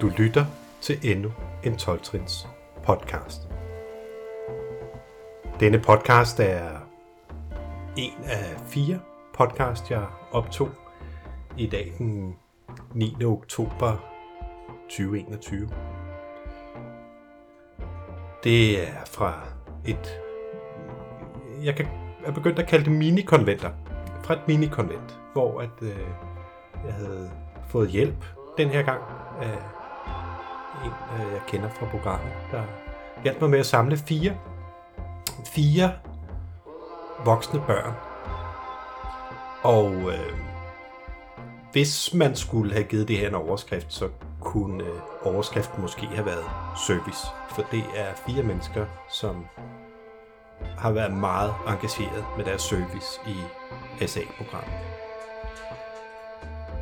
Du 0.00 0.10
lytter 0.18 0.44
til 0.80 0.98
endnu 1.02 1.32
en 1.64 1.72
12-trins 1.72 2.48
podcast. 2.84 3.48
Denne 5.60 5.78
podcast 5.78 6.40
er 6.40 6.70
en 7.96 8.24
af 8.24 8.60
fire 8.66 9.00
podcast, 9.34 9.90
jeg 9.90 10.06
optog 10.32 10.70
i 11.56 11.66
dag 11.66 11.92
den 11.98 12.36
9. 12.94 13.24
oktober 13.24 13.96
2021. 14.88 15.68
Det 18.44 18.88
er 18.88 19.04
fra 19.06 19.40
et, 19.84 20.20
jeg 21.62 21.76
kan 21.76 21.86
er 22.24 22.32
begyndt 22.32 22.58
at 22.58 22.66
kalde 22.66 22.84
det 22.84 22.92
minikonventer. 22.92 23.70
Fra 24.22 24.34
et 24.34 24.48
minikonvent, 24.48 25.20
hvor 25.32 25.60
at, 25.60 25.82
øh, 25.82 25.98
jeg 26.86 26.94
havde 26.94 27.30
fået 27.68 27.88
hjælp 27.88 28.24
den 28.56 28.68
her 28.68 28.82
gang 28.82 29.02
af 29.42 29.73
en, 30.84 30.90
øh, 30.90 31.32
jeg 31.32 31.40
kender 31.46 31.68
fra 31.68 31.86
programmet, 31.86 32.32
der 32.50 32.62
hjalp 33.22 33.40
mig 33.40 33.50
med 33.50 33.58
at 33.58 33.66
samle 33.66 33.96
fire, 33.96 34.36
fire 35.46 35.92
voksne 37.24 37.60
børn. 37.66 37.94
Og 39.62 39.92
øh, 39.92 40.32
hvis 41.72 42.14
man 42.14 42.36
skulle 42.36 42.72
have 42.72 42.84
givet 42.84 43.08
det 43.08 43.18
her 43.18 43.28
en 43.28 43.34
overskrift, 43.34 43.92
så 43.92 44.08
kunne 44.40 44.84
øh, 44.84 45.00
overskriften 45.22 45.82
måske 45.82 46.06
have 46.06 46.26
været 46.26 46.44
service. 46.86 47.26
For 47.50 47.62
det 47.70 47.84
er 47.96 48.14
fire 48.26 48.42
mennesker, 48.42 48.86
som 49.10 49.46
har 50.78 50.92
været 50.92 51.12
meget 51.12 51.54
engageret 51.68 52.24
med 52.36 52.44
deres 52.44 52.62
service 52.62 53.20
i 53.26 53.36
SA-programmet. 54.06 54.74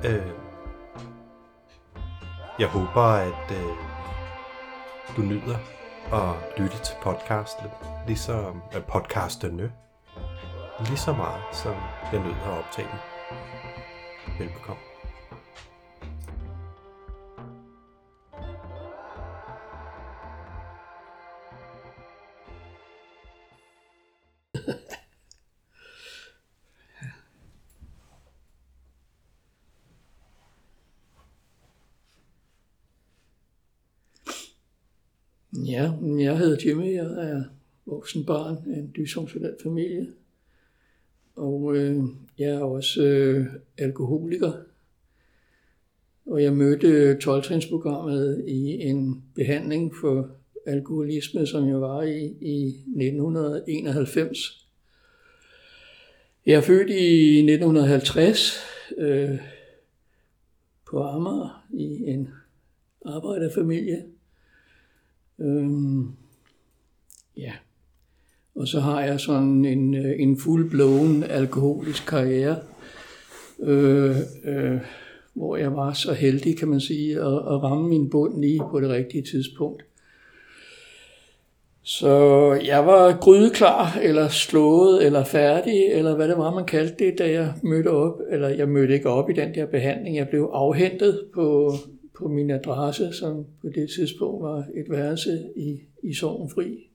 Øh, 0.05 0.52
jeg 2.59 2.69
håber, 2.69 3.03
at 3.03 3.51
øh, 3.51 3.77
du 5.17 5.23
nyder 5.23 5.59
at 6.13 6.59
lytte 6.59 6.79
til 6.79 6.95
podcasten, 7.03 7.67
ligesom 8.07 8.63
øh, 8.77 8.83
podcasterne, 8.83 9.73
lige 10.79 10.97
så 10.97 11.13
meget, 11.13 11.43
som 11.53 11.75
jeg 12.13 12.21
nyder 12.21 12.53
at 12.53 12.59
optage 12.59 12.89
den. 12.89 12.99
Velbekomme. 14.39 14.92
Ja, 35.73 35.93
jeg 36.19 36.39
hedder 36.39 36.67
Jimmy, 36.67 36.95
jeg 36.95 37.05
er 37.05 37.43
voksen 37.87 38.25
barn 38.25 38.57
af 38.73 38.79
en 38.79 38.93
dysfunktionel 38.97 39.55
familie. 39.63 40.07
Og 41.37 41.77
øh, 41.77 42.03
jeg 42.39 42.51
er 42.51 42.61
også 42.61 43.03
øh, 43.03 43.47
alkoholiker. 43.79 44.53
Og 46.27 46.43
jeg 46.43 46.53
mødte 46.53 47.19
12 47.19 47.45
i 48.49 48.83
en 48.83 49.23
behandling 49.35 49.93
for 50.01 50.31
alkoholisme, 50.67 51.47
som 51.47 51.69
jeg 51.69 51.81
var 51.81 52.03
i 52.03 52.37
i 52.41 52.67
1991. 52.67 54.69
Jeg 56.47 56.55
er 56.55 56.61
født 56.61 56.91
i 56.91 57.39
1950 57.39 58.59
øh, 58.99 59.39
på 60.91 61.03
Amager 61.03 61.67
i 61.73 62.05
en 62.07 62.29
arbejderfamilie. 63.05 64.12
Øhm, 65.43 66.09
ja. 67.37 67.53
Og 68.55 68.69
så 68.69 68.81
har 68.81 69.01
jeg 69.01 69.21
sådan 69.21 69.65
en, 69.65 69.95
øh, 69.95 70.13
en 70.19 70.39
fuldblåen 70.41 71.23
alkoholisk 71.23 72.07
karriere, 72.07 72.57
øh, 73.63 74.17
øh, 74.45 74.81
hvor 75.35 75.57
jeg 75.57 75.77
var 75.77 75.93
så 75.93 76.13
heldig, 76.13 76.59
kan 76.59 76.69
man 76.69 76.81
sige, 76.81 77.21
at, 77.21 77.27
at 77.27 77.63
ramme 77.63 77.89
min 77.89 78.11
bund 78.11 78.41
lige 78.41 78.63
på 78.71 78.81
det 78.81 78.91
rigtige 78.91 79.23
tidspunkt. 79.23 79.85
Så 81.85 82.53
jeg 82.65 82.87
var 82.87 83.19
grydeklar, 83.21 83.99
eller 84.03 84.29
slået, 84.29 85.07
eller 85.07 85.25
færdig, 85.25 85.87
eller 85.87 86.17
hvad 86.17 86.29
det 86.29 86.39
var, 86.39 86.55
man 86.55 86.65
kaldte 86.65 87.05
det, 87.05 87.19
da 87.19 87.31
jeg 87.31 87.55
mødte 87.63 87.89
op. 87.89 88.21
Eller 88.31 88.49
jeg 88.49 88.69
mødte 88.69 88.95
ikke 88.95 89.09
op 89.09 89.31
i 89.31 89.33
den 89.33 89.55
der 89.55 89.67
behandling. 89.67 90.17
Jeg 90.17 90.29
blev 90.29 90.51
afhentet 90.53 91.25
på, 91.35 91.73
på 92.15 92.29
min 92.29 92.51
adresse, 92.51 93.13
som 93.13 93.47
på 93.61 93.69
det 93.69 93.91
tidspunkt 93.91 94.43
var 94.43 94.69
et 94.75 94.91
værelse 94.91 95.53
i, 95.57 95.81
i 96.03 96.15
Sovenfri, 96.15 96.89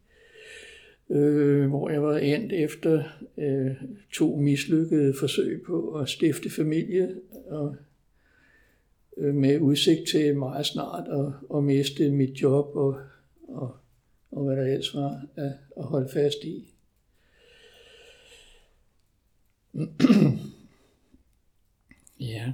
øh, 1.09 1.67
hvor 1.67 1.89
jeg 1.89 2.03
var 2.03 2.17
endt 2.17 2.53
efter 2.53 3.03
øh, 3.37 3.71
to 4.13 4.35
mislykkede 4.35 5.13
forsøg 5.19 5.61
på 5.65 5.91
at 5.91 6.09
stifte 6.09 6.49
familie, 6.49 7.15
og 7.47 7.75
øh, 9.17 9.35
med 9.35 9.59
udsigt 9.59 10.09
til 10.09 10.35
meget 10.35 10.65
snart 10.65 11.07
at, 11.07 11.57
at 11.57 11.63
miste 11.63 12.11
mit 12.11 12.41
job 12.41 12.75
og, 12.75 12.99
og, 13.47 13.75
og 14.31 14.43
hvad 14.43 14.55
der 14.55 14.63
ellers 14.63 14.95
var 14.95 15.21
at, 15.35 15.51
at 15.77 15.83
holde 15.83 16.09
fast 16.13 16.43
i. 16.43 16.73
ja. 22.19 22.53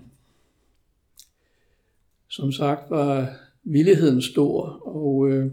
Som 2.35 2.51
sagt 2.51 2.89
var 2.89 3.29
villigheden 3.63 4.21
stor, 4.21 4.61
og 4.85 5.29
øh, 5.29 5.51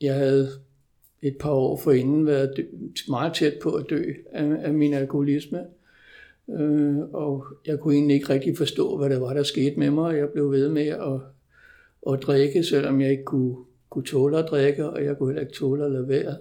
jeg 0.00 0.14
havde 0.14 0.48
et 1.22 1.36
par 1.40 1.50
år 1.50 1.76
forinden 1.76 2.26
været 2.26 2.52
dø, 2.56 2.62
meget 3.08 3.34
tæt 3.34 3.54
på 3.62 3.70
at 3.70 3.86
dø 3.90 4.02
af, 4.32 4.56
af 4.60 4.74
min 4.74 4.94
alkoholisme. 4.94 5.64
Øh, 6.50 6.98
og 6.98 7.44
jeg 7.66 7.80
kunne 7.80 7.94
egentlig 7.94 8.14
ikke 8.14 8.28
rigtig 8.28 8.56
forstå, 8.56 8.96
hvad 8.96 9.10
det 9.10 9.20
var, 9.20 9.32
der 9.32 9.42
skete 9.42 9.78
med 9.78 9.90
mig. 9.90 10.16
Jeg 10.16 10.28
blev 10.28 10.50
ved 10.50 10.68
med 10.68 10.86
at, 10.86 11.20
at 12.12 12.22
drikke, 12.22 12.64
selvom 12.64 13.00
jeg 13.00 13.10
ikke 13.10 13.24
kunne, 13.24 13.56
kunne 13.90 14.04
tåle 14.04 14.38
at 14.38 14.50
drikke, 14.50 14.88
og 14.88 15.04
jeg 15.04 15.18
kunne 15.18 15.28
heller 15.28 15.42
ikke 15.42 15.58
tåle 15.58 15.84
at 15.84 15.92
lade 15.92 16.08
være. 16.08 16.36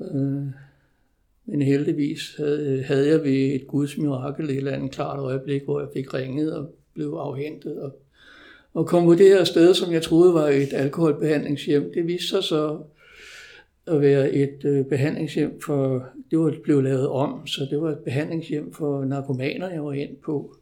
Øh, 0.00 0.46
men 1.46 1.62
heldigvis 1.62 2.36
havde, 2.36 2.82
havde 2.82 3.08
jeg 3.08 3.22
ved 3.24 3.54
et 3.54 3.66
guds 3.66 3.98
mirakel 3.98 4.50
et 4.50 4.56
eller 4.56 4.72
andet 4.72 4.92
klart 4.92 5.18
øjeblik, 5.18 5.62
hvor 5.64 5.80
jeg 5.80 5.88
fik 5.94 6.14
ringet 6.14 6.56
og 6.56 6.74
blev 6.94 7.08
afhentet 7.08 7.82
og 7.82 8.01
og 8.74 8.86
kom 8.86 9.04
på 9.04 9.14
det 9.14 9.28
her 9.28 9.44
sted, 9.44 9.74
som 9.74 9.92
jeg 9.92 10.02
troede 10.02 10.34
var 10.34 10.48
et 10.48 10.72
alkoholbehandlingshjem. 10.72 11.92
Det 11.94 12.06
viste 12.06 12.28
sig 12.28 12.42
så 12.42 12.78
at 13.86 14.00
være 14.00 14.32
et 14.32 14.64
øh, 14.64 14.84
behandlingshjem 14.84 15.60
for, 15.60 16.08
det 16.30 16.38
var 16.38 16.54
blevet 16.62 16.84
lavet 16.84 17.08
om, 17.08 17.46
så 17.46 17.66
det 17.70 17.80
var 17.80 17.90
et 17.90 17.98
behandlingshjem 17.98 18.72
for 18.72 19.04
narkomaner, 19.04 19.70
jeg 19.70 19.84
var 19.84 19.92
ind 19.92 20.16
på. 20.24 20.56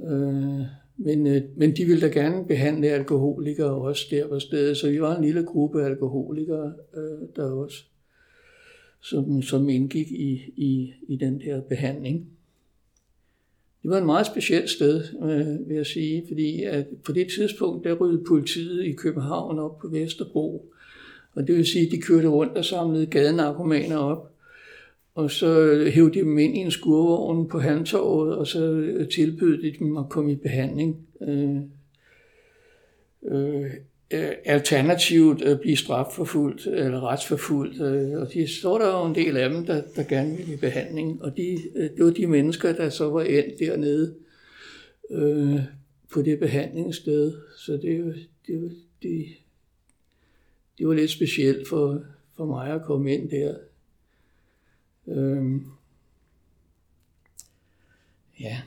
Øh, 0.00 0.60
men, 0.96 1.26
øh, 1.26 1.42
men 1.56 1.76
de 1.76 1.84
ville 1.84 2.00
da 2.00 2.20
gerne 2.20 2.46
behandle 2.46 2.88
alkoholikere 2.88 3.74
også 3.74 4.06
der 4.10 4.28
på 4.28 4.38
stedet, 4.38 4.76
så 4.76 4.90
vi 4.90 5.00
var 5.00 5.16
en 5.16 5.24
lille 5.24 5.44
gruppe 5.44 5.84
alkoholikere 5.84 6.72
øh, 6.96 7.28
der 7.36 7.50
også, 7.50 7.84
som, 9.00 9.42
som 9.42 9.68
indgik 9.68 10.10
i, 10.10 10.52
i, 10.56 10.92
i 11.08 11.16
den 11.16 11.40
der 11.40 11.60
behandling. 11.60 12.28
Det 13.84 13.90
var 13.90 13.98
en 13.98 14.06
meget 14.06 14.26
specielt 14.26 14.70
sted, 14.70 15.04
øh, 15.22 15.68
vil 15.68 15.76
jeg 15.76 15.86
sige, 15.86 16.24
fordi 16.28 16.62
at 16.62 16.86
på 17.04 17.12
det 17.12 17.26
tidspunkt, 17.38 17.84
der 17.84 17.92
ryddede 17.92 18.24
politiet 18.28 18.84
i 18.84 18.92
København 18.92 19.58
op 19.58 19.78
på 19.78 19.88
Vesterbro. 19.88 20.72
Og 21.34 21.46
det 21.46 21.56
vil 21.56 21.66
sige, 21.66 21.86
at 21.86 21.92
de 21.92 22.00
kørte 22.00 22.28
rundt 22.28 22.58
og 22.58 22.64
samlede 22.64 23.06
gadenarkomaner 23.06 23.96
op. 23.96 24.30
Og 25.14 25.30
så 25.30 25.74
hævde 25.94 26.14
de 26.14 26.18
dem 26.18 26.38
ind 26.38 26.56
i 26.56 26.60
en 26.60 26.70
skurvogn 26.70 27.48
på 27.48 27.58
Handtorvet, 27.58 28.34
og 28.34 28.46
så 28.46 28.64
øh, 28.70 29.08
tilbød 29.08 29.62
de 29.62 29.74
dem 29.78 29.96
at 29.96 30.08
komme 30.08 30.32
i 30.32 30.36
behandling. 30.36 31.06
Øh, 31.22 31.56
øh, 33.28 33.70
Øh, 34.10 34.32
alternativt 34.44 35.42
øh, 35.42 35.58
blive 35.58 35.76
strafforfulgt 35.76 36.66
eller 36.66 37.00
retsforfulgt. 37.00 37.80
Øh, 37.80 38.20
og 38.20 38.32
de 38.32 38.46
står 38.58 38.78
der 38.78 38.86
jo 38.86 39.06
en 39.06 39.14
del 39.14 39.36
af 39.36 39.50
dem, 39.50 39.66
der, 39.66 39.82
der 39.96 40.02
gerne 40.02 40.36
ville 40.36 40.54
i 40.54 40.56
behandling. 40.56 41.22
Og 41.22 41.36
de, 41.36 41.58
øh, 41.76 41.90
det 41.90 42.04
var 42.04 42.10
de 42.10 42.26
mennesker, 42.26 42.72
der 42.72 42.88
så 42.88 43.10
var 43.10 43.22
endt 43.22 43.58
dernede 43.58 44.14
øh, 45.10 45.60
på 46.12 46.22
det 46.22 46.38
behandlingssted. 46.38 47.32
Så 47.58 47.72
det, 47.72 48.26
det, 48.46 48.76
det, 49.02 49.26
det 50.78 50.88
var 50.88 50.94
lidt 50.94 51.10
specielt 51.10 51.68
for, 51.68 52.04
for 52.36 52.46
mig 52.46 52.72
at 52.72 52.82
komme 52.82 53.14
ind 53.14 53.30
der. 53.30 53.56
Øh, 55.06 55.60
ja. 58.40 58.62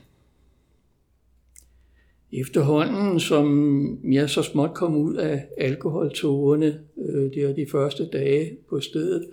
Efterhånden, 2.32 3.20
som 3.20 4.12
jeg 4.12 4.30
så 4.30 4.42
småt 4.42 4.74
kom 4.74 4.96
ud 4.96 5.14
af 5.14 5.46
alkoholtogerne, 5.56 6.80
øh, 6.98 7.34
det 7.34 7.46
var 7.46 7.52
de 7.52 7.66
første 7.66 8.06
dage 8.06 8.56
på 8.68 8.80
stedet, 8.80 9.28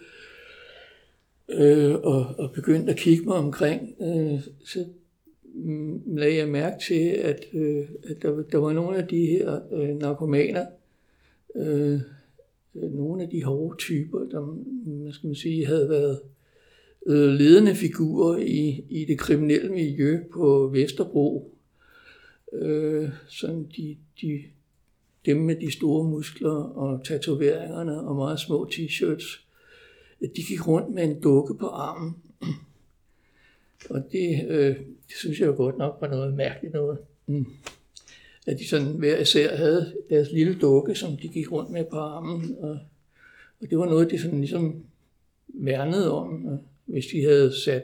øh, 1.49 1.95
og, 1.95 2.25
og 2.37 2.51
begyndte 2.51 2.91
at 2.91 2.97
kigge 2.97 3.25
mig 3.25 3.35
omkring, 3.35 3.95
øh, 4.01 4.39
så 4.65 4.85
lagde 6.05 6.37
jeg 6.37 6.47
mærke 6.47 6.75
til, 6.87 7.09
at, 7.09 7.45
øh, 7.53 7.85
at 8.09 8.21
der, 8.21 8.41
der 8.51 8.57
var 8.57 8.73
nogle 8.73 8.97
af 8.97 9.07
de 9.07 9.25
her 9.25 9.59
øh, 9.73 9.89
narkomaner, 9.89 10.65
øh, 11.55 11.99
nogle 12.73 13.23
af 13.23 13.29
de 13.29 13.43
hårde 13.43 13.77
typer, 13.77 14.19
der 14.19 14.41
hvad 14.85 15.13
skal 15.13 15.27
man 15.27 15.35
sige, 15.35 15.65
havde 15.65 15.89
været 15.89 16.19
øh, 17.07 17.29
ledende 17.29 17.75
figurer 17.75 18.37
i, 18.37 18.83
i 18.89 19.05
det 19.05 19.19
kriminelle 19.19 19.71
miljø 19.71 20.19
på 20.33 20.69
Vesterbro. 20.73 21.54
Øh, 22.61 23.09
sådan 23.27 23.71
de, 23.77 23.97
de, 24.21 24.43
dem 25.25 25.37
med 25.37 25.55
de 25.55 25.71
store 25.71 26.09
muskler 26.09 26.51
og 26.51 27.05
tatoveringerne 27.05 28.01
og 28.01 28.15
meget 28.15 28.39
små 28.39 28.69
t-shirts, 28.71 29.41
de 30.21 30.43
gik 30.47 30.67
rundt 30.67 30.93
med 30.93 31.03
en 31.03 31.21
dukke 31.21 31.57
på 31.57 31.67
armen. 31.67 32.15
Og 33.89 34.03
det, 34.11 34.45
øh, 34.47 34.75
det 35.07 35.15
synes 35.17 35.39
jeg 35.39 35.47
jo 35.47 35.55
godt 35.55 35.77
nok 35.77 35.97
var 36.01 36.07
noget 36.07 36.33
mærkeligt 36.33 36.73
noget. 36.73 36.97
Mm. 37.27 37.45
At 38.47 38.59
de 38.59 38.67
sådan 38.67 38.87
hver 38.87 39.17
især 39.17 39.55
havde 39.55 39.93
deres 40.09 40.31
lille 40.31 40.59
dukke, 40.59 40.95
som 40.95 41.17
de 41.17 41.27
gik 41.27 41.51
rundt 41.51 41.71
med 41.71 41.85
på 41.85 41.97
armen. 41.97 42.55
Og, 42.59 42.79
og 43.61 43.69
det 43.69 43.77
var 43.77 43.85
noget, 43.85 44.11
de 44.11 44.19
sådan 44.19 44.39
ligesom 44.39 44.83
værnede 45.47 46.11
om. 46.11 46.45
Og 46.45 46.59
hvis 46.85 47.05
de 47.05 47.23
havde 47.23 47.61
sat, 47.63 47.83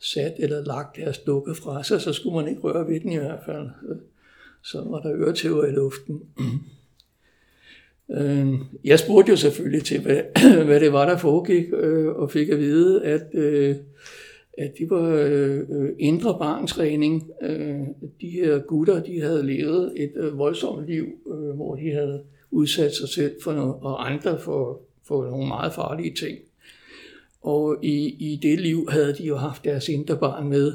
sat 0.00 0.34
eller 0.38 0.64
lagt 0.64 0.96
deres 0.96 1.18
dukke 1.18 1.54
fra 1.54 1.82
sig, 1.84 2.00
så 2.00 2.12
skulle 2.12 2.36
man 2.36 2.48
ikke 2.48 2.60
røre 2.60 2.88
ved 2.88 3.00
den 3.00 3.12
i 3.12 3.16
hvert 3.16 3.40
fald. 3.46 3.68
Så 4.62 4.84
var 4.86 5.00
der 5.00 5.12
øretæver 5.14 5.64
i 5.64 5.70
luften. 5.70 6.22
Øhm, 8.10 8.58
jeg 8.84 8.98
spurgte 8.98 9.30
jo 9.30 9.36
selvfølgelig 9.36 9.84
til, 9.84 10.00
hvad, 10.00 10.22
hvad 10.66 10.80
det 10.80 10.92
var, 10.92 11.08
der 11.08 11.16
foregik, 11.16 11.66
øh, 11.72 12.08
og 12.08 12.30
fik 12.30 12.48
at 12.48 12.58
vide, 12.58 13.04
at, 13.04 13.22
øh, 13.34 13.76
at 14.58 14.72
det 14.78 14.90
var 14.90 15.26
øh, 15.30 15.88
indre 15.98 16.38
barntræning. 16.38 17.30
De 18.20 18.30
her 18.30 18.58
gutter, 18.58 19.02
de 19.02 19.20
havde 19.20 19.46
levet 19.46 19.92
et 19.96 20.30
voldsomt 20.32 20.86
liv, 20.86 21.06
hvor 21.54 21.74
de 21.74 21.90
havde 21.90 22.22
udsat 22.50 22.94
sig 22.94 23.08
selv 23.08 23.32
for 23.42 23.52
noget, 23.52 23.74
og 23.80 24.10
andre 24.10 24.38
for, 24.38 24.80
for 25.04 25.24
nogle 25.24 25.48
meget 25.48 25.72
farlige 25.72 26.14
ting. 26.14 26.38
Og 27.40 27.84
i, 27.84 28.08
i 28.08 28.36
det 28.42 28.60
liv 28.60 28.88
havde 28.90 29.14
de 29.14 29.24
jo 29.24 29.36
haft 29.36 29.64
deres 29.64 29.88
indre 29.88 30.18
barn 30.18 30.48
med. 30.48 30.74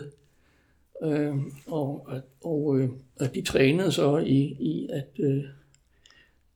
Øh, 1.04 1.36
og, 1.68 2.10
og, 2.44 2.80
øh, 2.80 2.90
og 3.20 3.36
de 3.36 3.42
trænede 3.42 3.92
så 3.92 4.18
i, 4.18 4.40
i 4.60 4.88
at, 4.92 5.10
øh, 5.20 5.44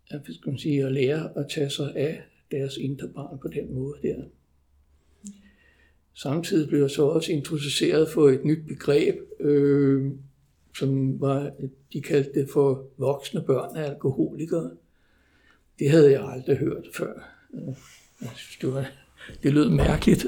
at, 0.10 0.22
skal 0.24 0.50
man 0.50 0.58
sige, 0.58 0.86
at 0.86 0.92
lære 0.92 1.38
at 1.38 1.46
tage 1.50 1.70
sig 1.70 1.96
af 1.96 2.22
deres 2.52 2.78
indre 2.78 3.08
barn 3.08 3.40
på 3.40 3.48
den 3.48 3.74
måde 3.74 3.96
der. 4.02 4.24
Samtidig 6.14 6.68
blev 6.68 6.82
jeg 6.82 6.90
så 6.90 7.06
også 7.06 7.32
introduceret 7.32 8.10
for 8.10 8.30
et 8.30 8.46
nyt 8.46 8.68
begreb, 8.68 9.16
øh, 9.40 10.12
som 10.78 11.22
var, 11.22 11.52
de 11.94 12.02
kaldte 12.02 12.40
det 12.40 12.50
for 12.50 12.86
voksne 12.98 13.42
børn 13.42 13.78
af 13.78 13.90
alkoholikere. 13.90 14.72
Det 15.80 15.90
havde 15.90 16.12
jeg 16.12 16.30
aldrig 16.30 16.58
hørt 16.58 16.88
før. 16.94 17.14
Øh, 17.54 17.76
jeg 18.22 18.30
synes, 18.36 18.58
det, 18.62 18.74
var, 18.74 18.92
det 19.44 19.54
lød 19.54 19.70
mærkeligt. 19.70 20.26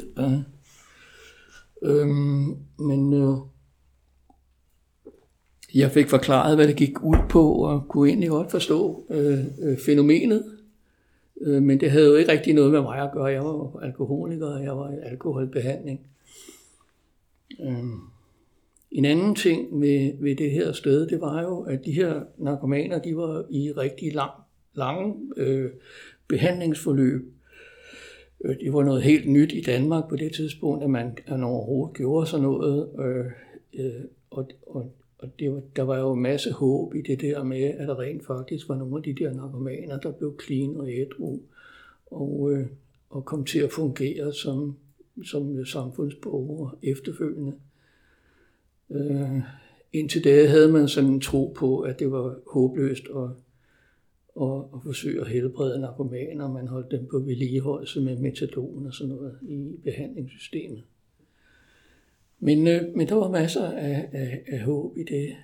Øh, 1.83 2.07
men 2.80 3.13
øh, 3.13 3.38
jeg 5.75 5.92
fik 5.92 6.09
forklaret, 6.09 6.56
hvad 6.56 6.68
det 6.68 6.75
gik 6.75 7.03
ud 7.03 7.18
på, 7.30 7.53
og 7.53 7.88
kunne 7.88 8.09
egentlig 8.09 8.30
godt 8.30 8.51
forstå 8.51 9.06
øh, 9.09 9.39
øh, 9.62 9.77
fænomenet. 9.77 10.44
Øh, 11.42 11.63
men 11.63 11.80
det 11.80 11.92
havde 11.92 12.09
jo 12.09 12.15
ikke 12.15 12.31
rigtig 12.31 12.53
noget 12.53 12.71
med 12.71 12.81
mig 12.81 13.00
at 13.00 13.12
gøre. 13.13 13.25
Jeg 13.25 13.44
var 13.44 13.80
alkoholiker, 13.80 14.48
og 14.48 14.63
jeg 14.63 14.77
var 14.77 14.92
i 14.92 14.95
alkoholbehandling. 15.03 16.00
Øh. 17.59 17.83
En 18.92 19.06
anden 19.06 19.36
ting 19.36 19.74
med, 19.80 20.13
ved 20.19 20.36
det 20.36 20.51
her 20.51 20.71
sted, 20.71 21.07
det 21.07 21.21
var 21.21 21.42
jo, 21.42 21.62
at 21.62 21.86
de 21.86 21.92
her 21.92 22.21
narkomaner, 22.38 23.00
de 23.00 23.18
var 23.18 23.45
i 23.50 23.71
rigtig 23.71 24.13
lang, 24.13 24.31
lange 24.74 25.15
øh, 25.38 25.71
behandlingsforløb. 26.27 27.33
Øh, 28.44 28.60
det 28.60 28.74
var 28.74 28.84
noget 28.84 29.04
helt 29.04 29.30
nyt 29.30 29.54
i 29.54 29.62
Danmark 29.62 30.10
på 30.10 30.16
det 30.16 30.34
tidspunkt, 30.34 30.84
at 30.84 30.90
man, 30.90 31.18
at 31.26 31.32
man 31.32 31.44
overhovedet 31.44 31.98
gjorde 31.98 32.28
sådan 32.28 32.44
noget. 32.44 32.90
Øh, 33.00 33.26
øh, 33.74 34.04
og, 34.32 34.50
og 34.68 34.92
og 35.22 35.40
det 35.40 35.52
var, 35.52 35.62
der 35.76 35.84
var 35.84 36.00
jo 36.00 36.14
en 36.14 36.22
masse 36.22 36.52
håb 36.52 36.96
i 36.96 37.02
det 37.02 37.22
der 37.22 37.44
med, 37.44 37.64
at 37.64 37.88
der 37.88 38.00
rent 38.00 38.26
faktisk 38.26 38.70
var 38.70 38.76
nogle 38.76 38.98
af 38.98 39.04
de 39.04 39.24
der 39.24 39.34
narkomaner, 39.34 40.00
der 40.00 40.12
blev 40.12 40.40
clean 40.46 40.76
og 40.76 40.92
ædru, 40.92 41.40
og, 42.12 42.52
øh, 42.54 42.66
og 43.10 43.26
kom 43.26 43.46
til 43.46 43.60
at 43.60 43.72
fungere 43.72 44.34
som, 44.34 44.78
som 45.24 45.66
samfundsborgere 45.66 46.72
efterfølgende. 46.84 47.54
Øh, 48.90 49.42
indtil 49.94 50.24
da 50.24 50.48
havde 50.48 50.72
man 50.72 50.88
sådan 50.88 51.10
en 51.10 51.22
tro 51.22 51.54
på, 51.56 51.80
at 51.80 52.00
det 52.00 52.12
var 52.12 52.36
håbløst 52.48 53.06
at, 53.16 53.30
og, 54.36 54.74
og 54.74 54.81
forsøge 54.83 55.22
at 55.22 55.28
helbrede 55.28 55.80
narkomaner. 55.80 56.51
Man 56.51 56.68
holdt 56.68 56.92
dem 56.92 57.07
på 57.12 57.19
vedligeholdelse 57.19 58.01
med 58.01 58.18
metadon 58.18 58.88
og 58.88 58.94
sådan 58.94 59.16
noget 59.16 59.38
i 59.42 59.75
behandlingssystemet. 59.83 60.83
Men, 62.39 62.68
øh, 62.68 62.95
men 62.95 63.07
der 63.07 63.16
var 63.16 63.30
masser 63.30 63.72
af, 63.72 64.10
af, 64.12 64.42
af 64.48 64.60
håb 64.60 64.98
i 64.98 65.04
det. 65.04 65.36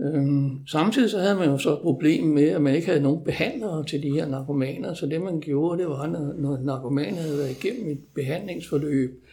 Øhm, 0.00 0.66
samtidig 0.66 1.10
så 1.10 1.18
havde 1.18 1.34
man 1.34 1.48
jo 1.48 1.58
så 1.58 1.72
et 1.72 1.80
problem 1.82 2.24
med, 2.24 2.48
at 2.48 2.62
man 2.62 2.74
ikke 2.74 2.86
havde 2.86 3.02
nogen 3.02 3.24
behandlere 3.24 3.84
til 3.84 4.02
de 4.02 4.10
her 4.10 4.26
narkomaner, 4.26 4.94
så 4.94 5.06
det 5.06 5.20
man 5.20 5.40
gjorde, 5.40 5.82
det 5.82 5.88
var, 5.88 6.06
når, 6.06 6.32
når 6.32 6.58
narkomaner 6.58 7.16
havde 7.22 7.38
været 7.38 7.64
igennem 7.64 7.90
et 7.90 8.00
behandlingsforløb, 8.14 9.24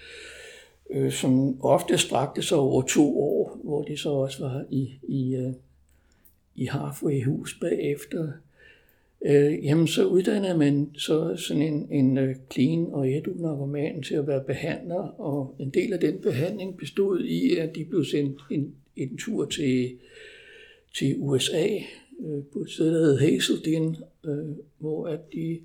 øh, 0.90 1.12
som 1.12 1.62
ofte 1.62 1.98
strakte 1.98 2.42
sig 2.42 2.58
over 2.58 2.82
to 2.82 3.20
år, 3.22 3.60
hvor 3.64 3.84
de 3.84 3.98
så 3.98 4.10
også 4.10 4.44
var 4.44 4.66
i, 4.70 5.00
i, 5.08 5.36
øh, 5.36 5.54
i 6.56 6.66
Harfway 6.66 7.24
hus 7.24 7.58
bagefter, 7.62 8.32
øh, 9.26 9.66
jamen 9.66 9.88
så 9.88 10.06
uddannede 10.06 10.58
man 10.58 10.90
så 10.98 11.36
sådan 11.36 11.64
en, 11.64 11.88
en 11.92 12.18
øh, 12.18 12.36
clean 12.54 12.88
og 12.92 13.12
edu 13.12 13.32
narkoman 13.36 14.04
til 14.04 14.16
at 14.16 14.28
være 14.28 14.44
behandler, 14.44 15.22
og 15.22 15.56
en 15.60 15.70
del 15.70 15.94
af 15.94 16.00
den 16.00 16.18
behandling 16.18 16.78
bestod 16.78 17.24
i, 17.24 17.56
at 17.56 17.76
de 17.76 17.86
blev 17.86 18.06
sendt 18.06 18.42
en, 18.52 18.74
en 18.96 19.18
tur 19.18 19.46
til, 19.46 19.92
til 20.96 21.16
USA, 21.18 21.68
øh, 22.20 22.44
på 22.54 22.60
et 22.60 22.70
sted, 22.70 22.94
der 22.94 23.00
hed 23.00 23.18
Hazelden, 23.18 23.98
øh, 24.26 24.56
hvor 24.80 25.08
at 25.08 25.34
de, 25.34 25.60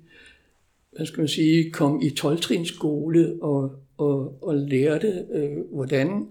hvad 0.91 1.05
skal 1.05 1.21
man 1.21 1.27
sige, 1.27 1.71
kom 1.71 2.01
i 2.01 2.09
12 2.09 2.65
skole 2.65 3.37
og, 3.41 3.71
og, 3.97 4.43
og 4.43 4.55
lærte, 4.55 5.25
øh, 5.31 5.57
hvordan 5.71 6.27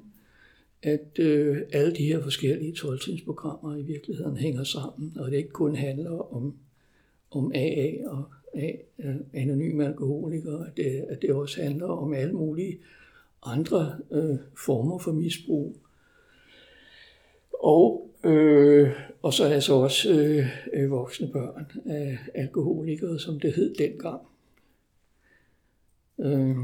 at 0.85 1.19
øh, 1.19 1.57
alle 1.73 1.95
de 1.95 2.05
her 2.05 2.23
forskellige 2.23 2.73
12 2.73 3.01
programmer 3.25 3.77
i 3.77 3.83
virkeligheden 3.83 4.37
hænger 4.37 4.65
sammen, 4.65 5.13
og 5.19 5.31
det 5.31 5.37
ikke 5.37 5.51
kun 5.51 5.77
handler 5.77 6.35
om 6.35 6.55
om 7.31 7.53
AA 7.55 8.09
og 8.09 8.25
A, 8.55 8.71
øh, 8.99 9.15
anonyme 9.33 9.87
alkoholikere, 9.87 10.67
at 10.67 10.77
det, 10.77 11.05
at 11.09 11.23
det 11.23 11.33
også 11.33 11.63
handler 11.63 11.87
om 11.87 12.15
alle 12.15 12.33
mulige 12.33 12.79
andre 13.43 13.97
øh, 14.11 14.37
former 14.57 14.99
for 14.99 15.13
misbrug. 15.13 15.77
Og, 17.63 18.11
øh, 18.25 18.91
og 19.23 19.33
så 19.33 19.45
er 19.45 19.61
så 19.61 19.75
også 19.75 20.13
øh, 20.13 20.47
øh, 20.73 20.91
voksne 20.91 21.29
børn 21.33 21.67
af 21.87 22.19
alkoholikere, 22.35 23.19
som 23.19 23.41
det 23.41 23.53
hed 23.53 23.75
dengang. 23.75 24.21
Øh, 26.21 26.57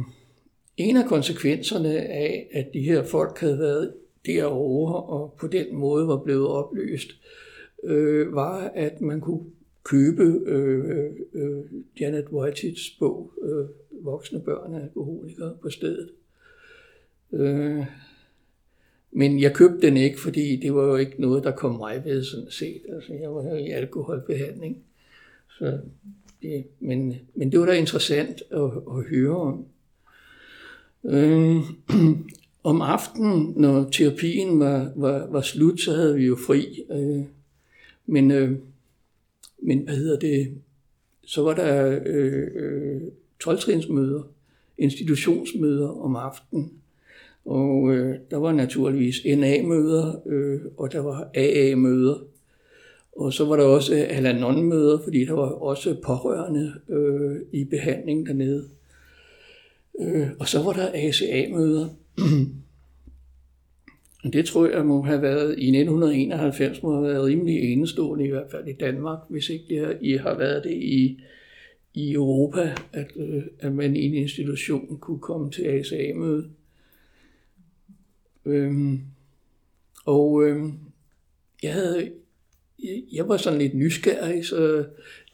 en 0.77 0.97
af 0.97 1.09
konsekvenserne 1.09 1.99
af, 1.99 2.49
at 2.53 2.71
de 2.75 2.81
her 2.81 3.05
folk 3.05 3.39
havde 3.39 3.59
været 3.59 3.95
derovre 4.27 5.03
og 5.03 5.37
på 5.41 5.47
den 5.47 5.75
måde 5.75 6.09
var 6.09 6.17
blevet 6.17 6.47
opløst, 6.47 7.09
øh, 7.85 8.35
var, 8.35 8.71
at 8.75 9.01
man 9.01 9.21
kunne 9.21 9.45
købe 9.85 10.23
øh, 10.47 11.11
øh, 11.33 11.65
Janet 12.01 12.29
Whitehits 12.33 12.97
bog, 12.99 13.33
øh, 13.43 13.67
Voksne 14.05 14.41
børn 14.41 14.75
af 14.75 14.83
alkoholikere, 14.83 15.57
på 15.63 15.71
stedet. 15.71 16.11
Øh, 17.33 17.85
men 19.13 19.41
jeg 19.41 19.55
købte 19.55 19.87
den 19.87 19.97
ikke, 19.97 20.21
fordi 20.21 20.57
det 20.57 20.75
var 20.75 20.85
jo 20.85 20.97
ikke 20.97 21.21
noget, 21.21 21.45
der 21.45 21.51
kom 21.51 21.75
mig 21.75 22.03
ved 22.05 22.25
sådan 22.25 22.51
set. 22.51 22.83
Altså, 22.89 23.13
jeg 23.13 23.35
var 23.35 23.55
i 23.55 23.71
alkoholbehandling. 23.71 24.79
Så 25.59 25.79
det, 26.43 26.65
men, 26.81 27.15
men 27.35 27.53
det 27.53 27.61
var 27.61 27.67
da 27.67 27.73
interessant 27.73 28.43
at, 28.51 28.71
at 28.97 29.05
høre 29.11 29.37
om. 29.37 29.67
Øh, 31.05 31.57
om 32.63 32.83
aftenen, 32.83 33.53
når 33.57 33.89
terapien 33.93 34.61
var, 34.61 34.93
var, 34.97 35.27
var 35.31 35.41
slut, 35.41 35.81
så 35.81 35.93
havde 35.93 36.17
vi 36.17 36.27
jo 36.27 36.37
fri. 36.47 36.85
Øh, 36.91 37.25
men 38.07 38.31
øh, 38.31 38.59
men 39.63 39.79
hvad 39.79 39.95
hedder 39.95 40.19
det, 40.19 40.55
så 41.25 41.43
var 41.43 41.55
der 41.55 42.01
øh, 42.07 42.49
øh, 42.55 43.01
12 43.41 43.59
institutionsmøder 44.79 45.89
om 45.89 46.17
aftenen. 46.17 46.73
Og 47.45 47.95
øh, 47.95 48.17
der 48.31 48.37
var 48.37 48.53
naturligvis 48.53 49.25
NA-møder, 49.25 50.21
øh, 50.27 50.61
og 50.77 50.93
der 50.93 51.01
var 51.01 51.31
AA-møder. 51.35 52.25
Og 53.13 53.33
så 53.33 53.45
var 53.45 53.57
der 53.57 53.65
også 53.65 53.95
øh, 53.95 54.17
Al-Anon-møder, 54.17 54.99
fordi 55.05 55.25
der 55.25 55.33
var 55.33 55.49
også 55.49 55.97
pårørende 56.05 56.73
øh, 56.89 57.41
i 57.53 57.65
behandling 57.65 58.27
dernede. 58.27 58.69
Øh, 60.01 60.29
og 60.39 60.49
så 60.49 60.63
var 60.63 60.73
der 60.73 60.89
ACA-møder. 60.95 61.89
Det 64.33 64.47
tror 64.47 64.69
jeg 64.69 64.87
må 64.87 65.03
have 65.03 65.23
været 65.23 65.59
i 65.59 65.69
1991, 65.69 66.83
må 66.83 66.93
have 66.93 67.05
været 67.05 67.25
rimelig 67.25 67.73
enestående, 67.73 68.25
i 68.25 68.31
hvert 68.31 68.51
fald 68.51 68.69
i 68.69 68.73
Danmark, 68.73 69.19
hvis 69.29 69.49
ikke 69.49 69.65
det 69.69 69.99
I 70.01 70.17
har 70.17 70.39
været 70.39 70.65
det 70.65 70.73
i, 70.73 71.21
i 71.95 72.13
Europa, 72.13 72.75
at, 72.93 73.13
øh, 73.17 73.43
at 73.59 73.73
man 73.73 73.97
i 73.97 74.07
en 74.07 74.15
institution 74.15 74.99
kunne 75.01 75.19
komme 75.19 75.51
til 75.51 75.63
ASA-møde. 75.63 76.51
Øhm, 78.45 79.01
og 80.05 80.43
øhm, 80.45 80.73
jeg 81.63 81.73
havde 81.73 82.11
jeg 83.13 83.29
var 83.29 83.37
sådan 83.37 83.59
lidt 83.59 83.75
nysgerrig, 83.75 84.47
så 84.47 84.85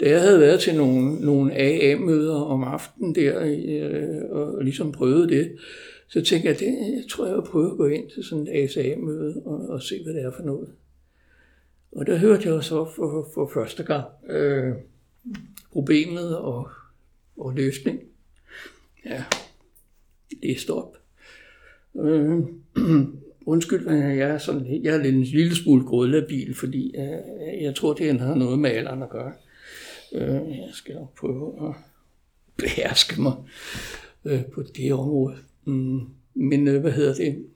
da 0.01 0.11
jeg 0.11 0.21
havde 0.21 0.41
været 0.41 0.61
til 0.61 0.77
nogle, 0.77 1.15
nogle 1.15 1.53
AA-møder 1.55 2.35
om 2.35 2.65
aftenen 2.65 3.15
der, 3.15 3.41
øh, 3.45 4.31
og 4.31 4.65
ligesom 4.65 4.93
prøvet 4.93 5.29
det, 5.29 5.57
så 6.09 6.25
tænkte 6.25 6.49
jeg, 6.49 6.59
det, 6.59 6.67
jeg 6.67 7.05
tror, 7.11 7.27
jeg 7.27 7.37
vil 7.37 7.43
prøve 7.43 7.71
at 7.71 7.77
gå 7.77 7.87
ind 7.87 8.11
til 8.11 8.25
sådan 8.25 8.47
et 8.47 8.65
ASA-møde 8.65 9.43
og, 9.45 9.69
og 9.69 9.83
se, 9.83 10.03
hvad 10.03 10.15
det 10.15 10.23
er 10.23 10.31
for 10.31 10.43
noget. 10.43 10.69
Og 11.93 12.07
der 12.07 12.17
hørte 12.17 12.49
jeg 12.49 12.65
så 12.65 12.91
for, 12.97 13.31
for 13.35 13.51
første 13.55 13.83
gang 13.83 14.05
øh, 14.29 14.75
problemet 15.73 16.37
og, 16.37 16.69
og 17.37 17.55
løsning. 17.55 18.01
Ja, 19.05 19.25
det 20.43 20.51
er 20.51 20.59
stop. 20.59 20.97
Øh, 21.97 22.39
undskyld, 23.53 23.87
men 23.87 24.19
jeg 24.19 24.31
er, 24.31 24.39
sådan, 24.39 24.83
jeg 24.85 24.95
er 24.95 25.03
lidt 25.03 25.15
en 25.15 25.23
lille 25.23 25.55
smule 25.55 25.85
grødlabil, 25.85 26.55
fordi 26.55 26.91
jeg, 26.95 27.25
jeg 27.61 27.75
tror, 27.75 27.95
det 27.95 28.21
har 28.21 28.35
noget 28.35 28.59
med 28.59 28.71
alderen 28.71 29.03
at 29.03 29.11
gøre. 29.11 29.33
Øh, 30.13 30.59
jeg 30.59 30.71
skal 30.73 30.97
prøve 31.19 31.69
at 31.69 31.75
beherske 32.57 33.23
mig 33.23 33.33
øh, 34.25 34.45
på 34.45 34.63
det 34.77 34.93
område. 34.93 35.37
Mm, 35.67 36.01
men 36.35 36.69
øh, 36.69 36.81
hvad 36.81 36.93
hedder 36.93 37.15
det? 37.15 37.47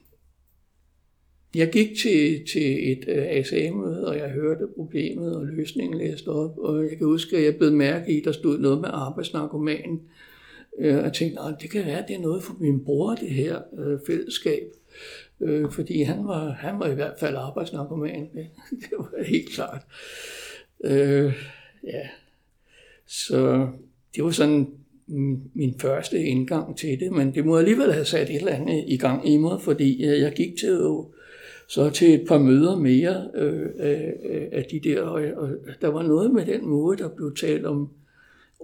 Jeg 1.55 1.71
gik 1.73 1.89
til, 2.03 2.47
til 2.53 2.93
et 2.93 3.05
øh, 3.09 3.27
ASA-møde, 3.29 4.07
og 4.07 4.17
jeg 4.17 4.31
hørte 4.31 4.67
problemet 4.77 5.37
og 5.37 5.47
løsningen 5.47 5.99
læst 5.99 6.29
op, 6.29 6.59
og 6.59 6.83
jeg 6.83 6.99
kan 6.99 7.07
huske, 7.07 7.37
at 7.37 7.45
jeg 7.45 7.57
blev 7.57 7.73
mærke 7.73 8.13
i, 8.13 8.19
at 8.19 8.25
der 8.25 8.33
stod 8.33 8.59
noget 8.59 8.81
med 8.81 8.89
arbejdsnarkomanen. 8.93 10.01
Jeg 10.81 11.05
øh, 11.05 11.13
tænkte, 11.13 11.41
at 11.41 11.57
det 11.63 11.71
kan 11.71 11.87
være, 11.87 12.03
at 12.03 12.09
det 12.09 12.17
er 12.17 12.21
noget 12.21 12.43
for 12.43 12.57
min 12.61 12.85
bror, 12.85 13.15
det 13.15 13.31
her 13.31 13.61
uh, 13.73 13.99
fællesskab. 14.07 14.63
Fordi 15.71 16.03
han 16.03 16.27
var, 16.27 16.51
han 16.51 16.81
var 16.81 16.89
i 16.89 16.95
hvert 16.95 17.15
fald 17.21 17.37
arbejdsnarkoman. 17.37 18.29
Det, 18.35 18.47
det 18.81 18.91
var 18.99 19.25
helt 19.25 19.49
klart. 19.49 19.83
Øh, 20.85 21.33
ja. 21.85 22.09
Så 23.07 23.69
det 24.15 24.25
var 24.25 24.31
sådan 24.31 24.67
min 25.55 25.75
første 25.81 26.25
indgang 26.25 26.79
til 26.79 27.01
det, 27.01 27.13
men 27.13 27.35
det 27.35 27.47
må 27.47 27.57
alligevel 27.57 27.93
have 27.93 28.05
sat 28.05 28.31
et 28.31 28.37
eller 28.37 28.53
andet 28.53 28.85
i 28.87 28.97
gang 28.97 29.29
i 29.29 29.37
mig, 29.37 29.61
fordi 29.61 30.05
øh, 30.05 30.21
jeg 30.21 30.33
gik 30.33 30.57
til 30.59 30.79
så 31.69 31.91
til 31.91 32.15
et 32.15 32.29
par 32.29 32.39
møder 32.39 32.77
mere 32.77 33.31
øh, 33.35 33.71
af, 33.79 34.49
af 34.53 34.65
de 34.71 34.81
der, 34.81 35.03
og, 35.03 35.23
og 35.37 35.51
der 35.81 35.89
var 35.89 36.03
noget 36.03 36.31
med 36.31 36.47
den 36.47 36.67
måde, 36.67 36.99
der 36.99 37.09
blev 37.09 37.35
talt 37.37 37.67
om, 37.67 37.91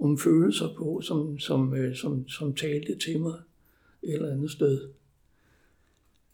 om 0.01 0.17
følelser 0.17 0.73
på, 0.77 1.01
som, 1.01 1.39
som, 1.39 1.73
øh, 1.73 1.95
som, 1.95 2.29
som 2.29 2.55
talte 2.55 2.95
til 2.95 3.19
mig 3.19 3.33
et 4.03 4.13
eller 4.13 4.31
andet 4.31 4.51
sted. 4.51 4.87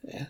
Ja. 0.03 0.25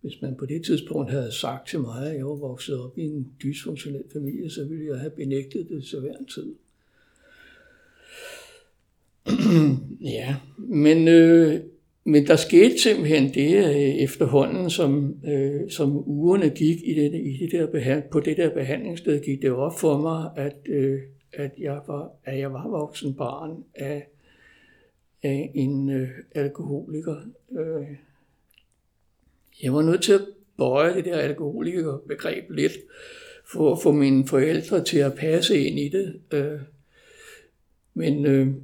Hvis 0.00 0.22
man 0.22 0.36
på 0.36 0.46
det 0.46 0.64
tidspunkt 0.64 1.10
havde 1.10 1.32
sagt 1.32 1.68
til 1.68 1.80
mig, 1.80 2.10
at 2.10 2.16
jeg 2.16 2.26
var 2.26 2.34
vokset 2.34 2.78
op 2.80 2.98
i 2.98 3.02
en 3.02 3.32
dysfunktionel 3.42 4.04
familie, 4.12 4.50
så 4.50 4.64
ville 4.64 4.86
jeg 4.86 4.98
have 4.98 5.10
benægtet 5.10 5.68
det 5.68 5.86
så 5.86 6.00
hver 6.00 6.16
en 6.16 6.26
tid. 6.26 6.54
ja, 10.16 10.36
men, 10.58 11.08
øh, 11.08 11.60
men 12.04 12.26
der 12.26 12.36
skete 12.36 12.78
simpelthen 12.78 13.34
det 13.34 13.68
øh, 13.68 13.94
efterhånden, 14.04 14.70
som, 14.70 15.16
øh, 15.24 15.70
som 15.70 16.08
ugerne 16.08 16.50
gik 16.50 16.80
i 16.84 16.94
det, 16.94 17.14
i 17.14 17.38
det 17.40 17.52
der 17.52 17.66
behand, 17.66 18.02
på 18.10 18.20
det 18.20 18.36
der 18.36 18.50
behandlingssted, 18.50 19.24
gik 19.24 19.42
det 19.42 19.50
op 19.50 19.78
for 19.78 19.98
mig, 19.98 20.30
at, 20.36 20.56
øh, 20.68 21.00
at, 21.32 21.50
jeg, 21.58 21.80
var, 21.86 22.10
at 22.24 22.38
jeg 22.38 22.52
var 22.52 22.68
voksen 22.68 23.14
barn 23.14 23.64
af, 23.74 24.06
af 25.22 25.50
en 25.54 25.90
øh, 25.90 26.08
alkoholiker. 26.34 27.16
Øh, 27.58 27.86
jeg 29.62 29.74
var 29.74 29.82
nødt 29.82 30.02
til 30.02 30.12
at 30.12 30.26
bøje 30.56 30.94
det 30.94 31.04
der 31.04 31.16
alkoholikerbegreb 31.16 32.50
lidt, 32.50 32.72
for 33.52 33.72
at 33.72 33.82
få 33.82 33.92
mine 33.92 34.26
forældre 34.26 34.84
til 34.84 34.98
at 34.98 35.14
passe 35.14 35.58
ind 35.58 35.78
i 35.78 35.88
det. 35.88 36.20
Øh, 36.32 36.60
men 37.94 38.26
øh, 38.26 38.54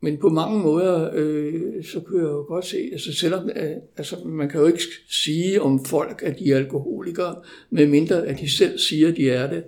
men 0.00 0.18
på 0.18 0.28
mange 0.28 0.62
måder, 0.62 1.10
øh, 1.14 1.84
så 1.84 2.00
kunne 2.00 2.22
jeg 2.22 2.28
jo 2.28 2.44
godt 2.48 2.64
se, 2.64 2.88
altså 2.92 3.12
selvom, 3.12 3.50
øh, 3.56 3.76
altså 3.96 4.16
man 4.24 4.48
kan 4.48 4.60
jo 4.60 4.66
ikke 4.66 4.82
sige 5.10 5.62
om 5.62 5.84
folk, 5.84 6.22
at 6.22 6.38
de 6.38 6.52
er 6.52 6.56
alkoholikere, 6.56 7.36
medmindre 7.70 8.26
at 8.26 8.40
de 8.40 8.50
selv 8.50 8.78
siger, 8.78 9.08
at 9.08 9.16
de 9.16 9.30
er 9.30 9.50
det. 9.50 9.64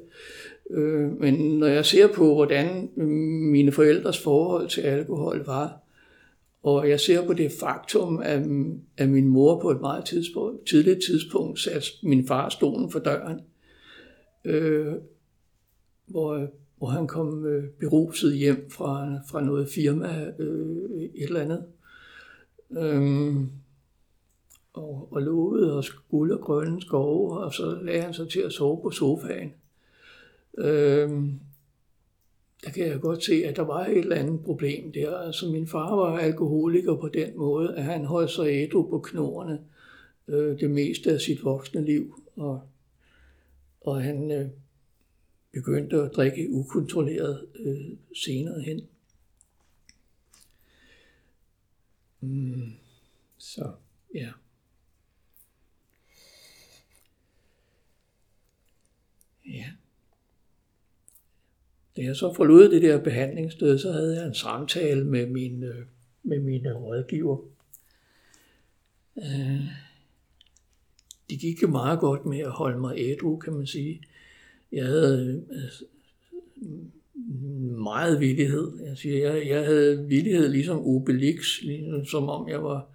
Øh, 0.70 1.20
men 1.20 1.34
når 1.34 1.66
jeg 1.66 1.86
ser 1.86 2.06
på, 2.06 2.34
hvordan 2.34 2.90
øh, 2.96 3.06
mine 3.50 3.72
forældres 3.72 4.18
forhold 4.18 4.68
til 4.68 4.80
alkohol 4.80 5.44
var, 5.46 5.80
og 6.62 6.88
jeg 6.88 7.00
ser 7.00 7.26
på 7.26 7.32
det 7.32 7.52
faktum, 7.60 8.20
at, 8.24 8.42
at 8.96 9.08
min 9.08 9.28
mor 9.28 9.60
på 9.60 9.70
et 9.70 9.80
meget 9.80 10.04
tidspunkt, 10.04 10.66
tidligt 10.66 11.00
tidspunkt 11.06 11.60
satte 11.60 11.88
min 12.02 12.26
far 12.26 12.48
stolen 12.48 12.90
for 12.90 12.98
døren, 12.98 13.40
øh, 14.44 14.92
hvor 16.06 16.48
hvor 16.80 16.88
han 16.88 17.06
kom 17.06 17.46
øh, 17.46 17.64
beruset 17.68 18.36
hjem 18.36 18.70
fra, 18.70 19.18
fra 19.26 19.40
noget 19.40 19.68
firma, 19.68 20.32
øh, 20.38 21.02
et 21.14 21.24
eller 21.24 21.40
andet. 21.40 21.64
Øhm, 22.70 23.50
og, 24.72 25.08
og 25.10 25.22
lovede 25.22 25.78
os 25.78 25.90
guld 25.90 26.32
og 26.32 26.40
grønne 26.40 26.82
skove, 26.82 27.38
og 27.38 27.54
så 27.54 27.78
lagde 27.82 28.02
han 28.02 28.14
sig 28.14 28.28
til 28.28 28.40
at 28.40 28.52
sove 28.52 28.82
på 28.82 28.90
sofaen. 28.90 29.52
Øhm, 30.58 31.40
der 32.64 32.70
kan 32.70 32.86
jeg 32.86 33.00
godt 33.00 33.24
se, 33.24 33.44
at 33.44 33.56
der 33.56 33.62
var 33.62 33.86
et 33.86 33.98
eller 33.98 34.16
andet 34.16 34.40
problem 34.44 34.92
der. 34.92 35.16
Altså 35.16 35.46
min 35.46 35.66
far 35.66 35.96
var 35.96 36.18
alkoholiker 36.18 36.96
på 36.96 37.08
den 37.08 37.38
måde, 37.38 37.76
at 37.76 37.84
han 37.84 38.04
holdt 38.04 38.30
sig 38.30 38.48
ædru 38.48 38.90
på 38.90 38.98
knorene 38.98 39.60
øh, 40.28 40.60
det 40.60 40.70
meste 40.70 41.12
af 41.12 41.20
sit 41.20 41.44
voksne 41.44 41.84
liv. 41.84 42.14
Og, 42.36 42.60
og 43.80 44.02
han 44.02 44.30
øh, 44.30 44.46
begyndte 45.52 45.96
at 45.96 46.12
drikke 46.16 46.50
ukontrolleret 46.50 47.48
øh, 47.54 47.96
senere 48.14 48.60
hen. 48.60 48.88
Mm, 52.20 52.72
så 53.38 53.72
ja. 54.14 54.32
Ja. 59.46 59.72
Da 61.96 62.02
jeg 62.02 62.16
så 62.16 62.34
forlod 62.34 62.70
det 62.70 62.82
der 62.82 63.02
behandlingssted, 63.02 63.78
så 63.78 63.92
havde 63.92 64.16
jeg 64.16 64.26
en 64.26 64.34
samtale 64.34 65.04
med 65.04 65.26
min, 65.26 65.62
øh, 65.62 65.86
med 66.22 66.40
mine 66.40 66.68
øh, 66.68 66.76
rådgiver. 66.76 67.38
Øh, 69.18 69.60
det 71.30 71.40
gik 71.40 71.62
jo 71.62 71.68
meget 71.68 72.00
godt 72.00 72.26
med 72.26 72.38
at 72.38 72.50
holde 72.50 72.80
mig 72.80 72.94
ædru, 72.98 73.36
kan 73.36 73.52
man 73.52 73.66
sige 73.66 74.02
jeg 74.72 74.86
havde 74.86 75.44
øh, 75.52 75.86
meget 77.78 78.20
villighed. 78.20 78.72
Jeg, 78.84 78.98
siger, 78.98 79.34
jeg, 79.34 79.48
jeg 79.48 79.64
havde 79.64 80.06
villighed 80.06 80.48
ligesom 80.48 80.86
Obelix, 80.86 81.62
ligesom, 81.62 82.04
som 82.04 82.28
om 82.28 82.48
jeg 82.48 82.62
var, 82.62 82.86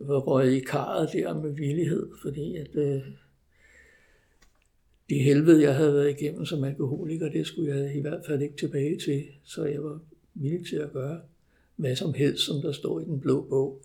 var 0.00 0.18
røget 0.18 0.54
i 0.54 0.60
karret 0.60 1.10
der 1.12 1.40
med 1.40 1.50
villighed, 1.52 2.08
fordi 2.22 2.56
at 2.56 2.76
øh, 2.76 3.00
det 5.10 5.20
helvede, 5.20 5.62
jeg 5.62 5.74
havde 5.74 5.94
været 5.94 6.10
igennem 6.10 6.46
som 6.46 6.64
alkoholiker, 6.64 7.28
det 7.28 7.46
skulle 7.46 7.74
jeg 7.74 7.96
i 7.96 8.00
hvert 8.00 8.26
fald 8.26 8.42
ikke 8.42 8.56
tilbage 8.56 8.98
til, 8.98 9.24
så 9.44 9.64
jeg 9.64 9.84
var 9.84 10.00
villig 10.34 10.66
til 10.66 10.76
at 10.76 10.92
gøre 10.92 11.20
hvad 11.76 11.96
som 11.96 12.14
helst, 12.14 12.44
som 12.44 12.62
der 12.62 12.72
står 12.72 13.00
i 13.00 13.04
den 13.04 13.20
blå 13.20 13.46
bog. 13.50 13.80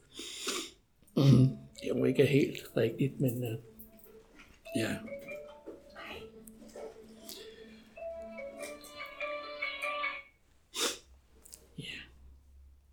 Mm. 1.17 1.47
Det 1.83 1.91
var 1.95 2.05
ikke 2.05 2.25
helt 2.25 2.63
rigtigt, 2.77 3.21
men 3.21 3.43
øh, 3.43 3.57
ja. 4.75 4.95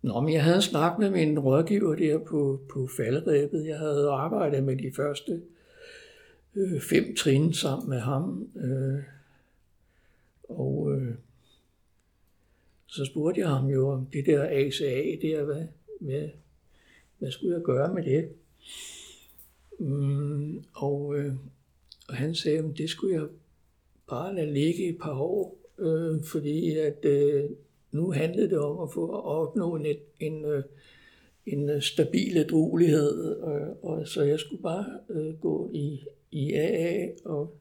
Nå, 0.01 0.21
men 0.21 0.33
jeg 0.33 0.43
havde 0.43 0.61
snakket 0.61 0.99
med 0.99 1.09
min 1.09 1.39
rådgiver 1.39 1.95
der 1.95 2.17
på, 2.17 2.61
på 2.69 2.87
faldrebet. 2.97 3.67
Jeg 3.67 3.77
havde 3.77 4.09
arbejdet 4.09 4.63
med 4.63 4.77
de 4.77 4.91
første 4.95 5.41
øh, 6.55 6.81
fem 6.81 7.15
trin 7.15 7.53
sammen 7.53 7.89
med 7.89 7.99
ham. 7.99 8.49
Øh, 8.55 9.03
og 10.49 10.91
øh, 10.95 11.15
så 12.87 13.05
spurgte 13.05 13.41
jeg 13.41 13.49
ham 13.49 13.67
jo 13.67 13.89
om 13.89 14.05
det 14.05 14.25
der 14.25 14.43
ACA, 14.43 15.17
der, 15.21 15.43
hvad, 15.43 15.65
hvad, 15.99 16.29
hvad 17.17 17.31
skulle 17.31 17.55
jeg 17.55 17.63
gøre 17.63 17.93
med 17.93 18.03
det? 18.03 18.29
Mm, 19.79 20.63
og, 20.73 21.15
øh, 21.17 21.33
og 22.07 22.15
han 22.15 22.35
sagde, 22.35 22.57
at 22.57 22.77
det 22.77 22.89
skulle 22.89 23.15
jeg 23.15 23.27
bare 24.07 24.35
lade 24.35 24.53
ligge 24.53 24.89
et 24.89 24.97
par 25.01 25.19
år, 25.19 25.57
øh, 25.77 26.23
fordi 26.23 26.77
at 26.77 27.05
øh, 27.05 27.49
nu 27.91 28.11
handlede 28.11 28.49
det 28.49 28.59
om 28.59 28.79
at 28.79 28.93
få 28.93 29.05
at 29.05 29.23
opnå 29.23 29.75
en, 29.75 29.85
en, 30.19 30.45
øh, 30.45 30.63
en 31.45 31.69
øh, 31.69 31.81
stabil 31.81 32.37
ædruelighed, 32.37 33.35
og, 33.35 33.59
øh, 33.59 33.67
og 33.81 34.07
så 34.07 34.23
jeg 34.23 34.39
skulle 34.39 34.61
bare 34.61 34.85
øh, 35.09 35.39
gå 35.39 35.71
i, 35.73 35.99
i 36.31 36.53
AA 36.53 37.07
og, 37.25 37.55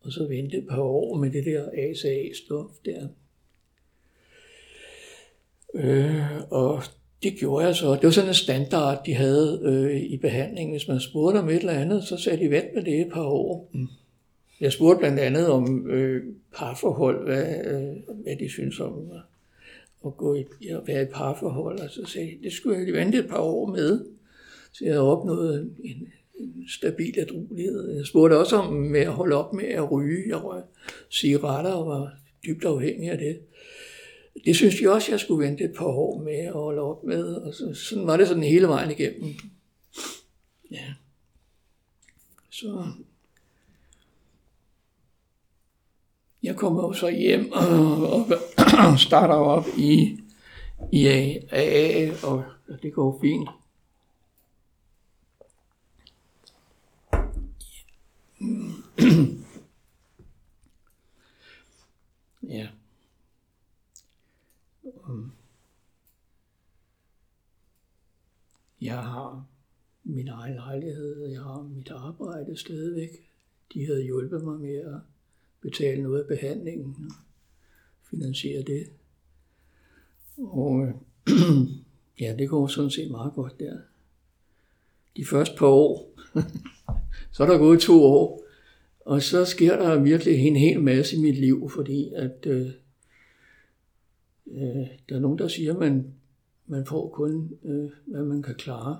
og 0.00 0.12
så 0.12 0.26
vente 0.26 0.56
et 0.56 0.66
par 0.68 0.82
år 0.82 1.16
med 1.16 1.30
det 1.30 1.44
der 1.44 1.68
ASA-stof 1.72 2.80
der. 2.84 3.08
Øh, 5.74 6.40
og 6.50 6.82
det 7.22 7.34
gjorde 7.34 7.66
jeg 7.66 7.76
så. 7.76 7.94
Det 7.94 8.02
var 8.02 8.10
sådan 8.10 8.30
en 8.30 8.34
standard, 8.34 9.04
de 9.06 9.14
havde 9.14 9.60
øh, 9.62 10.02
i 10.02 10.16
behandlingen. 10.16 10.72
Hvis 10.72 10.88
man 10.88 11.00
spurgte 11.00 11.38
om 11.38 11.48
et 11.48 11.56
eller 11.56 11.72
andet, 11.72 12.04
så 12.04 12.16
sagde 12.16 12.44
de 12.44 12.50
vent 12.50 12.74
med 12.74 12.82
det 12.84 13.00
et 13.00 13.12
par 13.12 13.24
år. 13.24 13.70
Mm. 13.72 13.88
Jeg 14.62 14.72
spurgte 14.72 14.98
blandt 14.98 15.18
andet 15.18 15.48
om 15.48 15.90
øh, 15.90 16.24
parforhold, 16.54 17.24
hvad, 17.24 17.64
øh, 17.66 18.16
hvad 18.22 18.36
de 18.36 18.48
synes 18.48 18.80
om 18.80 19.10
at, 20.06 20.16
gå 20.16 20.34
i, 20.34 20.44
at 20.68 20.80
være 20.86 21.02
i 21.02 21.06
parforhold, 21.12 21.80
og 21.80 21.90
så 21.90 22.04
sagde 22.04 22.30
de, 22.30 22.38
det 22.42 22.52
skulle 22.52 22.78
jeg 22.78 22.92
vente 22.92 23.18
et 23.18 23.28
par 23.28 23.38
år 23.38 23.66
med, 23.66 24.04
så 24.72 24.84
jeg 24.84 24.92
havde 24.92 25.10
opnået 25.18 25.70
en, 25.84 26.08
en 26.34 26.68
stabil 26.68 27.18
adruelighed. 27.18 27.96
Jeg 27.96 28.06
spurgte 28.06 28.38
også 28.38 28.56
om 28.56 28.72
med 28.72 29.00
at 29.00 29.12
holde 29.12 29.36
op 29.36 29.52
med 29.52 29.64
at 29.64 29.92
ryge. 29.92 30.28
Jeg 30.28 30.44
røg 30.44 30.62
cigaretter 31.10 31.72
og 31.72 31.86
var 31.86 32.10
dybt 32.46 32.64
afhængig 32.64 33.10
af 33.10 33.18
det. 33.18 33.38
Det 34.44 34.56
synes 34.56 34.78
de 34.78 34.92
også, 34.92 35.12
jeg 35.12 35.20
skulle 35.20 35.46
vente 35.46 35.64
et 35.64 35.74
par 35.76 35.86
år 35.86 36.22
med 36.22 36.38
at 36.38 36.52
holde 36.52 36.82
op 36.82 37.04
med, 37.04 37.34
og 37.34 37.54
så, 37.54 37.74
sådan 37.74 38.06
var 38.06 38.16
det 38.16 38.28
sådan 38.28 38.42
hele 38.42 38.66
vejen 38.66 38.90
igennem. 38.90 39.34
Ja. 40.70 40.92
Så 42.50 42.84
Jeg 46.42 46.56
kommer 46.56 46.82
jo 46.82 46.92
så 46.92 47.10
hjem 47.10 47.52
og, 47.52 48.26
og 48.88 48.98
starter 48.98 49.34
op 49.34 49.64
i, 49.76 50.20
i 50.92 51.06
AA, 51.06 52.10
og 52.26 52.44
det 52.82 52.92
går 52.92 53.18
fint. 53.20 53.48
ja. 62.42 62.68
Jeg 68.80 69.02
har 69.02 69.46
min 70.04 70.28
egen 70.28 70.54
lejlighed, 70.54 71.26
jeg 71.26 71.40
har 71.40 71.62
mit 71.62 71.90
arbejde 71.90 72.56
stadigvæk. 72.56 73.10
De 73.74 73.86
havde 73.86 74.02
hjulpet 74.02 74.44
mig 74.44 74.60
med 74.60 74.76
at 74.76 75.11
betale 75.62 76.02
noget 76.02 76.20
af 76.20 76.26
behandlingen 76.26 76.96
og 77.08 78.06
finansiere 78.10 78.62
det. 78.62 78.86
Og 80.38 80.88
ja, 82.20 82.34
det 82.38 82.48
går 82.48 82.66
sådan 82.66 82.90
set 82.90 83.10
meget 83.10 83.32
godt 83.34 83.60
der. 83.60 83.78
De 85.16 85.24
første 85.24 85.56
par 85.58 85.66
år, 85.66 86.18
så 87.32 87.42
er 87.42 87.46
der 87.46 87.58
gået 87.58 87.80
to 87.80 88.04
år, 88.04 88.44
og 89.00 89.22
så 89.22 89.44
sker 89.44 89.76
der 89.76 90.02
virkelig 90.02 90.34
en 90.34 90.56
hel 90.56 90.80
masse 90.80 91.16
i 91.16 91.20
mit 91.20 91.38
liv, 91.38 91.70
fordi 91.70 92.12
at 92.14 92.46
øh, 92.46 92.66
øh, 94.46 94.86
der 95.08 95.16
er 95.16 95.20
nogen, 95.20 95.38
der 95.38 95.48
siger, 95.48 95.72
at 95.72 95.78
man, 95.78 96.14
man 96.66 96.86
får 96.86 97.08
kun, 97.08 97.58
øh, 97.64 97.90
hvad 98.06 98.22
man 98.22 98.42
kan 98.42 98.54
klare. 98.54 98.98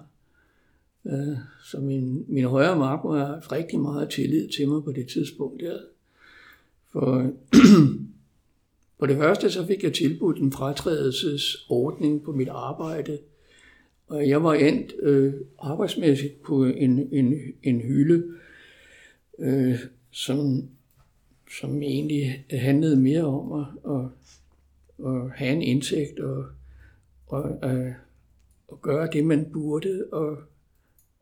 Øh, 1.06 1.36
så 1.64 1.80
min, 1.80 2.24
min 2.28 2.44
højre 2.44 2.78
mark 2.78 3.02
har 3.02 3.52
rigtig 3.52 3.80
meget 3.80 4.10
tillid 4.10 4.48
til 4.48 4.68
mig 4.68 4.84
på 4.84 4.92
det 4.92 5.08
tidspunkt 5.08 5.60
der. 5.60 5.80
For 6.92 7.30
for 8.98 9.06
det 9.06 9.16
første 9.16 9.50
så 9.50 9.66
fik 9.66 9.82
jeg 9.82 9.94
tilbudt 9.94 10.38
en 10.38 10.52
fratrædelsesordning 10.52 12.22
på 12.22 12.32
mit 12.32 12.48
arbejde, 12.48 13.18
og 14.06 14.28
jeg 14.28 14.44
var 14.44 14.54
endt 14.54 14.92
øh, 15.02 15.34
arbejdsmæssigt 15.58 16.42
på 16.42 16.64
en, 16.64 17.08
en, 17.12 17.34
en 17.62 17.80
hylde, 17.80 18.24
øh, 19.38 19.78
som, 20.10 20.68
som 21.58 21.82
egentlig 21.82 22.44
handlede 22.50 22.96
mere 22.96 23.24
om 23.24 23.52
at, 23.52 23.92
at, 23.92 24.04
at 25.06 25.30
have 25.34 25.52
en 25.52 25.62
indtægt 25.62 26.20
og, 26.20 26.44
og 27.26 27.58
øh, 27.64 27.86
at, 27.86 27.94
at 28.72 28.82
gøre 28.82 29.08
det, 29.12 29.24
man 29.24 29.50
burde. 29.52 30.04
Og, 30.12 30.36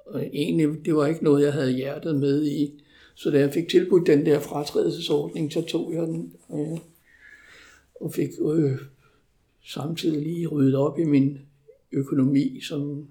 og 0.07 0.27
egentlig, 0.33 0.85
det 0.85 0.95
var 0.95 1.07
ikke 1.07 1.25
noget, 1.25 1.45
jeg 1.45 1.53
havde 1.53 1.73
hjertet 1.73 2.17
med 2.17 2.47
i. 2.47 2.83
Så 3.21 3.31
da 3.31 3.39
jeg 3.39 3.53
fik 3.53 3.69
tilbudt 3.69 4.07
den 4.07 4.27
der 4.27 4.41
fratrædelsesordning, 4.41 5.53
så 5.53 5.63
tog 5.63 5.95
jeg 5.95 6.03
den 6.03 6.33
øh, 6.53 6.79
og 8.01 8.13
fik 8.13 8.31
øh, 8.41 8.79
samtidig 9.65 10.23
lige 10.23 10.47
ryddet 10.47 10.75
op 10.75 10.99
i 10.99 11.05
min 11.05 11.39
økonomi, 11.93 12.61
som 12.61 13.09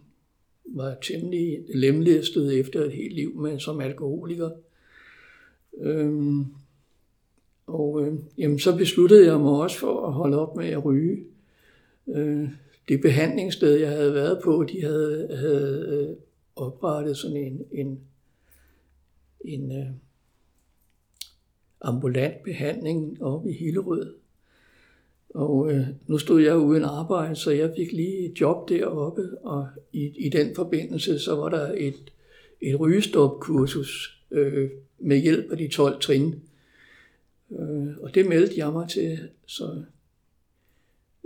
var 0.66 0.96
temmelig 1.02 1.60
lemlæstet 1.74 2.60
efter 2.60 2.84
et 2.86 2.92
helt 2.92 3.16
liv 3.16 3.36
med 3.36 3.60
som 3.60 3.82
alkoholiker. 3.82 4.50
Øhm, 5.82 6.46
og 7.68 8.06
øh, 8.06 8.14
jamen, 8.38 8.60
så 8.60 8.78
besluttede 8.78 9.26
jeg 9.26 9.40
mig 9.40 9.52
også 9.52 9.80
for 9.80 10.08
at 10.08 10.14
holde 10.14 10.40
op 10.40 10.56
med 10.56 10.68
at 10.68 10.86
ryge. 10.86 11.24
Øh, 12.08 12.50
det 12.88 13.02
behandlingssted, 13.02 13.76
jeg 13.76 13.90
havde 13.90 14.14
været 14.14 14.42
på, 14.44 14.64
de 14.64 14.82
havde, 14.82 15.28
havde 15.36 15.88
øh, 15.90 16.16
oprettet 16.56 17.18
sådan 17.18 17.38
en, 17.38 17.62
en 17.72 18.00
en 19.54 19.72
øh, 19.72 19.88
ambulant 21.82 22.44
behandling 22.44 23.24
oppe 23.24 23.50
i 23.50 23.54
Hillerød. 23.54 24.14
Og 25.30 25.72
øh, 25.72 25.88
nu 26.08 26.18
stod 26.18 26.42
jeg 26.42 26.58
uden 26.58 26.84
arbejde, 26.84 27.36
så 27.36 27.52
jeg 27.52 27.74
fik 27.78 27.92
lige 27.92 28.32
et 28.32 28.42
job 28.42 28.70
deroppe, 28.70 29.38
og 29.42 29.68
i, 29.94 30.26
i 30.26 30.30
den 30.30 30.56
forbindelse 30.56 31.20
så 31.20 31.36
var 31.36 31.50
der 31.50 31.74
et, 31.78 32.12
et 32.62 32.80
rygestopkursus 32.80 34.22
øh, 34.32 34.70
med 35.00 35.18
hjælp 35.18 35.52
af 35.52 35.58
de 35.58 35.68
12 35.68 36.02
trin. 36.02 36.36
Øh, 37.52 37.88
og 38.02 38.16
det 38.16 38.26
meldte 38.26 38.58
jeg 38.58 38.74
mig 38.74 38.90
til, 38.90 39.20
så 39.46 39.84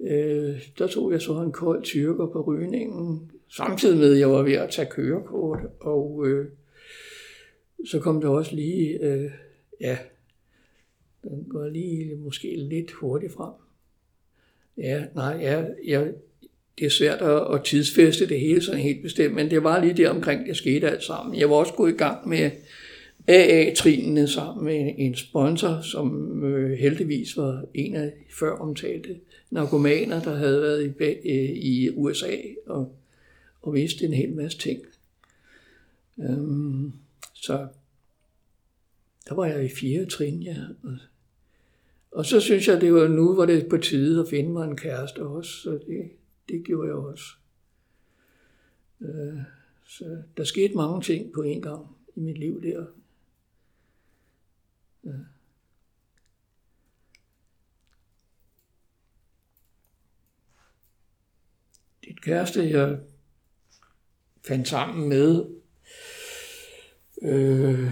øh, 0.03 0.61
der 0.77 0.87
tog 0.87 1.11
jeg 1.11 1.21
så 1.21 1.41
en 1.41 1.51
kold 1.51 1.83
tyrker 1.83 2.27
på 2.27 2.41
rygningen, 2.41 3.31
samtidig 3.49 3.97
med 3.97 4.13
at 4.13 4.19
jeg 4.19 4.29
var 4.29 4.41
ved 4.41 4.53
at 4.53 4.69
tage 4.69 4.89
kørekort, 4.91 5.59
og 5.79 6.27
øh, 6.27 6.47
så 7.85 7.99
kom 7.99 8.21
der 8.21 8.29
også 8.29 8.55
lige, 8.55 9.03
øh, 9.03 9.31
ja, 9.81 9.97
den 11.23 11.45
går 11.49 11.67
lige 11.67 12.15
måske 12.15 12.55
lidt 12.55 12.91
hurtigt 12.91 13.33
frem. 13.33 13.53
Ja, 14.77 15.03
nej, 15.15 15.37
ja, 15.41 15.65
ja, 15.87 16.07
det 16.79 16.85
er 16.85 16.89
svært 16.89 17.21
at, 17.21 17.55
at 17.55 17.63
tidsfeste 17.63 18.29
det 18.29 18.39
hele 18.39 18.61
sådan 18.61 18.79
helt 18.79 19.01
bestemt, 19.01 19.35
men 19.35 19.51
det 19.51 19.63
var 19.63 19.83
lige 19.83 19.93
der 19.93 20.09
omkring, 20.09 20.47
det 20.47 20.57
skete 20.57 20.89
alt 20.89 21.03
sammen. 21.03 21.39
Jeg 21.39 21.49
var 21.49 21.55
også 21.55 21.73
gået 21.73 21.93
i 21.93 21.97
gang 21.97 22.29
med 22.29 22.51
AA-trinene 23.27 24.27
sammen 24.27 24.65
med 24.65 24.93
en 24.97 25.15
sponsor, 25.15 25.81
som 25.81 26.43
øh, 26.43 26.71
heldigvis 26.71 27.37
var 27.37 27.65
en 27.73 27.95
af 27.95 28.11
de 28.11 28.33
før 28.39 28.51
omtalte 28.51 29.15
narkomaner, 29.51 30.21
der 30.21 30.35
havde 30.35 30.61
været 30.61 30.85
i, 30.85 31.29
øh, 31.29 31.49
i 31.49 31.89
USA 31.89 32.35
og, 32.65 32.95
og 33.61 33.73
vidste 33.73 34.05
en 34.05 34.13
hel 34.13 34.33
masse 34.33 34.57
ting. 34.57 34.81
Øhm, 36.19 36.91
så 37.43 37.67
der 39.29 39.35
var 39.35 39.45
jeg 39.45 39.65
i 39.65 39.69
fire 39.69 40.05
trin, 40.05 40.43
ja. 40.43 40.57
Og, 42.11 42.25
så 42.25 42.39
synes 42.39 42.67
jeg, 42.67 42.81
det 42.81 42.93
var 42.93 43.07
nu, 43.07 43.33
hvor 43.33 43.45
det 43.45 43.69
på 43.69 43.77
tide 43.77 44.21
at 44.21 44.29
finde 44.29 44.49
mig 44.49 44.67
en 44.67 44.77
kæreste 44.77 45.25
også, 45.25 45.51
så 45.51 45.71
det, 45.71 46.11
det 46.49 46.65
gjorde 46.65 46.87
jeg 46.87 46.95
også. 46.95 47.25
Øh, 49.01 49.37
så 49.85 50.23
der 50.37 50.43
skete 50.43 50.73
mange 50.75 51.01
ting 51.01 51.33
på 51.33 51.41
en 51.41 51.61
gang 51.61 51.97
i 52.15 52.19
mit 52.19 52.37
liv 52.37 52.61
der. 52.63 52.85
Øh. 55.03 55.13
Ja. 55.13 55.17
Det 62.03 62.21
kæreste, 62.21 62.69
jeg 62.69 62.99
fandt 64.47 64.67
sammen 64.67 65.09
med, 65.09 65.62
øh, 67.23 67.89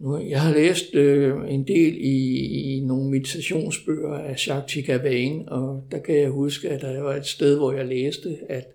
nu, 0.00 0.18
jeg 0.18 0.40
har 0.40 0.52
læst 0.54 0.94
øh, 0.94 1.34
en 1.48 1.68
del 1.68 1.96
i, 1.96 2.36
i 2.76 2.80
nogle 2.80 3.10
meditationsbøger 3.10 4.14
af 4.14 4.48
Jacques 4.48 4.86
Gawain, 4.86 5.48
og 5.48 5.84
der 5.90 5.98
kan 5.98 6.16
jeg 6.16 6.30
huske, 6.30 6.68
at 6.68 6.80
der 6.80 7.00
var 7.00 7.14
et 7.14 7.26
sted, 7.26 7.56
hvor 7.56 7.72
jeg 7.72 7.86
læste, 7.86 8.38
at 8.48 8.74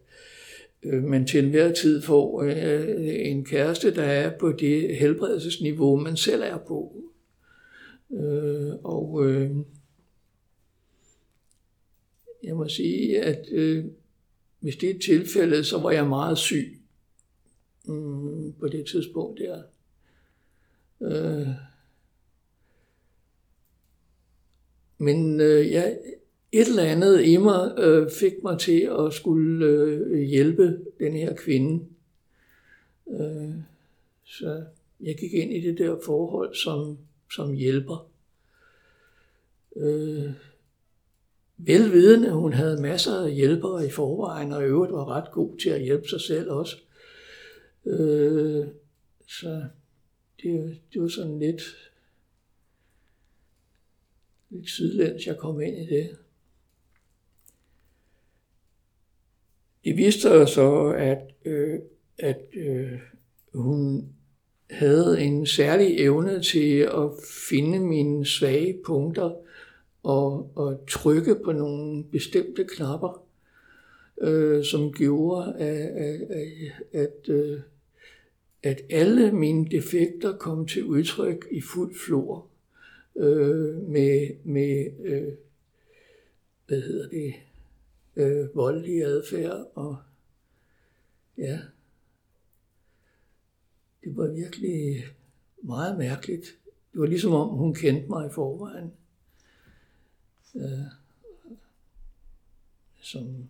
øh, 0.83 1.03
man 1.03 1.27
til 1.27 1.43
enhver 1.43 1.73
tid 1.73 2.01
får 2.01 2.41
øh, 2.41 3.29
en 3.29 3.45
kæreste, 3.45 3.95
der 3.95 4.03
er 4.03 4.37
på 4.39 4.51
det 4.51 4.97
helbredelsesniveau, 4.97 5.95
man 5.95 6.17
selv 6.17 6.41
er 6.41 6.57
på. 6.57 6.95
Øh, 8.13 8.73
og 8.83 9.25
øh, 9.25 9.51
jeg 12.43 12.55
må 12.55 12.67
sige, 12.67 13.21
at 13.21 13.45
øh, 13.51 13.85
hvis 14.59 14.75
det 14.75 14.89
er 14.89 14.99
tilfældet, 14.99 15.65
så 15.65 15.77
var 15.77 15.91
jeg 15.91 16.07
meget 16.07 16.37
syg 16.37 16.74
mm, 17.87 18.53
på 18.59 18.67
det 18.67 18.85
tidspunkt 18.87 19.39
der. 19.39 19.63
Øh, 21.01 21.47
men 24.97 25.41
øh, 25.41 25.71
jeg 25.71 25.99
et 26.51 26.67
eller 26.67 26.83
andet 26.83 27.25
i 27.25 27.37
mig 27.37 27.73
øh, 27.77 28.11
fik 28.11 28.33
mig 28.43 28.59
til 28.59 28.89
at 28.99 29.13
skulle 29.13 29.65
øh, 29.65 30.19
hjælpe 30.19 30.79
den 30.99 31.13
her 31.13 31.35
kvinde. 31.35 31.85
Øh, 33.11 33.53
så 34.23 34.63
jeg 35.01 35.15
gik 35.17 35.33
ind 35.33 35.53
i 35.53 35.61
det 35.61 35.77
der 35.77 35.97
forhold 36.05 36.55
som, 36.55 36.97
som 37.31 37.53
hjælper. 37.53 38.09
Øh, 39.75 40.31
velvidende, 41.57 42.31
hun 42.31 42.53
havde 42.53 42.81
masser 42.81 43.23
af 43.23 43.33
hjælpere 43.33 43.87
i 43.87 43.89
forvejen, 43.89 44.51
og 44.51 44.61
i 44.61 44.65
øvrigt 44.65 44.93
var 44.93 45.09
ret 45.09 45.31
god 45.31 45.57
til 45.57 45.69
at 45.69 45.81
hjælpe 45.81 46.07
sig 46.07 46.21
selv 46.21 46.51
også. 46.51 46.77
Øh, 47.85 48.67
så 49.27 49.63
det, 50.43 50.81
det 50.93 51.01
var 51.01 51.07
sådan 51.07 51.39
lidt, 51.39 51.61
lidt 54.49 54.69
sidelæns, 54.69 55.27
jeg 55.27 55.37
kom 55.37 55.61
ind 55.61 55.77
i 55.77 55.85
det. 55.85 56.17
Det 59.83 59.97
viste 59.97 60.21
sig 60.21 60.47
så, 60.47 60.93
at, 60.97 61.33
øh, 61.45 61.79
at 62.17 62.41
øh, 62.53 62.99
hun 63.53 64.09
havde 64.69 65.21
en 65.21 65.45
særlig 65.45 65.99
evne 65.99 66.41
til 66.41 66.79
at 66.79 67.09
finde 67.49 67.79
mine 67.79 68.25
svage 68.25 68.79
punkter 68.85 69.35
og, 70.03 70.51
og 70.55 70.85
trykke 70.87 71.35
på 71.43 71.51
nogle 71.51 72.03
bestemte 72.03 72.63
knapper, 72.63 73.25
øh, 74.21 74.63
som 74.63 74.93
gjorde, 74.93 75.55
at, 75.59 75.77
at, 75.77 76.21
at, 76.93 77.29
øh, 77.29 77.59
at 78.65 78.81
alle 78.89 79.31
mine 79.31 79.69
defekter 79.69 80.37
kom 80.37 80.67
til 80.67 80.83
udtryk 80.83 81.47
i 81.51 81.61
fuld 81.61 81.95
flor 82.05 82.47
øh, 83.15 83.75
med, 83.75 84.43
med 84.43 84.91
øh, 84.99 85.33
hvad 86.67 86.81
hedder 86.81 87.09
det, 87.09 87.33
øh, 88.15 88.55
voldelig 88.55 89.03
adfærd 89.03 89.71
og 89.75 89.97
ja, 91.37 91.59
det 94.03 94.17
var 94.17 94.27
virkelig 94.27 95.03
meget 95.61 95.97
mærkeligt. 95.97 96.45
Det 96.93 97.01
var 97.01 97.07
ligesom 97.07 97.33
om 97.33 97.49
hun 97.49 97.73
kendte 97.73 98.09
mig 98.09 98.27
i 98.27 98.33
forvejen. 98.33 98.93
Øh, 100.55 100.85
som, 103.01 103.47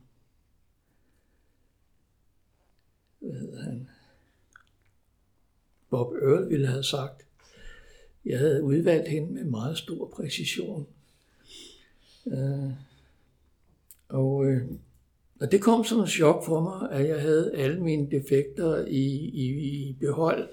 hvad 3.19 3.33
hedder 3.33 3.63
han, 3.63 3.89
Bob 5.95 6.13
Earl 6.21 6.49
ville 6.49 6.67
have 6.67 6.83
sagt. 6.83 7.25
Jeg 8.25 8.39
havde 8.39 8.63
udvalgt 8.63 9.07
hende 9.07 9.33
med 9.33 9.43
meget 9.43 9.77
stor 9.77 10.05
præcision. 10.05 10.87
Øh, 12.27 12.71
og, 14.09 14.45
øh, 14.45 14.61
og 15.39 15.51
det 15.51 15.61
kom 15.61 15.83
som 15.83 15.99
en 15.99 16.07
chok 16.07 16.45
for 16.45 16.61
mig, 16.61 16.99
at 16.99 17.09
jeg 17.09 17.21
havde 17.21 17.51
alle 17.55 17.79
mine 17.81 18.11
defekter 18.11 18.85
i, 18.85 19.05
i, 19.33 19.45
i 19.89 19.95
behold, 19.99 20.47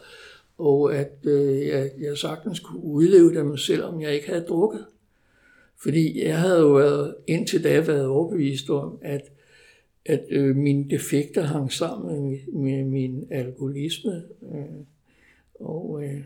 og 0.59 0.97
at 0.97 1.13
øh, 1.25 1.67
jeg, 1.67 1.91
jeg 2.01 2.19
sagtens 2.19 2.61
kunne 2.61 2.85
udleve 2.85 3.35
dem, 3.35 3.57
selvom 3.57 4.01
jeg 4.01 4.15
ikke 4.15 4.29
havde 4.29 4.45
drukket. 4.49 4.87
Fordi 5.77 6.25
jeg 6.25 6.39
havde 6.39 6.61
jo 6.61 6.73
været, 6.73 7.15
indtil 7.27 7.65
da 7.65 7.81
været 7.81 8.07
overbevist 8.07 8.71
om, 8.71 8.99
at, 9.03 9.33
at 10.07 10.25
øh, 10.31 10.57
mine 10.57 10.91
defekter 10.91 11.43
hang 11.43 11.73
sammen 11.73 12.31
med, 12.31 12.39
med 12.53 12.85
min 12.85 13.27
alkoholisme. 13.31 14.23
Øh, 14.43 14.87
og 15.63 16.05
øh, 16.05 16.25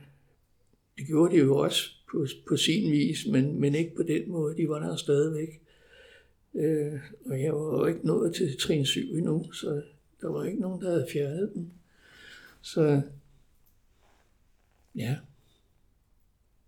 det 0.98 1.06
gjorde 1.06 1.34
de 1.34 1.38
jo 1.38 1.56
også 1.56 1.90
på, 2.10 2.26
på 2.48 2.56
sin 2.56 2.92
vis, 2.92 3.26
men, 3.26 3.60
men 3.60 3.74
ikke 3.74 3.94
på 3.96 4.02
den 4.02 4.30
måde. 4.30 4.56
De 4.56 4.68
var 4.68 4.78
der 4.78 4.96
stadigvæk. 4.96 5.60
Øh, 6.54 7.00
og 7.26 7.42
jeg 7.42 7.54
var 7.54 7.78
jo 7.78 7.86
ikke 7.86 8.06
nået 8.06 8.34
til 8.34 8.58
trin 8.60 8.86
7 8.86 9.00
endnu, 9.00 9.52
så 9.52 9.82
der 10.20 10.28
var 10.28 10.44
ikke 10.44 10.60
nogen, 10.60 10.82
der 10.82 10.90
havde 10.90 11.06
fjernet 11.12 11.50
dem. 11.54 11.70
Så 12.62 13.02
ja, 14.94 15.16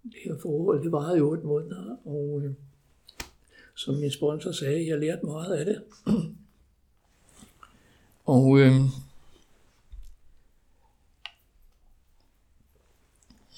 det 0.02 0.18
her 0.24 0.38
forhold, 0.38 0.82
det 0.82 0.92
varede 0.92 1.18
jo 1.18 1.34
et 1.34 1.44
måneder, 1.44 1.96
og 2.04 2.42
øh, 2.44 2.54
som 3.74 3.94
min 3.94 4.10
sponsor 4.10 4.52
sagde, 4.52 4.88
jeg 4.88 4.98
lærte 4.98 5.26
meget 5.26 5.54
af 5.54 5.64
det. 5.64 5.82
og 8.36 8.60
øh, 8.60 8.72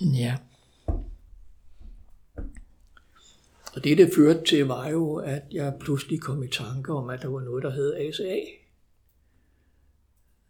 ja, 0.01 0.37
Og 3.75 3.85
det, 3.85 3.99
det 3.99 4.13
førte 4.17 4.45
til, 4.45 4.67
var 4.67 4.89
jo, 4.89 5.15
at 5.15 5.43
jeg 5.53 5.77
pludselig 5.81 6.21
kom 6.21 6.43
i 6.43 6.49
tanke 6.49 6.93
om, 6.93 7.11
at 7.11 7.23
der 7.23 7.29
var 7.29 7.41
noget, 7.41 7.63
der 7.63 7.71
hed 7.71 7.95
ASA. 7.95 8.37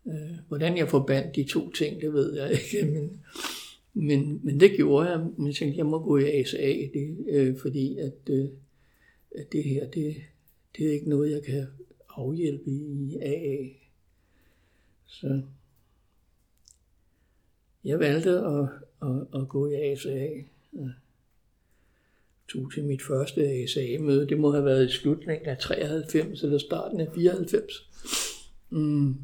Øh, 0.06 0.38
hvordan 0.48 0.76
jeg 0.76 0.88
forbandt 0.88 1.36
de 1.36 1.44
to 1.44 1.70
ting, 1.70 2.00
det 2.00 2.12
ved 2.12 2.34
jeg 2.34 2.52
ikke, 2.52 2.86
men, 2.92 3.20
men, 3.94 4.40
men 4.44 4.60
det 4.60 4.70
gjorde 4.76 5.08
jeg. 5.08 5.26
Men 5.36 5.46
jeg 5.46 5.54
tænkte, 5.54 5.78
jeg 5.78 5.86
må 5.86 6.02
gå 6.04 6.18
i 6.18 6.40
ASA, 6.40 6.72
det, 6.94 7.26
øh, 7.28 7.58
fordi 7.58 7.98
at, 7.98 8.14
øh, 8.30 8.48
at 9.36 9.52
det 9.52 9.64
her, 9.64 9.90
det, 9.90 10.16
det 10.76 10.86
er 10.86 10.92
ikke 10.92 11.08
noget, 11.08 11.30
jeg 11.30 11.42
kan 11.42 11.66
afhjælpe 12.08 12.70
i 12.70 13.16
AA. 13.22 13.68
Så 15.06 15.42
jeg 17.84 17.98
valgte 17.98 18.30
at, 18.30 18.68
at, 19.02 19.40
at 19.40 19.48
gå 19.48 19.66
i 19.66 19.74
ASA. 19.74 20.28
Jeg 20.72 20.92
tog 22.48 22.72
til 22.72 22.84
mit 22.84 23.02
første 23.02 23.48
ASA-møde. 23.48 24.28
Det 24.28 24.38
må 24.38 24.52
have 24.52 24.64
været 24.64 24.88
i 24.88 24.92
slutningen 24.92 25.48
af 25.48 25.58
93 25.58 26.42
eller 26.42 26.58
starten 26.58 27.00
af 27.00 27.08
94. 27.14 27.90
Mm. 28.70 29.14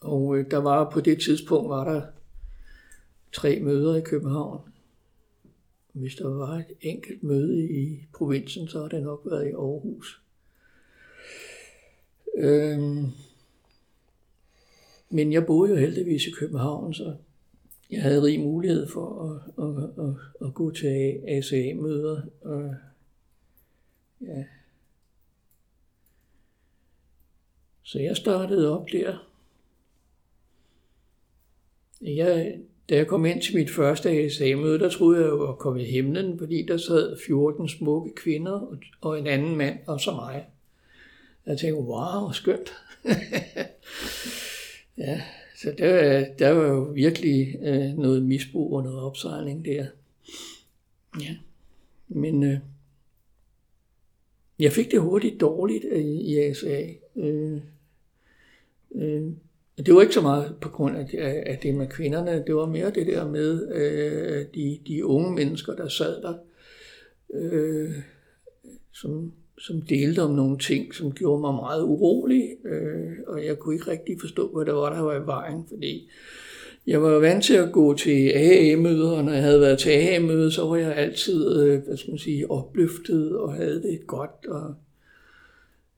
Og 0.00 0.38
øh, 0.38 0.50
der 0.50 0.58
var 0.58 0.90
på 0.90 1.00
det 1.00 1.20
tidspunkt 1.20 1.68
var 1.68 1.92
der 1.92 2.02
tre 3.32 3.60
møder 3.60 3.96
i 3.96 4.00
København. 4.00 4.60
Hvis 5.92 6.14
der 6.14 6.28
var 6.28 6.58
et 6.58 6.72
enkelt 6.80 7.22
møde 7.22 7.70
i 7.70 8.06
provinsen, 8.14 8.68
så 8.68 8.80
har 8.80 8.88
det 8.88 9.02
nok 9.02 9.22
været 9.24 9.48
i 9.48 9.52
Aarhus. 9.52 10.22
Øhm, 12.36 13.06
men 15.10 15.32
jeg 15.32 15.46
boede 15.46 15.70
jo 15.70 15.76
heldigvis 15.76 16.26
i 16.26 16.30
København, 16.30 16.94
så 16.94 17.16
jeg 17.92 18.02
havde 18.02 18.22
rig 18.22 18.40
mulighed 18.40 18.88
for 18.88 19.22
at, 19.24 19.64
at, 19.64 20.04
at, 20.04 20.46
at 20.48 20.54
gå 20.54 20.70
til 20.70 21.20
ACA-møder. 21.28 22.22
Og, 22.40 22.74
ja. 24.20 24.44
Så 27.82 27.98
jeg 27.98 28.16
startede 28.16 28.78
op 28.80 28.86
der. 28.92 29.30
Jeg, 32.00 32.58
da 32.88 32.96
jeg 32.96 33.06
kom 33.06 33.26
ind 33.26 33.42
til 33.42 33.56
mit 33.56 33.70
første 33.70 34.10
ASA-møde, 34.10 34.78
der 34.78 34.88
troede 34.88 35.20
jeg 35.20 35.28
jo 35.28 35.52
at 35.52 35.58
komme 35.58 35.82
i 35.82 35.90
himlen, 35.90 36.38
fordi 36.38 36.66
der 36.66 36.76
sad 36.76 37.18
14 37.26 37.68
smukke 37.68 38.14
kvinder 38.14 38.76
og 39.00 39.18
en 39.18 39.26
anden 39.26 39.56
mand, 39.56 39.78
og 39.86 40.00
så 40.00 40.10
mig. 40.10 40.46
Jeg 41.46 41.58
tænkte, 41.58 41.82
wow, 41.82 42.30
skønt. 42.32 42.72
ja, 44.98 45.22
så 45.62 45.74
der, 45.78 46.26
der 46.38 46.50
var 46.50 46.66
jo 46.66 46.80
virkelig 46.80 47.58
øh, 47.62 47.98
noget 47.98 48.22
misbrug 48.22 48.76
og 48.76 48.82
noget 48.82 49.00
opsejling 49.00 49.64
der. 49.64 49.86
Ja. 51.20 51.36
Men 52.08 52.42
øh, 52.42 52.58
jeg 54.58 54.72
fik 54.72 54.90
det 54.90 55.00
hurtigt 55.00 55.40
dårligt 55.40 55.84
øh, 55.90 56.04
i 56.04 56.38
ASA. 56.38 56.86
Øh, 57.16 57.60
øh, 58.94 59.32
det 59.76 59.94
var 59.94 60.00
ikke 60.00 60.14
så 60.14 60.20
meget 60.20 60.56
på 60.60 60.68
grund 60.68 60.96
af, 60.96 61.08
af 61.46 61.58
det 61.62 61.74
med 61.74 61.86
kvinderne, 61.86 62.44
det 62.46 62.54
var 62.54 62.66
mere 62.66 62.90
det 62.90 63.06
der 63.06 63.28
med 63.28 63.74
øh, 63.74 64.46
de, 64.54 64.80
de 64.86 65.06
unge 65.06 65.32
mennesker, 65.32 65.74
der 65.74 65.88
sad 65.88 66.22
der, 66.22 66.34
øh, 67.34 67.94
som 68.92 69.32
som 69.60 69.82
delte 69.82 70.22
om 70.22 70.30
nogle 70.30 70.58
ting, 70.58 70.94
som 70.94 71.12
gjorde 71.12 71.40
mig 71.40 71.54
meget 71.54 71.82
urolig, 71.82 72.50
øh, 72.64 73.12
og 73.26 73.44
jeg 73.44 73.58
kunne 73.58 73.74
ikke 73.74 73.90
rigtig 73.90 74.20
forstå, 74.20 74.48
hvad 74.48 74.64
der 74.64 74.72
var, 74.72 74.94
der 74.94 75.00
var 75.00 75.22
i 75.22 75.26
vejen, 75.26 75.64
fordi 75.68 76.10
jeg 76.86 77.02
var 77.02 77.18
vant 77.18 77.44
til 77.44 77.54
at 77.54 77.72
gå 77.72 77.94
til 77.94 78.28
AA-møder, 78.28 79.10
og 79.10 79.24
når 79.24 79.32
jeg 79.32 79.42
havde 79.42 79.60
været 79.60 79.78
til 79.78 79.90
AA-møder, 79.90 80.50
så 80.50 80.66
var 80.66 80.76
jeg 80.76 80.96
altid, 80.96 81.62
øh, 81.62 81.82
hvad 81.82 81.96
skal 81.96 82.10
man 82.10 82.18
sige, 82.18 82.50
opløftet 82.50 83.36
og 83.36 83.54
havde 83.54 83.82
det 83.82 84.06
godt, 84.06 84.46
og 84.48 84.74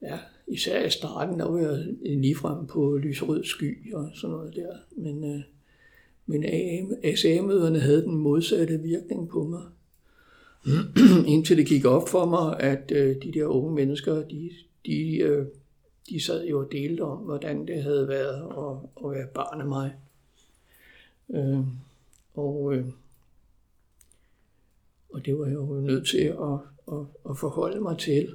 ja, 0.03 0.18
især 0.46 0.87
i 0.87 0.90
starten, 0.90 1.38
der 1.38 1.51
var 1.51 1.59
jeg 1.59 1.87
ligefrem 2.03 2.66
på 2.66 2.96
lyserød 2.96 3.44
sky 3.44 3.94
og 3.94 4.11
sådan 4.14 4.37
noget 4.37 4.57
der, 4.57 4.77
men, 4.96 5.25
øh, 5.25 5.40
men 6.27 6.44
AA-møderne 6.44 7.79
havde 7.79 8.03
den 8.03 8.16
modsatte 8.16 8.79
virkning 8.79 9.29
på 9.29 9.44
mig. 9.44 9.62
indtil 11.33 11.57
det 11.57 11.66
gik 11.66 11.85
op 11.85 12.09
for 12.09 12.27
mig, 12.27 12.61
at 12.61 12.92
øh, 12.94 13.22
de 13.22 13.33
der 13.33 13.46
unge 13.46 13.75
mennesker, 13.75 14.14
de, 14.14 14.51
de, 14.87 15.16
øh, 15.16 15.46
de 16.09 16.20
sad 16.20 16.46
jo 16.46 16.61
og 16.61 16.72
delte 16.72 17.01
om, 17.01 17.18
hvordan 17.18 17.66
det 17.66 17.83
havde 17.83 18.09
været 18.09 18.42
at, 18.42 19.05
at 19.05 19.11
være 19.11 19.27
barn 19.27 19.61
af 19.61 19.66
mig. 19.66 19.94
Øh, 21.31 21.61
og, 22.35 22.75
øh, 22.75 22.87
og 25.11 25.27
det 25.27 25.38
var 25.38 25.46
jeg 25.46 25.55
jo 25.55 25.81
nødt 25.81 26.07
til 26.07 26.18
at, 26.18 26.59
at, 26.92 27.07
at 27.31 27.38
forholde 27.38 27.81
mig 27.81 27.98
til. 27.98 28.35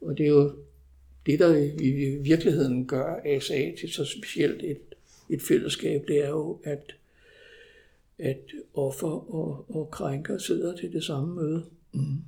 Og 0.00 0.18
det 0.18 0.26
er 0.26 0.30
jo 0.30 0.52
det, 1.26 1.38
der 1.38 1.56
i 1.80 2.16
virkeligheden 2.22 2.86
gør 2.86 3.20
ASA 3.24 3.72
til 3.80 3.92
så 3.92 4.04
specielt 4.04 4.62
et, 4.62 4.80
et 5.30 5.42
fællesskab, 5.42 6.04
det 6.08 6.24
er 6.24 6.28
jo, 6.28 6.60
at, 6.64 6.94
at 8.18 8.40
offer 8.74 9.34
og, 9.34 9.66
og 9.68 9.90
krænker 9.90 10.38
sidder 10.38 10.76
til 10.76 10.92
det 10.92 11.04
samme 11.04 11.34
møde. 11.34 11.64
Mm. 11.92 12.22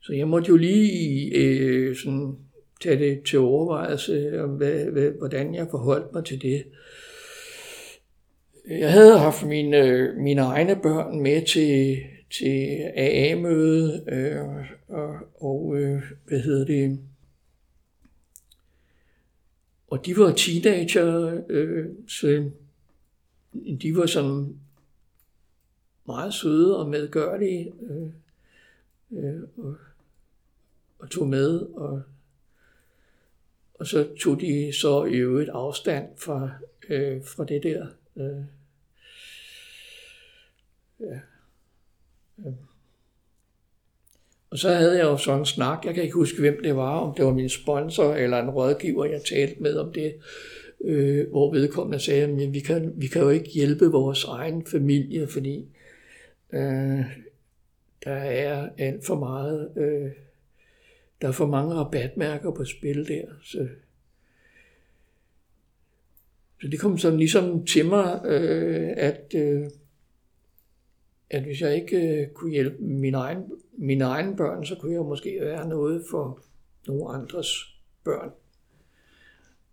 Så 0.00 0.12
jeg 0.12 0.28
måtte 0.28 0.48
jo 0.48 0.56
lige 0.56 1.34
øh, 1.34 1.96
sådan, 1.96 2.36
tage 2.80 2.98
det 2.98 3.22
til 3.22 3.38
overvejelse, 3.38 4.42
om 4.42 4.50
hvad, 4.50 4.84
hvad, 4.84 5.10
hvordan 5.10 5.54
jeg 5.54 5.66
forholdt 5.70 6.12
mig 6.12 6.24
til 6.24 6.42
det. 6.42 6.64
Jeg 8.68 8.92
havde 8.92 9.18
haft 9.18 9.46
mine, 9.46 10.12
mine 10.16 10.40
egne 10.40 10.76
børn 10.82 11.20
med 11.20 11.46
til, 11.46 11.98
til 12.30 12.78
AA-møde, 12.96 14.04
øh, 14.08 14.66
og, 14.88 15.14
og 15.34 15.76
øh, 15.76 16.02
hvad 16.26 16.40
hedder 16.40 16.64
det, 16.64 16.98
og 19.90 20.06
de 20.06 20.16
var 20.16 20.32
teenager, 20.32 21.40
øh, 21.48 21.86
så 22.08 22.50
de 23.82 23.96
var 23.96 24.06
sådan 24.06 24.58
meget 26.06 26.34
søde 26.34 26.78
og 26.78 26.88
medgørlige, 26.88 27.72
øh, 27.82 28.10
øh, 29.12 29.42
og, 29.56 29.76
og 30.98 31.10
tog 31.10 31.28
med, 31.28 31.60
og, 31.60 32.02
og 33.74 33.86
så 33.86 34.08
tog 34.20 34.40
de 34.40 34.72
så 34.80 35.04
i 35.04 35.14
øvrigt 35.14 35.50
afstand 35.50 36.08
fra, 36.16 36.50
øh, 36.88 37.24
fra 37.24 37.44
det 37.44 37.62
der. 37.62 37.86
Øh, 38.16 38.44
ja. 41.00 41.20
Øh. 42.38 42.52
Og 44.50 44.58
så 44.58 44.68
havde 44.68 44.96
jeg 44.98 45.04
jo 45.04 45.16
sådan 45.16 45.40
en 45.40 45.46
snak, 45.46 45.84
jeg 45.84 45.94
kan 45.94 46.02
ikke 46.02 46.14
huske, 46.14 46.40
hvem 46.40 46.62
det 46.62 46.76
var, 46.76 46.98
om 46.98 47.14
det 47.14 47.24
var 47.24 47.32
min 47.32 47.48
sponsor 47.48 48.14
eller 48.14 48.38
en 48.38 48.50
rådgiver, 48.50 49.04
jeg 49.04 49.22
talte 49.28 49.62
med 49.62 49.76
om 49.76 49.92
det, 49.92 50.14
øh, 50.84 51.28
hvor 51.30 51.52
vedkommende 51.52 52.00
sagde, 52.00 52.22
at 52.22 52.52
vi 52.52 52.60
kan, 52.60 52.92
vi 52.96 53.06
kan 53.06 53.22
jo 53.22 53.28
ikke 53.28 53.50
hjælpe 53.50 53.86
vores 53.86 54.24
egen 54.24 54.66
familie, 54.66 55.28
fordi 55.28 55.66
øh, 56.52 57.04
der 58.04 58.14
er 58.14 58.68
alt 58.78 59.06
for 59.06 59.18
meget, 59.18 59.70
øh, 59.76 60.10
der 61.22 61.28
er 61.28 61.32
for 61.32 61.46
mange 61.46 61.74
rabatmærker 61.74 62.50
på 62.50 62.64
spil 62.64 63.08
der, 63.08 63.24
så 63.42 63.68
så 66.60 66.68
det 66.68 66.80
kom 66.80 66.98
sådan 66.98 67.18
ligesom 67.18 67.66
til 67.66 67.86
mig, 67.86 68.20
øh, 68.24 68.94
at, 68.96 69.34
øh, 69.34 69.70
at 71.30 71.42
hvis 71.42 71.60
jeg 71.60 71.74
ikke 71.74 72.22
øh, 72.22 72.28
kunne 72.28 72.50
hjælpe 72.50 72.82
min 72.82 73.14
egen 73.14 73.52
mine 73.78 74.04
egne 74.04 74.36
børn, 74.36 74.66
så 74.66 74.74
kunne 74.74 74.92
jeg 74.92 75.02
måske 75.02 75.38
være 75.40 75.68
noget 75.68 76.04
for 76.10 76.40
nogle 76.86 77.14
andres 77.14 77.78
børn. 78.04 78.30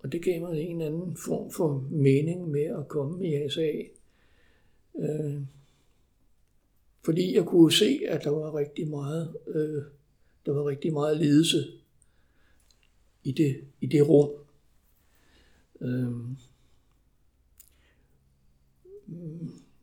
Og 0.06 0.12
det 0.12 0.24
gav 0.24 0.42
mig 0.42 0.60
en 0.60 0.82
anden 0.82 1.18
form 1.18 1.52
for 1.52 1.88
mening 1.92 2.52
med 2.52 2.64
at 2.64 2.88
komme 2.88 3.28
i 3.28 3.34
ASA. 3.34 3.72
Øh, 5.00 5.42
fordi 7.06 7.36
jeg 7.36 7.46
kunne 7.46 7.72
se, 7.72 8.00
at 8.08 8.24
der 8.24 8.30
var 8.30 8.58
rigtig 8.58 8.88
meget, 8.88 9.38
øh, 9.48 9.84
der 10.46 10.52
var 10.52 10.68
rigtig 10.68 10.94
meget 10.94 11.18
lidelse 11.18 11.58
i 13.24 13.32
det, 13.32 13.64
i 13.82 13.86
det 13.86 14.10
rum. 14.10 14.30
Øh, 15.82 16.12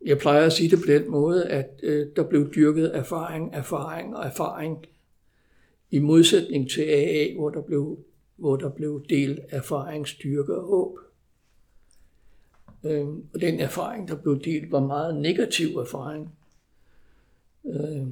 jeg 0.05 0.17
plejer 0.17 0.45
at 0.45 0.53
sige 0.53 0.69
det 0.69 0.79
på 0.79 0.85
den 0.87 1.11
måde, 1.11 1.49
at 1.49 1.79
øh, 1.83 2.07
der 2.15 2.29
blev 2.29 2.53
dyrket 2.55 2.95
erfaring, 2.95 3.53
erfaring 3.53 4.15
og 4.15 4.25
erfaring, 4.25 4.85
i 5.91 5.99
modsætning 5.99 6.69
til 6.69 6.81
AA, 6.81 7.33
hvor 7.35 7.49
der 7.49 7.61
blev, 7.61 8.05
hvor 8.35 8.55
der 8.55 8.69
blev 8.69 9.05
delt 9.09 9.39
erfaring, 9.49 10.07
styrke 10.07 10.55
og 10.55 10.63
håb. 10.63 10.97
Øh, 12.83 13.07
og 13.07 13.41
den 13.41 13.59
erfaring, 13.59 14.07
der 14.07 14.15
blev 14.15 14.39
delt, 14.39 14.71
var 14.71 14.79
meget 14.79 15.21
negativ 15.21 15.77
erfaring. 15.77 16.29
Øh, 17.65 18.07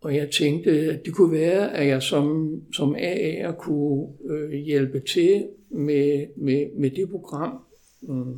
og 0.00 0.16
jeg 0.16 0.30
tænkte, 0.30 0.70
at 0.70 1.04
det 1.04 1.14
kunne 1.14 1.32
være, 1.32 1.76
at 1.76 1.86
jeg 1.86 2.02
som, 2.02 2.60
som 2.72 2.96
AA'er 2.96 3.52
kunne 3.52 4.08
øh, 4.24 4.52
hjælpe 4.52 5.00
til 5.00 5.48
med, 5.68 6.26
med, 6.36 6.70
med 6.74 6.90
det 6.90 7.10
program, 7.10 7.64
øh, 8.08 8.36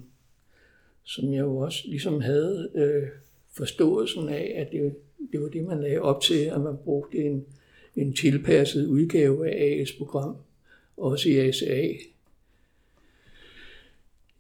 som 1.05 1.33
jeg 1.33 1.41
jo 1.41 1.57
også 1.57 1.79
ligesom 1.87 2.21
havde 2.21 2.71
øh, 2.75 3.09
forståelsen 3.53 4.29
af, 4.29 4.53
at 4.57 4.73
det, 4.73 4.95
det 5.33 5.41
var 5.41 5.49
det, 5.49 5.65
man 5.65 5.81
lagde 5.81 6.01
op 6.01 6.21
til, 6.23 6.45
at 6.45 6.61
man 6.61 6.77
brugte 6.85 7.19
en, 7.19 7.47
en 7.97 8.13
tilpasset 8.13 8.87
udgave 8.87 9.49
af 9.49 9.81
AS 9.81 9.93
program, 9.93 10.37
også 10.97 11.29
i 11.29 11.39
ASA. 11.39 11.89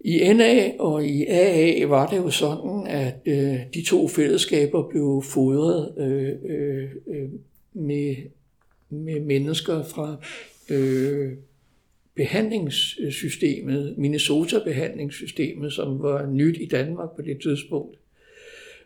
I 0.00 0.32
NA 0.32 0.72
og 0.78 1.06
i 1.06 1.26
AA 1.26 1.86
var 1.86 2.10
det 2.10 2.16
jo 2.16 2.30
sådan, 2.30 2.86
at 2.86 3.14
øh, 3.26 3.60
de 3.74 3.84
to 3.84 4.08
fællesskaber 4.08 4.88
blev 4.88 5.22
fodret 5.24 5.94
øh, 5.98 6.34
øh, 6.44 6.90
øh, 7.06 7.28
med, 7.72 8.16
med 8.90 9.20
mennesker 9.20 9.82
fra 9.82 10.16
øh, 10.70 11.32
behandlingssystemet, 12.14 13.94
Minnesota-behandlingssystemet, 13.98 15.72
som 15.72 16.02
var 16.02 16.26
nyt 16.26 16.56
i 16.60 16.66
Danmark 16.66 17.10
på 17.16 17.22
det 17.22 17.42
tidspunkt. 17.42 17.99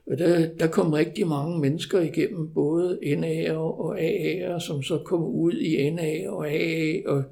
Og 0.06 0.18
der, 0.18 0.48
der 0.60 0.66
kom 0.66 0.92
rigtig 0.92 1.26
mange 1.26 1.60
mennesker 1.60 2.00
igennem, 2.00 2.48
både 2.54 2.98
NA'er 3.02 3.54
og 3.56 4.00
AA'er, 4.00 4.58
som 4.58 4.82
så 4.82 4.98
kom 4.98 5.24
ud 5.24 5.52
i 5.52 5.90
NA 5.90 6.30
og 6.30 6.48
AA 6.50 7.00
og, 7.06 7.22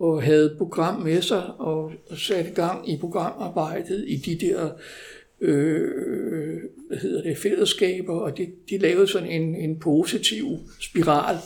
og 0.00 0.22
havde 0.22 0.54
program 0.58 1.02
med 1.02 1.22
sig 1.22 1.42
og, 1.58 1.92
satte 2.14 2.50
gang 2.50 2.90
i 2.90 2.96
programarbejdet 3.00 4.04
i 4.08 4.16
de 4.16 4.46
der 4.46 4.70
øh, 5.40 6.60
hvad 6.88 6.98
hedder 6.98 7.22
det, 7.22 7.38
fællesskaber, 7.38 8.14
og 8.14 8.38
de, 8.38 8.46
de 8.70 8.78
lavede 8.78 9.06
sådan 9.06 9.28
en, 9.28 9.54
en 9.54 9.78
positiv 9.78 10.46
spiral, 10.80 11.36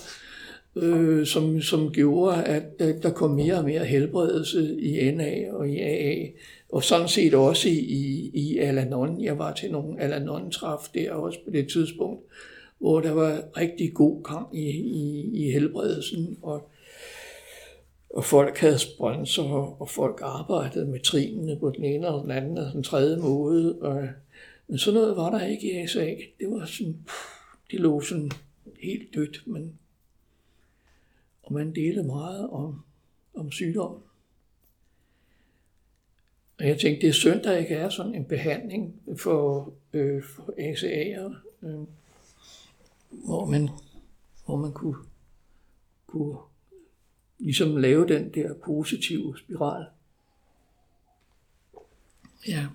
øh, 0.76 1.26
som, 1.26 1.60
som 1.60 1.92
gjorde, 1.92 2.44
at, 2.44 2.62
at 2.78 3.02
der 3.02 3.10
kom 3.10 3.30
mere 3.30 3.54
og 3.54 3.64
mere 3.64 3.84
helbredelse 3.84 4.76
i 4.80 5.10
NA 5.10 5.52
og 5.52 5.68
i 5.68 5.78
AA, 5.78 6.26
og 6.72 6.84
sådan 6.84 7.08
set 7.08 7.34
også 7.34 7.68
i, 7.68 7.78
i, 7.78 8.30
i 8.34 8.58
Alanon. 8.58 9.24
Jeg 9.24 9.38
var 9.38 9.54
til 9.54 9.72
nogle 9.72 10.00
Alanon-træf 10.00 10.88
der 10.94 11.12
også 11.12 11.38
på 11.44 11.50
det 11.50 11.68
tidspunkt, 11.68 12.24
hvor 12.78 13.00
der 13.00 13.10
var 13.10 13.42
rigtig 13.56 13.94
god 13.94 14.22
gang 14.22 14.58
i, 14.58 14.70
i, 14.70 15.30
i 15.32 15.52
helbredelsen, 15.52 16.38
og, 16.42 16.70
og 18.10 18.24
folk 18.24 18.58
havde 18.58 18.78
sponsor, 18.78 19.76
og 19.80 19.88
folk 19.88 20.20
arbejdede 20.22 20.86
med 20.86 21.00
trinene 21.00 21.58
på 21.58 21.70
den 21.70 21.84
ene 21.84 22.08
og 22.08 22.22
den 22.22 22.30
anden 22.30 22.58
og 22.58 22.72
den 22.72 22.82
tredje 22.82 23.16
måde. 23.16 23.78
Og, 23.80 24.08
men 24.68 24.78
sådan 24.78 25.00
noget 25.00 25.16
var 25.16 25.30
der 25.30 25.46
ikke 25.46 25.82
i 25.82 25.86
SA. 25.86 26.14
Det 26.40 26.50
var 26.50 26.66
sådan, 26.66 26.96
det 27.70 27.80
lå 27.80 28.00
sådan 28.00 28.30
helt 28.82 29.14
dødt, 29.14 29.42
men 29.46 29.78
og 31.42 31.52
man 31.52 31.74
delte 31.74 32.02
meget 32.02 32.50
om, 32.50 32.82
om 33.34 33.52
sygdommen. 33.52 34.02
Og 36.60 36.66
jeg 36.66 36.78
tænkte, 36.78 37.00
det 37.00 37.08
er 37.08 37.12
synd, 37.12 37.42
der 37.42 37.56
ikke 37.56 37.74
er 37.74 37.88
sådan 37.88 38.14
en 38.14 38.24
behandling 38.24 39.02
for, 39.16 39.72
øh, 39.92 40.22
for 40.22 40.42
ACA'er, 40.42 41.34
øh, 41.62 41.86
hvor 43.10 43.44
man, 43.44 43.68
hvor 44.46 44.56
man 44.56 44.72
kunne, 44.72 44.96
kunne 46.06 46.36
ligesom 47.38 47.76
lave 47.76 48.08
den 48.08 48.34
der 48.34 48.54
positive 48.54 49.38
spiral. 49.38 49.86
Ja. 52.48 52.66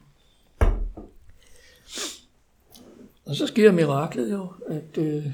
Og 3.26 3.36
så 3.36 3.48
sker 3.48 3.72
miraklet 3.72 4.32
jo, 4.32 4.54
at 4.68 4.98
øh, 4.98 5.26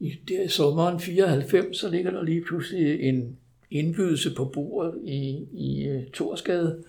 i 0.00 0.18
der 0.28 0.42
i 0.42 0.48
sommeren 0.48 1.00
94, 1.00 1.76
så 1.76 1.88
ligger 1.88 2.10
der 2.10 2.22
lige 2.22 2.44
pludselig 2.44 3.00
en 3.00 3.38
indbydelse 3.70 4.34
på 4.34 4.44
bordet 4.44 5.00
i, 5.04 5.48
i 5.52 5.88
øh, 5.88 6.02
uh, 6.02 6.08
Torsgade 6.08 6.84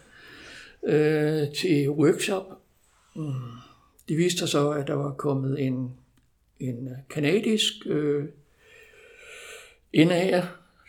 øh, 0.84 1.48
til 1.58 1.90
workshop. 1.90 2.46
Mm. 3.16 3.32
Det 4.10 4.18
viste 4.18 4.40
sig 4.40 4.50
så, 4.50 4.70
at 4.70 4.88
der 4.88 4.94
var 4.94 5.14
kommet 5.14 5.66
en, 5.66 5.94
en 6.60 6.90
kanadisk 7.10 7.74
øh, 7.86 8.26
indager, 9.94 10.44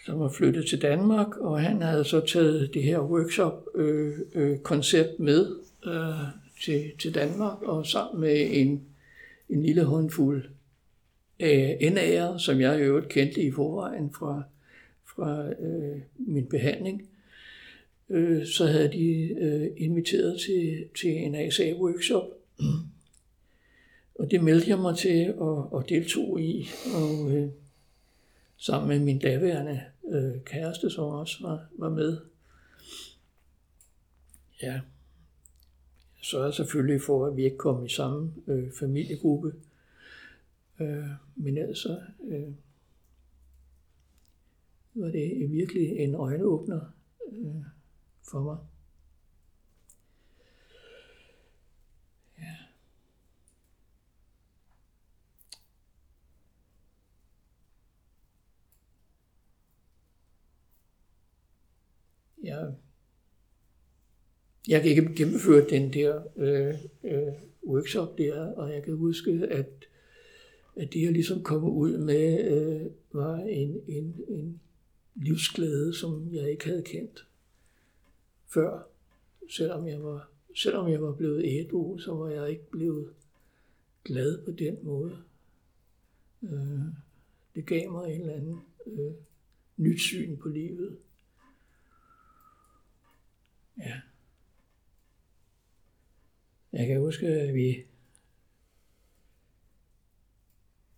som 0.06 0.20
var 0.20 0.28
flyttet 0.28 0.66
til 0.66 0.82
Danmark, 0.82 1.36
og 1.36 1.60
han 1.60 1.82
havde 1.82 2.04
så 2.04 2.20
taget 2.20 2.74
det 2.74 2.82
her 2.82 3.00
workshop-koncept 3.00 5.08
øh, 5.08 5.20
øh, 5.20 5.24
med 5.24 5.56
øh, 5.86 6.14
til, 6.62 6.92
til 6.98 7.14
Danmark, 7.14 7.62
og 7.62 7.86
sammen 7.86 8.20
med 8.20 8.46
en, 8.50 8.82
en 9.48 9.62
lille 9.62 9.84
håndfuld 9.84 10.44
øh, 11.40 11.70
NA'er, 11.70 12.38
som 12.38 12.60
jeg 12.60 12.78
i 12.78 12.82
øvrigt 12.82 13.08
kendte 13.08 13.42
i 13.42 13.50
forvejen 13.50 14.12
fra, 14.12 14.42
fra 15.04 15.48
øh, 15.48 16.00
min 16.18 16.46
behandling, 16.46 17.09
øh, 18.10 18.46
så 18.46 18.66
havde 18.66 18.92
de 18.92 19.08
øh, 19.40 19.70
inviteret 19.76 20.40
til, 20.40 20.88
til 21.00 21.10
en 21.10 21.34
ASA-workshop. 21.34 22.24
og 24.14 24.30
det 24.30 24.44
meldte 24.44 24.68
jeg 24.68 24.78
mig 24.78 24.96
til 24.96 25.34
og, 25.34 25.72
og 25.72 25.88
deltog 25.88 26.40
i, 26.40 26.68
og 26.94 27.32
øh, 27.32 27.48
sammen 28.56 28.88
med 28.88 28.98
min 29.04 29.18
daværende 29.18 29.80
øh, 30.10 30.42
kæreste, 30.44 30.90
som 30.90 31.04
også 31.04 31.36
var, 31.42 31.66
var 31.72 31.90
med. 31.90 32.18
Ja, 34.62 34.80
så 36.22 36.30
sørgede 36.30 36.52
selvfølgelig 36.52 37.02
for, 37.02 37.26
at 37.26 37.36
vi 37.36 37.44
ikke 37.44 37.56
kom 37.56 37.84
i 37.84 37.88
samme 37.88 38.32
øh, 38.46 38.72
familiegruppe. 38.72 39.54
Øh, 40.80 41.04
men 41.36 41.58
altså 41.58 42.00
øh, 42.28 42.48
var 44.94 45.10
det 45.10 45.50
virkelig 45.50 45.88
en 45.88 46.14
øjenåbner 46.14 46.80
øh, 47.32 47.62
for 48.30 48.40
mig. 48.40 48.56
Ja. 52.38 52.56
Jeg 62.42 62.74
jeg 64.68 64.82
kan 64.82 64.90
ikke 64.90 65.14
gennemføre 65.16 65.68
den 65.70 65.92
der 65.92 66.22
øh, 66.36 66.74
øh, 67.04 67.32
workshop 67.66 68.18
der, 68.18 68.52
og 68.52 68.72
jeg 68.72 68.82
kan 68.82 68.96
huske, 68.96 69.30
at, 69.30 69.88
at 70.76 70.92
det, 70.92 71.02
jeg 71.02 71.12
ligesom 71.12 71.42
kom 71.42 71.64
ud 71.64 71.98
med, 71.98 72.50
øh, 72.50 72.90
var 73.12 73.40
en, 73.40 73.80
en, 73.88 74.24
en 74.28 74.60
livsglæde, 75.14 75.94
som 75.94 76.34
jeg 76.34 76.50
ikke 76.50 76.66
havde 76.66 76.82
kendt 76.82 77.29
før. 78.54 78.82
Selvom 79.50 79.86
jeg 79.86 80.02
var, 80.02 80.30
selvom 80.54 80.88
jeg 80.88 81.02
var 81.02 81.12
blevet 81.12 81.44
ædru, 81.44 81.98
så 81.98 82.14
var 82.14 82.28
jeg 82.28 82.50
ikke 82.50 82.70
blevet 82.70 83.14
glad 84.04 84.44
på 84.44 84.50
den 84.50 84.78
måde. 84.82 85.22
Øh, 86.42 86.80
det 87.54 87.66
gav 87.66 87.90
mig 87.90 88.14
en 88.14 88.20
eller 88.20 88.34
anden 88.34 88.62
øh, 88.86 89.12
nyt 89.76 90.00
syn 90.00 90.36
på 90.36 90.48
livet. 90.48 90.98
Ja. 93.78 94.00
Jeg 96.72 96.86
kan 96.86 97.00
huske, 97.00 97.26
at 97.26 97.54
vi 97.54 97.84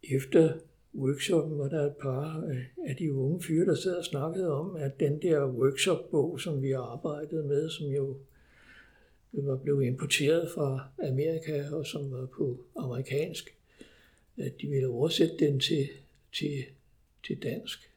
efter 0.03 0.59
workshoppen 0.95 1.59
var 1.59 1.69
der 1.69 1.87
et 1.87 1.97
par 1.97 2.45
af 2.87 2.97
de 2.97 3.13
unge 3.15 3.43
fyre, 3.43 3.67
der 3.67 3.75
sad 3.75 3.95
og 3.95 4.05
snakkede 4.05 4.53
om, 4.53 4.77
at 4.77 5.01
den 5.01 5.23
der 5.23 5.47
workshop-bog, 5.47 6.41
som 6.41 6.63
vi 6.63 6.71
har 6.71 6.83
arbejdet 6.83 7.45
med, 7.45 7.71
som 7.71 7.87
jo 7.87 8.17
øh, 9.35 9.47
var 9.47 9.57
blevet 9.57 9.85
importeret 9.85 10.51
fra 10.55 10.89
Amerika 11.09 11.71
og 11.71 11.87
som 11.87 12.13
var 12.13 12.27
på 12.27 12.65
amerikansk, 12.77 13.55
at 14.39 14.53
de 14.61 14.67
ville 14.67 14.89
oversætte 14.89 15.37
den 15.39 15.61
til, 15.61 15.89
til, 16.33 16.65
til 17.27 17.43
dansk. 17.43 17.89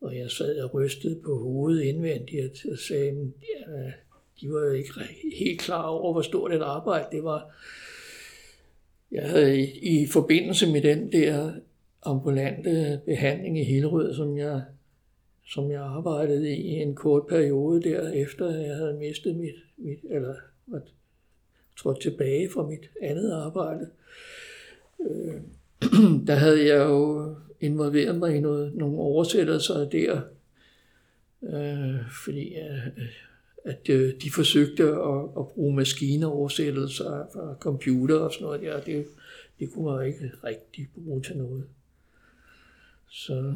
Og 0.00 0.16
jeg 0.16 0.30
sad 0.30 0.60
og 0.60 0.74
rystede 0.74 1.20
på 1.24 1.38
hovedet 1.38 1.82
indvendigt 1.82 2.66
og 2.70 2.78
sagde, 2.78 3.32
ja, 3.42 3.92
de 4.40 4.52
var 4.52 4.64
jo 4.64 4.72
ikke 4.72 4.90
helt 5.36 5.60
klar 5.60 5.82
over, 5.82 6.12
hvor 6.12 6.22
stort 6.22 6.54
et 6.54 6.62
arbejde 6.62 7.06
det 7.12 7.24
var. 7.24 7.56
Jeg 9.10 9.30
havde 9.30 9.60
i, 9.60 10.02
i 10.02 10.06
forbindelse 10.06 10.72
med 10.72 10.82
den 10.82 11.12
der 11.12 11.52
ambulante 12.06 13.00
behandling 13.06 13.58
i 13.58 13.64
Hillerød, 13.64 14.14
som 14.14 14.38
jeg, 14.38 14.62
som 15.46 15.70
jeg 15.70 15.82
arbejdede 15.82 16.56
i 16.56 16.68
en 16.68 16.94
kort 16.94 17.26
periode 17.26 17.82
der, 17.82 18.10
efter 18.10 18.56
jeg 18.56 18.76
havde 18.76 18.94
mistet 18.94 19.36
mit, 19.36 19.54
mit 19.76 19.98
eller 20.10 20.34
var 20.66 20.82
trådt 21.76 22.00
tilbage 22.00 22.50
fra 22.50 22.66
mit 22.66 22.90
andet 23.02 23.32
arbejde, 23.32 23.90
øh, 25.00 25.34
der 26.26 26.34
havde 26.34 26.66
jeg 26.66 26.86
jo 26.88 27.34
involveret 27.60 28.18
mig 28.18 28.36
i 28.36 28.40
noget, 28.40 28.74
nogle 28.74 28.98
oversættelser 28.98 29.88
der, 29.88 30.20
øh, 31.42 32.10
fordi 32.24 32.54
øh, 32.54 33.04
at 33.64 33.88
øh, 33.90 34.14
de 34.22 34.30
forsøgte 34.30 34.82
at, 34.84 35.22
at 35.38 35.48
bruge 35.48 35.76
maskineoversættelser 35.76 37.26
fra 37.32 37.54
computer 37.60 38.18
og 38.18 38.32
sådan 38.32 38.44
noget 38.44 38.60
der. 38.60 38.80
Det, 38.80 39.06
det 39.60 39.72
kunne 39.72 39.84
man 39.84 40.06
ikke 40.06 40.30
rigtig 40.44 40.88
bruge 40.94 41.22
til 41.22 41.36
noget. 41.36 41.64
Så, 43.10 43.54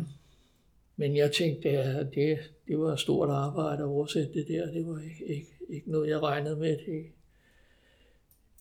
men 0.97 1.17
jeg 1.17 1.33
tænkte, 1.33 1.69
at 1.69 2.15
det, 2.15 2.39
det 2.69 2.79
var 2.79 2.93
et 2.93 3.01
stort 3.01 3.31
arbejde 3.31 3.83
at 3.83 3.87
oversætte 3.87 4.33
det 4.33 4.49
der. 4.49 4.73
Det 4.73 4.87
var 4.87 5.01
ikke, 5.01 5.35
ikke, 5.35 5.51
ikke 5.69 5.91
noget, 5.91 6.09
jeg 6.09 6.23
regnede 6.23 6.57
med. 6.57 6.79
Det, 6.87 7.07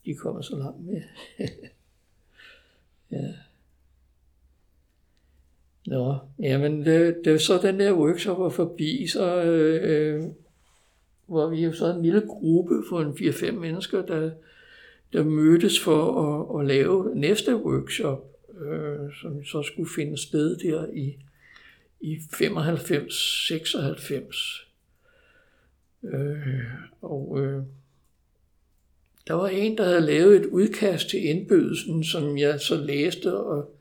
de 0.05 0.15
kommer 0.15 0.41
så 0.41 0.55
langt 0.55 0.85
med. 0.85 1.01
ja. 3.11 3.33
Nå, 5.85 6.17
jamen, 6.39 6.85
det, 6.85 7.21
det, 7.25 7.41
så 7.41 7.57
den 7.61 7.79
der 7.79 7.93
workshop 7.93 8.39
var 8.39 8.49
forbi, 8.49 9.07
så 9.07 9.43
øh, 9.43 9.81
øh 9.83 10.23
hvor 11.29 11.47
vi 11.47 11.63
jo 11.63 11.71
så 11.71 11.93
en 11.93 12.01
lille 12.01 12.21
gruppe 12.27 12.83
for 12.89 13.01
en 13.01 13.11
4-5 13.11 13.51
mennesker, 13.51 14.05
der, 14.05 14.31
der 15.13 15.23
mødtes 15.23 15.79
for 15.79 16.21
at, 16.21 16.59
at 16.59 16.67
lave 16.67 17.15
næste 17.15 17.55
workshop, 17.55 18.28
øh, 18.61 19.13
som 19.21 19.43
så 19.43 19.63
skulle 19.63 19.89
finde 19.95 20.17
sted 20.17 20.57
der 20.57 20.87
i, 20.93 21.17
i 22.01 22.15
95-96. 22.15 24.65
Øh, 26.03 26.63
og 27.01 27.37
øh, 27.41 27.63
der 29.27 29.33
var 29.33 29.47
en, 29.47 29.77
der 29.77 29.83
havde 29.83 30.01
lavet 30.01 30.35
et 30.35 30.45
udkast 30.45 31.09
til 31.09 31.25
indbydelsen, 31.25 32.03
som 32.03 32.37
jeg 32.37 32.59
så 32.59 32.75
læste, 32.75 33.33
og, 33.33 33.75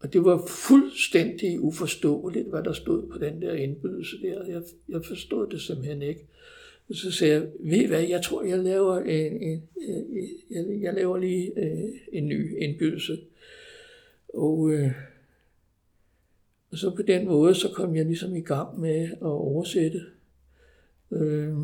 og 0.00 0.12
det 0.12 0.24
var 0.24 0.46
fuldstændig 0.48 1.60
uforståeligt, 1.60 2.48
hvad 2.48 2.62
der 2.62 2.72
stod 2.72 3.08
på 3.08 3.18
den 3.18 3.42
der 3.42 3.52
indbydelse 3.52 4.22
der. 4.22 4.44
Jeg, 4.44 4.62
jeg 4.88 5.04
forstod 5.04 5.50
det 5.50 5.60
simpelthen 5.60 6.02
ikke. 6.02 6.26
Og 6.88 6.94
så 6.94 7.10
sagde 7.10 7.34
jeg, 7.34 7.46
ved 7.60 7.78
I 7.78 7.86
hvad, 7.86 8.02
jeg 8.02 8.22
tror, 8.22 8.42
jeg 8.42 8.58
laver, 8.58 8.98
en, 8.98 9.42
en, 9.42 9.62
jeg, 10.50 10.64
jeg 10.80 10.94
laver 10.94 11.18
lige 11.18 11.52
øh, 11.56 11.90
en 12.12 12.28
ny 12.28 12.62
indbydelse. 12.62 13.18
Og, 14.34 14.70
øh, 14.70 14.92
og 16.70 16.78
så 16.78 16.90
på 16.96 17.02
den 17.02 17.26
måde, 17.26 17.54
så 17.54 17.72
kom 17.74 17.96
jeg 17.96 18.04
ligesom 18.04 18.36
i 18.36 18.40
gang 18.40 18.80
med 18.80 19.10
at 19.10 19.22
oversætte. 19.22 20.02
Øh, 21.10 21.54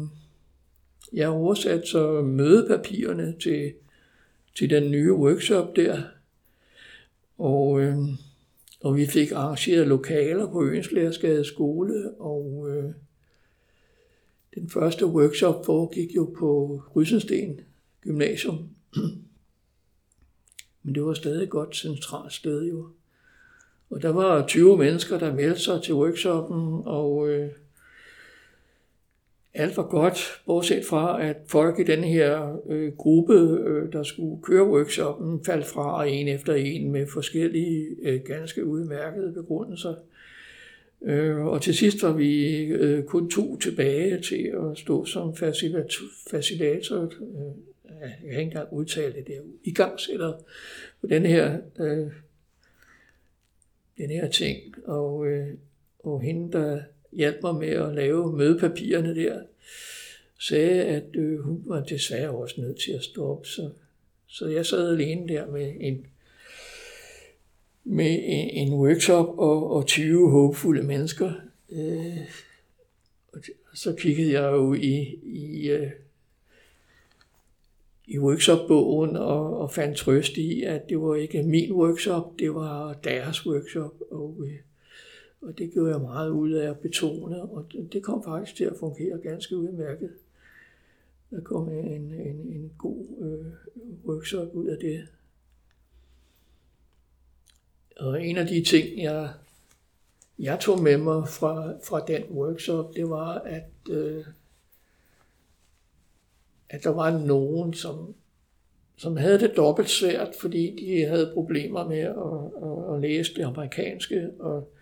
jeg 1.13 1.29
oversatte 1.29 1.87
så 1.87 2.23
mødepapirerne 2.23 3.35
til, 3.41 3.73
til 4.55 4.71
den 4.71 4.91
nye 4.91 5.13
workshop 5.13 5.77
der. 5.77 6.03
Og, 7.39 7.81
øh, 7.81 7.97
og 8.81 8.97
vi 8.97 9.07
fik 9.07 9.33
arrangeret 9.33 9.87
lokaler 9.87 10.51
på 10.51 10.65
Øens 10.65 10.93
Lærersgade 10.93 11.45
skole, 11.45 12.11
og 12.11 12.67
øh, 12.71 12.93
den 14.55 14.71
første 14.71 15.07
workshop 15.07 15.65
foregik 15.65 16.17
jo 16.17 16.35
på 16.39 16.83
Rysensten 16.97 17.61
Gymnasium. 18.01 18.69
Men 20.85 20.95
det 20.95 21.05
var 21.05 21.15
stadig 21.15 21.43
et 21.43 21.51
godt 21.51 21.77
centralt 21.77 22.33
sted 22.33 22.65
jo. 22.65 22.87
Og 23.91 24.03
der 24.03 24.09
var 24.09 24.47
20 24.47 24.79
mennesker, 24.79 25.19
der 25.19 25.35
meldte 25.35 25.61
sig 25.61 25.83
til 25.83 25.95
workshoppen, 25.95 26.83
og 26.85 27.29
øh, 27.29 27.49
alt 29.55 29.77
var 29.77 29.89
godt, 29.89 30.19
bortset 30.47 30.85
fra, 30.85 31.23
at 31.23 31.37
folk 31.47 31.79
i 31.79 31.83
den 31.83 32.05
her 32.05 32.57
øh, 32.69 32.93
gruppe, 32.93 33.35
øh, 33.35 33.93
der 33.93 34.03
skulle 34.03 34.43
køre 34.43 34.69
workshoppen, 34.69 35.45
faldt 35.45 35.67
fra 35.67 36.05
en 36.05 36.29
efter 36.29 36.55
en 36.55 36.93
med 36.93 37.07
forskellige 37.07 37.87
øh, 38.03 38.21
ganske 38.21 38.67
udmærkede 38.67 39.33
begrundelser. 39.33 39.95
Øh, 41.05 41.47
og 41.47 41.63
til 41.63 41.75
sidst 41.75 42.03
var 42.03 42.13
vi 42.13 42.59
øh, 42.65 43.05
kun 43.05 43.31
to 43.31 43.57
tilbage 43.59 44.21
til 44.21 44.53
at 44.55 44.79
stå 44.79 45.05
som 45.05 45.37
facilitator. 46.31 47.03
Øh, 47.03 47.74
jeg 48.01 48.17
kan 48.21 48.29
ikke 48.29 48.43
engang 48.43 48.73
udtale 48.73 49.15
det 49.15 49.27
der. 49.27 49.41
I 49.65 49.73
gang 49.73 50.01
sætter 50.01 50.33
på 51.01 51.07
den 51.07 51.27
her, 51.27 51.59
øh, 51.79 52.13
den 53.99 54.11
her 54.11 54.31
ting. 54.31 54.75
Og, 54.85 55.27
øh, 55.27 55.49
og 55.99 56.21
hende, 56.21 56.53
der 56.53 56.83
hjalp 57.13 57.43
mig 57.43 57.55
med 57.55 57.69
at 57.69 57.95
lave 57.95 58.37
mødepapirerne 58.37 59.15
der, 59.15 59.43
sagde, 60.39 60.85
at 60.85 61.17
øh, 61.17 61.39
hun 61.39 61.63
var 61.67 61.85
desværre 61.85 62.31
også 62.31 62.61
nødt 62.61 62.81
til 62.81 62.93
at 62.93 63.03
stoppe. 63.03 63.49
Så, 63.49 63.71
så 64.27 64.49
jeg 64.49 64.67
sad 64.67 64.93
alene 64.93 65.29
der 65.29 65.47
med 65.47 65.75
en 65.81 66.07
med 67.85 68.19
en 68.53 68.73
workshop 68.73 69.39
og, 69.39 69.71
og 69.71 69.87
20 69.87 70.31
håbfulde 70.31 70.83
mennesker. 70.83 71.33
Øh, 71.71 72.19
og 73.33 73.41
så 73.75 73.95
kiggede 73.95 74.33
jeg 74.33 74.53
jo 74.53 74.75
i, 74.75 75.19
i, 75.23 75.71
øh, 75.71 75.91
i 78.07 78.19
workshopbogen 78.19 79.17
og, 79.17 79.59
og 79.59 79.73
fandt 79.73 79.97
trøst 79.97 80.37
i, 80.37 80.63
at 80.63 80.89
det 80.89 81.01
var 81.01 81.15
ikke 81.15 81.43
min 81.43 81.73
workshop, 81.73 82.39
det 82.39 82.55
var 82.55 82.93
deres 82.93 83.47
workshop. 83.47 83.95
Og, 84.11 84.37
øh, 84.47 84.59
og 85.41 85.59
det 85.59 85.73
gjorde 85.73 85.91
jeg 85.91 86.01
meget 86.01 86.31
ud 86.31 86.51
af 86.51 86.71
at 86.71 86.79
betone, 86.79 87.43
og 87.43 87.67
det 87.93 88.03
kom 88.03 88.25
faktisk 88.25 88.57
til 88.57 88.65
at 88.65 88.77
fungere 88.81 89.19
ganske 89.19 89.57
udmærket. 89.57 90.11
Der 91.31 91.41
kom 91.41 91.69
en, 91.69 92.13
en, 92.13 92.37
en 92.37 92.73
god 92.79 93.05
øh, 93.21 93.53
workshop 94.07 94.55
ud 94.55 94.67
af 94.67 94.79
det. 94.79 95.09
og 98.01 98.25
en 98.25 98.37
af 98.37 98.47
de 98.47 98.65
ting, 98.65 99.03
jeg, 99.03 99.33
jeg 100.39 100.61
tog 100.61 100.83
med 100.83 100.97
mig 100.97 101.29
fra, 101.29 101.73
fra 101.85 102.05
den 102.07 102.23
workshop, 102.31 102.95
det 102.97 103.11
var, 103.11 103.39
at, 103.39 103.71
øh, 103.91 104.25
at 106.75 106.85
der 106.85 106.91
var 106.91 107.19
nogen, 107.19 107.75
som, 107.75 108.15
som 108.97 109.17
havde 109.17 109.41
det 109.41 109.57
dobbelt 109.57 109.91
svært, 109.91 110.29
fordi 110.41 110.77
de 110.87 111.07
havde 111.07 111.31
problemer 111.35 111.89
med 111.89 111.99
at, 111.99 112.09
at, 112.69 112.95
at 112.95 113.01
læse 113.01 113.35
det 113.35 113.43
amerikanske, 113.43 114.31
og 114.39 114.73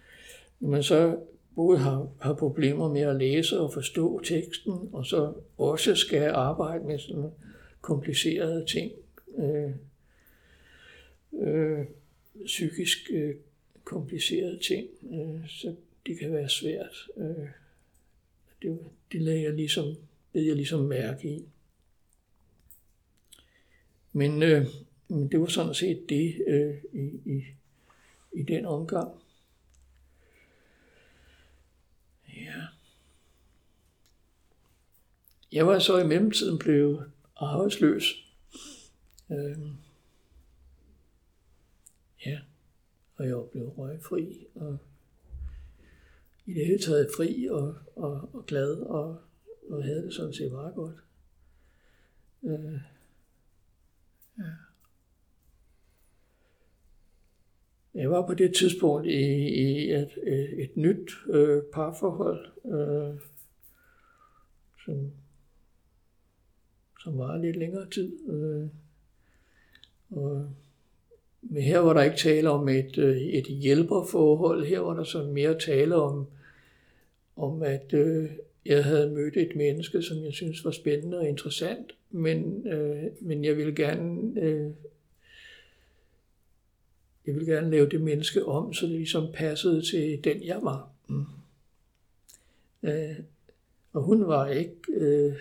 når 0.60 0.68
man 0.68 0.82
så 0.82 1.16
både 1.54 1.78
har, 1.78 2.08
har 2.20 2.34
problemer 2.34 2.92
med 2.92 3.00
at 3.00 3.16
læse 3.16 3.60
og 3.60 3.72
forstå 3.72 4.20
teksten, 4.24 4.72
og 4.92 5.06
så 5.06 5.32
også 5.58 5.94
skal 5.94 6.30
arbejde 6.30 6.84
med 6.84 6.98
sådan 6.98 7.30
komplicerede 7.80 8.64
ting, 8.66 8.92
øh, 9.38 9.70
øh, 11.42 11.86
psykisk 12.44 12.98
øh, 13.12 13.34
komplicerede 13.84 14.58
ting, 14.58 14.86
øh, 15.12 15.48
så 15.48 15.74
det 16.06 16.18
kan 16.18 16.32
være 16.32 16.48
svært. 16.48 17.08
Øh, 17.16 17.46
det, 18.62 18.78
det 19.12 19.22
lagde 19.22 19.42
jeg 19.42 19.52
ligesom, 19.52 19.84
det 20.34 20.46
jeg 20.46 20.56
ligesom 20.56 20.80
mærke 20.80 21.28
i. 21.28 21.44
Men, 24.12 24.42
øh, 24.42 24.66
men 25.08 25.30
det 25.30 25.40
var 25.40 25.46
sådan 25.46 25.74
set 25.74 26.08
det 26.08 26.44
øh, 26.46 26.74
i, 26.92 27.20
i, 27.24 27.44
i 28.32 28.42
den 28.42 28.66
omgang. 28.66 29.10
Ja. 32.28 32.62
Jeg 35.52 35.66
var 35.66 35.78
så 35.78 35.98
i 35.98 36.06
mellemtiden 36.06 36.58
blevet 36.58 37.12
arbejdsløs. 37.36 38.34
Øh, 39.30 39.58
ja, 42.26 42.40
og 43.16 43.26
jeg 43.26 43.44
blev 43.52 43.68
røgfri, 43.68 44.46
og 44.54 44.78
i 46.46 46.54
det 46.54 46.66
hele 46.66 46.82
taget 46.82 47.10
fri 47.16 47.48
og, 47.50 47.74
og, 47.96 48.34
og 48.34 48.46
glad, 48.46 48.76
og, 48.76 49.20
og 49.70 49.84
havde 49.84 50.02
det 50.02 50.14
sådan 50.14 50.34
set 50.34 50.52
meget 50.52 50.74
godt. 50.74 50.96
Øh, 52.42 52.80
ja. 54.42 54.52
Jeg 57.94 58.10
var 58.10 58.26
på 58.26 58.34
det 58.34 58.54
tidspunkt 58.54 59.06
i, 59.06 59.48
i 59.48 59.92
et, 59.92 60.10
øh, 60.22 60.38
et, 60.38 60.76
nyt 60.76 61.10
øh, 61.28 61.62
parforhold, 61.72 62.46
øh, 62.64 63.20
som, 64.84 65.10
som 67.02 67.18
var 67.18 67.36
lidt 67.36 67.56
længere 67.56 67.90
tid. 67.90 68.28
Øh, 68.28 68.68
og, 70.10 70.50
men 71.42 71.62
her 71.62 71.78
var 71.78 71.92
der 71.92 72.02
ikke 72.02 72.16
tale 72.16 72.50
om 72.50 72.68
et, 72.68 72.98
øh, 72.98 73.16
et 73.16 73.46
hjælperforhold. 73.46 74.64
Her 74.64 74.80
var 74.80 74.94
der 74.94 75.04
så 75.04 75.24
mere 75.24 75.58
tale 75.58 75.96
om, 75.96 76.26
om 77.36 77.62
at 77.62 77.94
øh, 77.94 78.30
jeg 78.66 78.84
havde 78.84 79.10
mødt 79.10 79.36
et 79.36 79.56
menneske, 79.56 80.02
som 80.02 80.24
jeg 80.24 80.32
synes 80.32 80.64
var 80.64 80.70
spændende 80.70 81.18
og 81.18 81.28
interessant, 81.28 81.94
men, 82.10 82.66
øh, 82.66 83.04
men 83.20 83.44
jeg 83.44 83.56
ville 83.56 83.74
gerne 83.74 84.40
øh, 84.40 84.70
jeg 87.26 87.34
ville 87.34 87.52
gerne 87.52 87.70
lave 87.70 87.88
det 87.88 88.00
menneske 88.00 88.46
om, 88.46 88.74
så 88.74 88.86
det 88.86 88.94
ligesom 88.94 89.32
passede 89.34 89.82
til 89.82 90.24
den, 90.24 90.42
jeg 90.42 90.62
var. 90.62 90.90
Mm. 91.08 91.24
Øh, 92.82 93.18
og 93.92 94.02
hun 94.02 94.26
var 94.26 94.48
ikke 94.48 94.76
øh, 94.88 95.36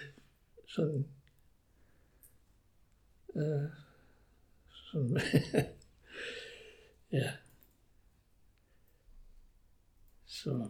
sådan... 0.68 1.06
Øh, 3.36 3.70
sådan 4.92 5.22
ja. 7.12 7.32
Så 10.26 10.68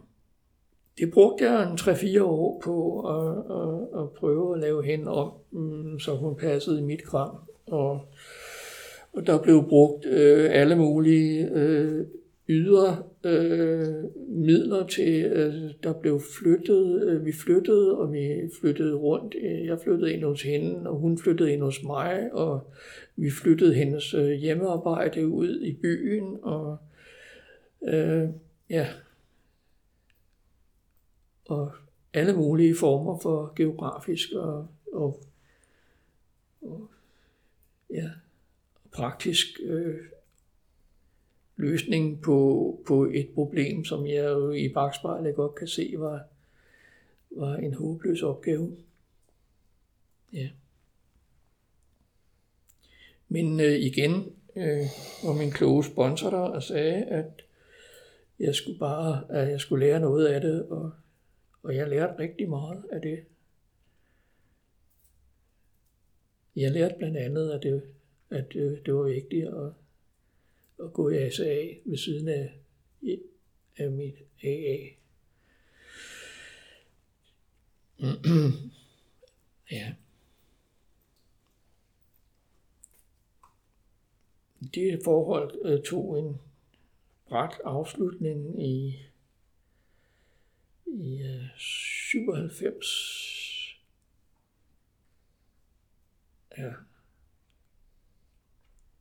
det 1.02 1.12
brugte 1.12 1.44
jeg 1.44 1.62
en 1.62 1.78
3-4 1.78 2.22
år 2.22 2.60
på 2.64 3.00
at, 3.00 3.38
at, 3.58 4.02
at 4.02 4.10
prøve 4.10 4.54
at 4.54 4.60
lave 4.60 4.84
hende 4.84 5.10
om, 5.10 5.32
mm, 5.50 5.98
så 5.98 6.16
hun 6.16 6.34
passede 6.36 6.78
i 6.78 6.82
mit 6.82 7.02
kram. 7.02 7.36
Og 7.66 8.00
og 9.12 9.26
der 9.26 9.42
blev 9.42 9.64
brugt 9.68 10.06
øh, 10.06 10.50
alle 10.52 10.76
mulige 10.76 11.48
øh, 11.52 12.06
ydre 12.48 13.02
øh, 13.24 14.04
midler 14.28 14.86
til, 14.86 15.24
øh, 15.24 15.54
der 15.82 15.92
blev 15.92 16.20
flyttet, 16.38 17.02
øh, 17.02 17.26
vi 17.26 17.32
flyttede, 17.32 17.98
og 17.98 18.12
vi 18.12 18.50
flyttede 18.60 18.94
rundt. 18.94 19.34
Jeg 19.42 19.78
flyttede 19.84 20.12
ind 20.12 20.24
hos 20.24 20.42
hende, 20.42 20.90
og 20.90 20.96
hun 20.96 21.18
flyttede 21.18 21.52
ind 21.52 21.62
hos 21.62 21.82
mig, 21.82 22.28
og 22.32 22.60
vi 23.16 23.30
flyttede 23.30 23.74
hendes 23.74 24.14
øh, 24.14 24.30
hjemmearbejde 24.30 25.28
ud 25.28 25.60
i 25.62 25.72
byen, 25.82 26.36
og 26.42 26.76
øh, 27.88 28.28
ja, 28.70 28.86
og 31.52 31.72
alle 32.12 32.36
mulige 32.36 32.76
former 32.76 33.18
for 33.18 33.52
geografisk 33.56 34.32
og, 34.32 34.68
og, 34.92 35.22
og 36.62 36.90
ja, 37.90 38.10
praktisk 38.92 39.46
øh, 39.62 40.00
løsning 41.56 42.22
på, 42.22 42.78
på 42.86 43.04
et 43.04 43.28
problem, 43.34 43.84
som 43.84 44.06
jeg 44.06 44.24
jo 44.24 44.50
i 44.50 44.68
bagspejlet 44.68 45.34
godt 45.34 45.54
kan 45.54 45.68
se 45.68 45.94
var, 45.96 46.22
var 47.30 47.56
en 47.56 47.74
håbløs 47.74 48.22
opgave. 48.22 48.76
Ja. 50.32 50.48
Men 53.28 53.60
øh, 53.60 53.72
igen 53.72 54.32
øh, 54.56 54.86
var 55.24 55.32
min 55.38 55.50
kloge 55.50 55.84
sponsor 55.84 56.30
der 56.30 56.38
og 56.38 56.62
sagde, 56.62 57.04
at 57.04 57.42
jeg 58.38 58.54
skulle 58.54 58.78
bare, 58.78 59.24
at 59.28 59.50
jeg 59.50 59.60
skulle 59.60 59.86
lære 59.86 60.00
noget 60.00 60.26
af 60.26 60.40
det, 60.40 60.66
og, 60.68 60.90
og 61.62 61.76
jeg 61.76 61.88
lærte 61.88 62.18
rigtig 62.18 62.48
meget 62.48 62.84
af 62.92 63.00
det. 63.00 63.24
Jeg 66.56 66.70
lærte 66.70 66.94
blandt 66.98 67.16
andet, 67.16 67.50
at 67.52 67.62
det 67.62 67.82
at 68.32 68.56
øh, 68.56 68.78
det 68.86 68.94
var 68.94 69.02
vigtigt 69.02 69.48
at, 69.48 69.72
at 70.84 70.92
gå 70.92 71.08
i 71.08 71.30
SA 71.30 71.66
ved 71.84 71.96
siden 71.96 72.28
af, 72.28 72.58
af 73.76 73.90
mit 73.90 74.14
AA. 74.44 74.76
ja. 79.70 79.94
Det 84.74 85.00
forhold 85.04 85.58
øh, 85.64 85.82
tog 85.82 86.18
en 86.18 86.40
bræt 87.28 87.60
afslutning 87.64 88.66
i, 88.66 89.02
i 90.92 91.22
øh, 91.22 91.58
97. 91.58 92.86
Ja. 96.58 96.72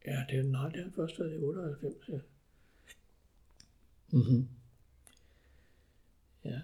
Ja, 0.06 0.24
det 0.30 0.40
er, 0.40 0.44
nej, 0.44 0.70
det 0.70 0.84
har 0.84 0.92
først 0.96 1.20
været 1.20 1.34
i 1.34 1.38
98, 1.38 2.10
ja. 2.10 2.20
Mm-hmm. 4.12 4.48
Ja. 6.46 6.62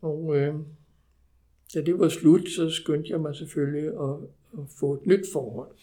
Og 0.00 0.36
øh, 0.36 0.54
da 1.74 1.82
det 1.82 1.98
var 1.98 2.08
slut, 2.08 2.48
så 2.48 2.70
skyndte 2.70 3.10
jeg 3.10 3.20
mig 3.20 3.36
selvfølgelig 3.36 3.86
at, 3.86 4.16
at 4.58 4.68
få 4.80 4.94
et 4.94 5.06
nyt 5.06 5.26
forhold. 5.32 5.76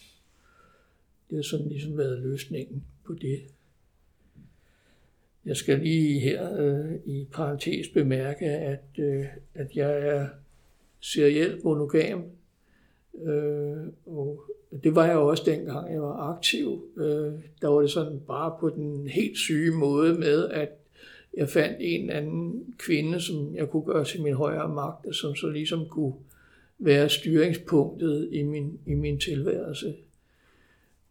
Det 1.30 1.36
har 1.36 1.44
sådan 1.44 1.70
ligesom 1.70 1.98
været 1.98 2.22
løsningen 2.22 2.86
på 3.06 3.14
det. 3.14 3.52
Jeg 5.46 5.58
skal 5.58 5.80
lige 5.80 6.20
her 6.20 6.58
øh, 6.60 6.96
i 7.06 7.28
parentes 7.32 7.88
bemærke, 7.88 8.46
at, 8.46 8.84
øh, 9.00 9.26
at 9.54 9.76
jeg 9.76 10.08
er 10.08 10.28
serielt 11.00 11.64
monogam, 11.64 12.24
øh, 13.24 13.78
og 14.06 14.46
det 14.84 14.96
var 14.96 15.06
jeg 15.06 15.18
også 15.18 15.44
dengang, 15.46 15.94
jeg 15.94 16.02
var 16.02 16.36
aktiv. 16.36 16.84
Øh, 16.98 17.34
der 17.62 17.68
var 17.68 17.82
det 17.82 17.92
sådan 17.92 18.20
bare 18.28 18.56
på 18.60 18.70
den 18.70 19.08
helt 19.08 19.38
syge 19.38 19.72
måde 19.72 20.20
med, 20.20 20.50
at 20.50 20.70
jeg 21.34 21.50
fandt 21.50 21.78
en 21.80 22.10
anden 22.10 22.76
kvinde, 22.78 23.22
som 23.22 23.56
jeg 23.56 23.70
kunne 23.70 23.84
gøre 23.84 24.06
til 24.06 24.22
min 24.22 24.34
højere 24.34 24.70
magt, 24.70 25.06
og 25.06 25.16
som 25.16 25.36
så 25.36 25.50
ligesom 25.50 25.86
kunne 25.86 26.14
være 26.80 27.10
styringspunktet 27.10 28.30
i 28.32 28.44
min, 28.44 28.80
i 28.86 28.94
min 28.94 29.20
tilværelse. 29.20 29.96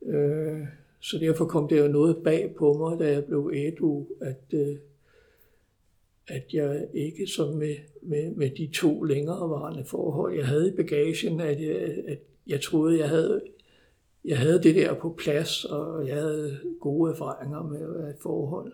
Øh, 0.03 0.61
så 1.01 1.18
derfor 1.18 1.44
kom 1.44 1.68
det 1.68 1.80
jo 1.80 1.88
noget 1.88 2.16
bag 2.24 2.55
på 2.59 2.72
mig, 2.72 2.99
da 2.99 3.12
jeg 3.12 3.24
blev 3.24 3.51
ædru, 3.55 4.07
at, 4.20 4.42
øh, 4.53 4.76
at 6.26 6.44
jeg 6.53 6.86
ikke 6.94 7.26
som 7.26 7.55
med, 7.55 7.76
med, 8.03 8.30
med 8.30 8.51
de 8.51 8.70
to 8.74 9.03
længerevarende 9.03 9.84
forhold, 9.84 10.36
jeg 10.36 10.46
havde 10.46 10.68
i 10.72 10.76
bagagen, 10.76 11.40
at 11.40 11.61
jeg, 11.61 11.76
at 12.07 12.18
jeg 12.46 12.61
troede, 12.61 12.99
jeg 12.99 13.09
havde, 13.09 13.42
jeg 14.24 14.38
havde 14.38 14.62
det 14.62 14.74
der 14.74 14.94
på 14.94 15.14
plads, 15.18 15.64
og 15.64 16.09
jeg 16.09 16.16
havde 16.16 16.59
gode 16.80 17.12
erfaringer 17.12 17.62
med 17.62 18.05
øh, 18.05 18.11
et 18.11 18.16
forhold. 18.22 18.72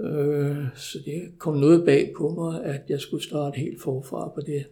Øh, 0.00 0.66
så 0.74 0.98
det 1.04 1.38
kom 1.38 1.56
noget 1.56 1.84
bag 1.84 2.12
på 2.16 2.28
mig, 2.28 2.64
at 2.64 2.82
jeg 2.88 3.00
skulle 3.00 3.22
starte 3.22 3.58
helt 3.58 3.82
forfra 3.82 4.28
på 4.28 4.40
det. 4.40 4.66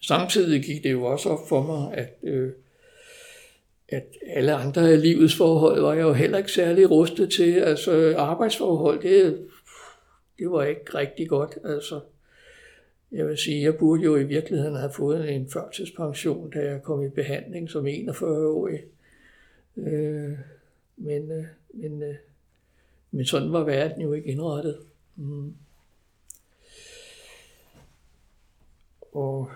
Samtidig 0.00 0.62
gik 0.62 0.82
det 0.84 0.92
jo 0.92 1.04
også 1.04 1.28
op 1.28 1.48
for 1.48 1.62
mig, 1.62 1.94
at, 1.94 2.18
øh, 2.22 2.52
at 3.88 4.04
alle 4.26 4.54
andre 4.54 4.90
af 4.90 5.02
livets 5.02 5.36
forhold 5.36 5.80
var 5.80 5.94
jeg 5.94 6.02
jo 6.02 6.12
heller 6.12 6.38
ikke 6.38 6.52
særlig 6.52 6.90
rustet 6.90 7.30
til. 7.30 7.52
Altså 7.52 8.14
arbejdsforhold, 8.16 9.02
det, 9.02 9.48
det 10.38 10.50
var 10.50 10.64
ikke 10.64 10.94
rigtig 10.94 11.28
godt. 11.28 11.58
Altså, 11.64 12.00
jeg 13.12 13.26
vil 13.26 13.38
sige, 13.38 13.62
jeg 13.62 13.76
burde 13.76 14.02
jo 14.02 14.16
i 14.16 14.24
virkeligheden 14.24 14.76
have 14.76 14.92
fået 14.92 15.34
en 15.34 15.50
førtidspension, 15.50 16.50
da 16.50 16.58
jeg 16.58 16.82
kom 16.82 17.02
i 17.02 17.08
behandling 17.08 17.70
som 17.70 17.86
41-årig. 17.86 18.80
Øh, 19.76 20.32
men, 20.96 21.32
øh, 21.32 21.44
men, 21.74 22.02
øh, 22.02 22.14
men 23.10 23.26
sådan 23.26 23.52
var 23.52 23.64
verden 23.64 24.02
jo 24.02 24.12
ikke 24.12 24.28
indrettet. 24.28 24.78
Mm. 25.16 25.54
Og 29.12 29.50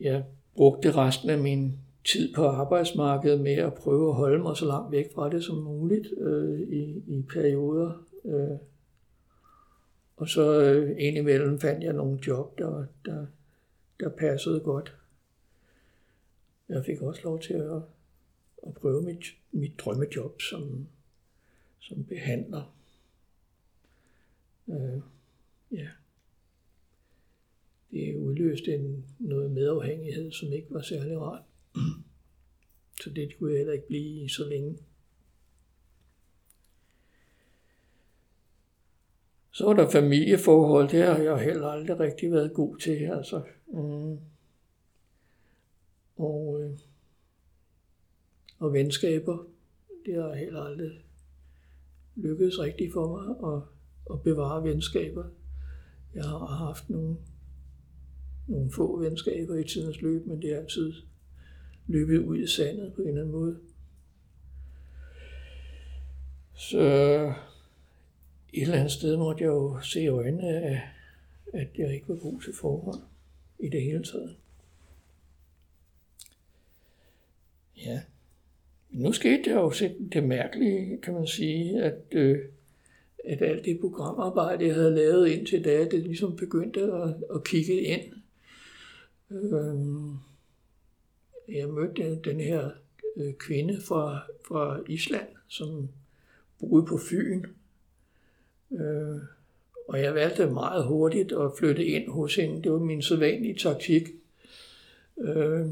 jeg 0.00 0.24
brugte 0.56 0.92
resten 0.92 1.30
af 1.30 1.38
min 1.38 1.78
tid 2.06 2.34
på 2.34 2.46
arbejdsmarkedet 2.46 3.40
med 3.40 3.52
at 3.52 3.74
prøve 3.74 4.08
at 4.08 4.14
holde 4.14 4.42
mig 4.42 4.56
så 4.56 4.66
langt 4.66 4.92
væk 4.92 5.12
fra 5.14 5.30
det 5.30 5.44
som 5.44 5.56
muligt 5.56 6.06
øh, 6.18 6.60
i, 6.60 7.02
i 7.06 7.22
perioder. 7.22 8.06
Øh. 8.24 8.58
Og 10.16 10.28
så 10.28 10.60
øh, 10.60 10.96
indimellem 10.98 11.60
fandt 11.60 11.84
jeg 11.84 11.92
nogle 11.92 12.18
job, 12.26 12.58
der, 12.58 12.84
der, 13.04 13.26
der 14.00 14.08
passede 14.08 14.60
godt. 14.60 14.96
Jeg 16.68 16.84
fik 16.84 17.02
også 17.02 17.20
lov 17.24 17.40
til 17.40 17.54
at, 17.54 17.82
at 18.66 18.74
prøve 18.74 19.02
mit, 19.02 19.24
mit 19.52 19.78
drømmejob 19.78 20.42
som, 20.42 20.86
som 21.80 22.04
behandler. 22.04 22.74
Øh, 24.68 25.00
ja. 25.72 25.88
Det 27.90 28.16
udløste 28.16 28.74
en, 28.74 29.04
noget 29.18 29.50
medafhængighed, 29.50 30.32
som 30.32 30.52
ikke 30.52 30.66
var 30.70 30.82
særlig 30.82 31.20
rart. 31.20 31.42
Så 33.02 33.10
det 33.10 33.38
kunne 33.38 33.50
jeg 33.50 33.58
heller 33.58 33.72
ikke 33.72 33.86
blive 33.86 34.28
så 34.28 34.48
længe. 34.48 34.78
Så 39.50 39.64
var 39.64 39.72
der 39.72 39.90
familieforhold, 39.90 40.88
det 40.88 41.02
har 41.02 41.18
jeg 41.18 41.38
heller 41.38 41.68
aldrig 41.68 41.98
rigtig 42.00 42.32
været 42.32 42.54
god 42.54 42.78
til. 42.78 42.96
Altså. 42.96 43.42
Mm. 43.66 44.18
Og, 46.16 46.62
øh, 46.62 46.78
og 48.58 48.72
venskaber, 48.72 49.38
det 50.06 50.14
har 50.14 50.34
heller 50.34 50.62
aldrig 50.62 50.90
lykkedes 52.16 52.58
rigtigt 52.58 52.92
for 52.92 53.16
mig 53.16 53.54
at, 53.54 53.62
at 54.14 54.22
bevare 54.22 54.64
venskaber. 54.64 55.24
Jeg 56.14 56.24
har 56.24 56.46
haft 56.46 56.90
nogle, 56.90 57.16
nogle 58.46 58.72
få 58.72 59.00
venskaber 59.00 59.54
i 59.54 59.64
tidens 59.64 60.00
løb, 60.00 60.26
men 60.26 60.42
det 60.42 60.52
er 60.52 60.58
altid 60.58 60.92
løbet 61.88 62.18
ud 62.18 62.38
i 62.38 62.46
sandet 62.46 62.92
på 62.92 63.02
en 63.02 63.08
eller 63.08 63.20
anden 63.20 63.34
måde. 63.34 63.58
Så 66.54 66.80
et 68.52 68.62
eller 68.62 68.76
andet 68.76 68.92
sted 68.92 69.16
måtte 69.16 69.44
jeg 69.44 69.48
jo 69.48 69.80
se 69.80 70.02
i 70.02 70.08
øjnene 70.08 70.82
at 71.52 71.68
jeg 71.78 71.94
ikke 71.94 72.08
var 72.08 72.16
god 72.16 72.40
til 72.40 72.54
forhold 72.54 73.00
i 73.58 73.68
det 73.68 73.82
hele 73.82 74.02
taget. 74.02 74.36
Ja. 77.76 78.00
Nu 78.90 79.12
skete 79.12 79.42
det 79.44 79.50
jo 79.50 79.72
det 80.12 80.24
mærkelige, 80.24 80.98
kan 81.02 81.14
man 81.14 81.26
sige, 81.26 81.82
at, 81.82 82.02
øh, 82.12 82.38
at 83.24 83.42
alt 83.42 83.64
det 83.64 83.80
programarbejde, 83.80 84.66
jeg 84.66 84.74
havde 84.74 84.94
lavet 84.94 85.28
indtil 85.28 85.64
da, 85.64 85.84
det 85.84 86.02
ligesom 86.02 86.36
begyndte 86.36 86.80
at, 86.80 87.14
at 87.34 87.44
kigge 87.44 87.80
ind. 87.80 88.12
Øh, 89.30 90.14
jeg 91.48 91.68
mødte 91.68 92.20
den 92.24 92.40
her 92.40 92.70
øh, 93.16 93.34
kvinde 93.34 93.80
fra, 93.82 94.22
fra 94.48 94.80
Island, 94.88 95.28
som 95.48 95.88
boede 96.58 96.86
på 96.86 96.98
Fyn. 96.98 97.44
Øh, 98.72 99.20
og 99.88 100.00
jeg 100.00 100.14
valgte 100.14 100.50
meget 100.50 100.84
hurtigt 100.84 101.32
at 101.32 101.50
flytte 101.58 101.84
ind 101.84 102.10
hos 102.10 102.36
hende. 102.36 102.62
Det 102.62 102.72
var 102.72 102.78
min 102.78 103.02
sædvanlige 103.02 103.58
taktik. 103.58 104.08
Øh, 105.18 105.66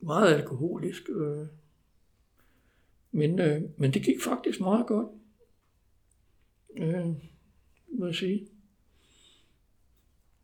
meget 0.00 0.34
alkoholisk. 0.34 1.08
Øh. 1.08 1.46
Men, 3.12 3.38
øh, 3.38 3.62
men 3.76 3.94
det 3.94 4.02
gik 4.02 4.22
faktisk 4.24 4.60
meget 4.60 4.86
godt. 4.86 5.08
Øh, 6.76 7.08
må 7.88 8.06
jeg 8.06 8.14
sige. 8.14 8.48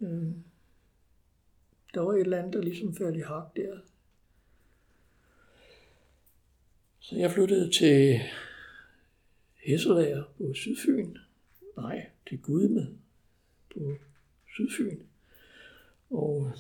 Øh, 0.01 0.28
der 1.94 2.01
var 2.01 2.12
et 2.12 2.20
eller 2.20 2.38
andet, 2.38 2.53
der 2.53 2.61
ligesom 2.62 2.94
faldt 2.94 3.16
i 3.16 3.20
hak 3.20 3.57
der. 3.57 3.78
Så 7.11 7.16
jeg 7.16 7.30
flyttede 7.30 7.70
til 7.70 8.20
Hesselager 9.64 10.22
på 10.38 10.54
Sydfyn. 10.54 11.16
Nej, 11.76 12.06
til 12.28 12.38
Gudme 12.38 12.88
på 13.74 13.94
Sydfyn. 14.54 14.98
Og, 16.11 16.52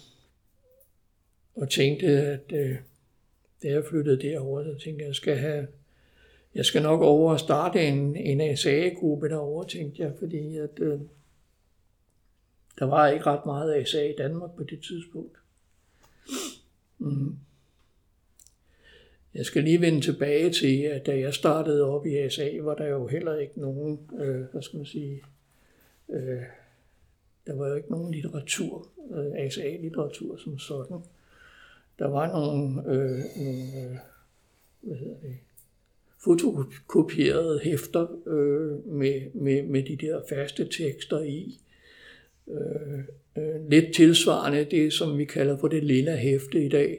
og 1.54 1.70
tænkte, 1.70 2.06
at 2.06 2.52
øh, 2.52 2.76
da 3.62 3.68
jeg 3.68 3.84
flyttede 3.84 4.22
derover, 4.22 4.64
så 4.64 4.84
tænkte 4.84 4.88
jeg, 4.88 5.00
at 5.00 5.06
jeg 5.06 5.14
skal 5.14 5.36
have 5.36 5.66
jeg 6.54 6.64
skal 6.64 6.82
nok 6.82 7.00
over 7.00 7.32
og 7.32 7.40
starte 7.40 7.86
en, 7.86 8.16
en 8.16 8.40
ASA-gruppe 8.40 9.28
derovre, 9.28 9.68
tænkte 9.68 10.02
jeg, 10.02 10.14
fordi 10.18 10.56
at, 10.56 10.78
øh, 10.78 11.00
der 12.78 12.84
var 12.84 13.08
ikke 13.08 13.26
ret 13.26 13.46
meget 13.46 13.74
ASA 13.74 14.08
i 14.08 14.14
Danmark 14.18 14.50
på 14.56 14.62
det 14.62 14.80
tidspunkt. 14.82 15.36
Mm. 16.98 17.36
Jeg 19.34 19.46
skal 19.46 19.64
lige 19.64 19.80
vende 19.80 20.00
tilbage 20.00 20.50
til, 20.50 20.82
at 20.82 21.06
da 21.06 21.18
jeg 21.18 21.34
startede 21.34 21.84
op 21.84 22.06
i 22.06 22.16
ASA, 22.16 22.50
var 22.60 22.74
der 22.74 22.86
jo 22.86 23.06
heller 23.06 23.36
ikke 23.38 23.60
nogen, 23.60 24.00
øh, 24.20 24.40
hvad 24.52 24.62
skal 24.62 24.76
man 24.76 24.86
sige, 24.86 25.22
øh, 26.08 26.42
der 27.46 27.54
var 27.54 27.68
jo 27.68 27.74
ikke 27.74 27.90
nogen 27.90 28.14
litteratur, 28.14 28.88
øh, 29.14 29.44
ASA-litteratur 29.44 30.36
som 30.36 30.58
sådan. 30.58 30.96
Der 31.98 32.08
var 32.08 32.26
nogle, 32.26 32.80
øh, 32.88 33.20
nogle 33.36 33.90
øh, 33.90 33.96
hvad 34.80 34.96
hedder 34.96 35.16
det, 35.22 35.36
fotokopierede 36.24 37.60
hæfter 37.60 38.06
øh, 38.26 38.86
med, 38.86 39.34
med, 39.34 39.62
med 39.62 39.82
de 39.82 39.96
der 39.96 40.20
faste 40.28 40.68
tekster 40.68 41.20
i. 41.20 41.60
Øh, 42.48 42.98
øh, 43.38 43.70
lidt 43.70 43.94
tilsvarende 43.94 44.64
det, 44.64 44.92
som 44.92 45.18
vi 45.18 45.24
kalder 45.24 45.56
for 45.58 45.68
det 45.68 45.84
lille 45.84 46.16
hæfte 46.16 46.64
i 46.64 46.68
dag. 46.68 46.98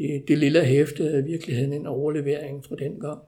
Det, 0.00 0.28
det 0.28 0.38
lille 0.38 0.64
hæfte 0.64 1.04
er 1.04 1.18
i 1.18 1.24
virkeligheden 1.24 1.72
en 1.72 1.86
overlevering 1.86 2.64
fra 2.64 2.76
den 2.76 3.00
gang. 3.00 3.22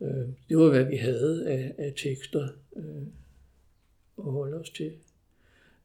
Øh, 0.00 0.28
det 0.48 0.58
var, 0.58 0.68
hvad 0.68 0.84
vi 0.84 0.96
havde 0.96 1.48
af, 1.48 1.74
af 1.78 1.92
tekster 1.96 2.48
øh, 2.76 3.02
at 4.18 4.24
holde 4.24 4.60
os 4.60 4.70
til. 4.70 4.92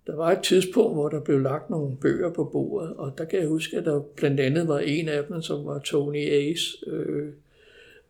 Der 0.07 0.15
var 0.15 0.31
et 0.31 0.43
tidspunkt, 0.43 0.95
hvor 0.95 1.09
der 1.09 1.19
blev 1.19 1.39
lagt 1.39 1.69
nogle 1.69 1.97
bøger 1.97 2.33
på 2.33 2.43
bordet, 2.43 2.93
og 2.95 3.17
der 3.17 3.25
kan 3.25 3.39
jeg 3.39 3.47
huske, 3.47 3.77
at 3.77 3.85
der 3.85 3.99
blandt 3.99 4.39
andet 4.39 4.67
var 4.67 4.79
en 4.79 5.09
af 5.09 5.23
dem, 5.23 5.41
som 5.41 5.65
var 5.65 5.79
Tony 5.79 6.25
A's 6.25 6.89
øh, 6.89 7.33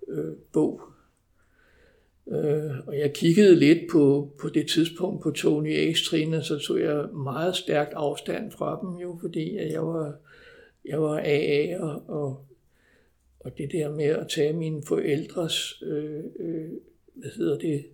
øh, 0.07 0.33
bog. 0.53 0.81
Øh, 2.27 2.71
og 2.87 2.99
jeg 2.99 3.13
kiggede 3.13 3.55
lidt 3.55 3.91
på, 3.91 4.31
på 4.39 4.49
det 4.49 4.67
tidspunkt 4.67 5.23
på 5.23 5.31
Tony 5.31 5.91
A's 5.91 6.09
trin, 6.09 6.43
så 6.43 6.57
tog 6.57 6.79
jeg 6.79 7.07
meget 7.13 7.55
stærkt 7.55 7.93
afstand 7.93 8.51
fra 8.51 8.79
dem, 8.81 9.01
jo, 9.01 9.17
fordi 9.21 9.55
jeg 9.55 9.87
var, 9.87 10.15
jeg 10.87 11.01
var 11.01 11.21
AA, 11.25 11.79
og, 11.79 12.03
og, 12.07 12.45
og 13.39 13.57
det 13.57 13.71
der 13.71 13.89
med 13.89 14.05
at 14.05 14.27
tage 14.27 14.53
mine 14.53 14.83
forældres, 14.87 15.83
øh, 15.83 16.23
øh, 16.39 16.69
hvad 17.13 17.29
hedder 17.37 17.57
det, 17.57 17.85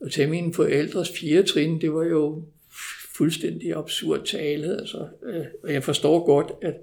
at 0.00 0.12
tage 0.12 0.30
mine 0.30 0.54
forældres 0.54 1.10
fire 1.10 1.42
trin, 1.42 1.80
det 1.80 1.92
var 1.92 2.04
jo 2.04 2.42
fuldstændig 3.16 3.76
absurd 3.76 4.24
tale. 4.24 4.78
Altså, 4.80 5.08
øh, 5.22 5.44
og 5.62 5.72
jeg 5.72 5.82
forstår 5.82 6.26
godt, 6.26 6.52
at, 6.62 6.74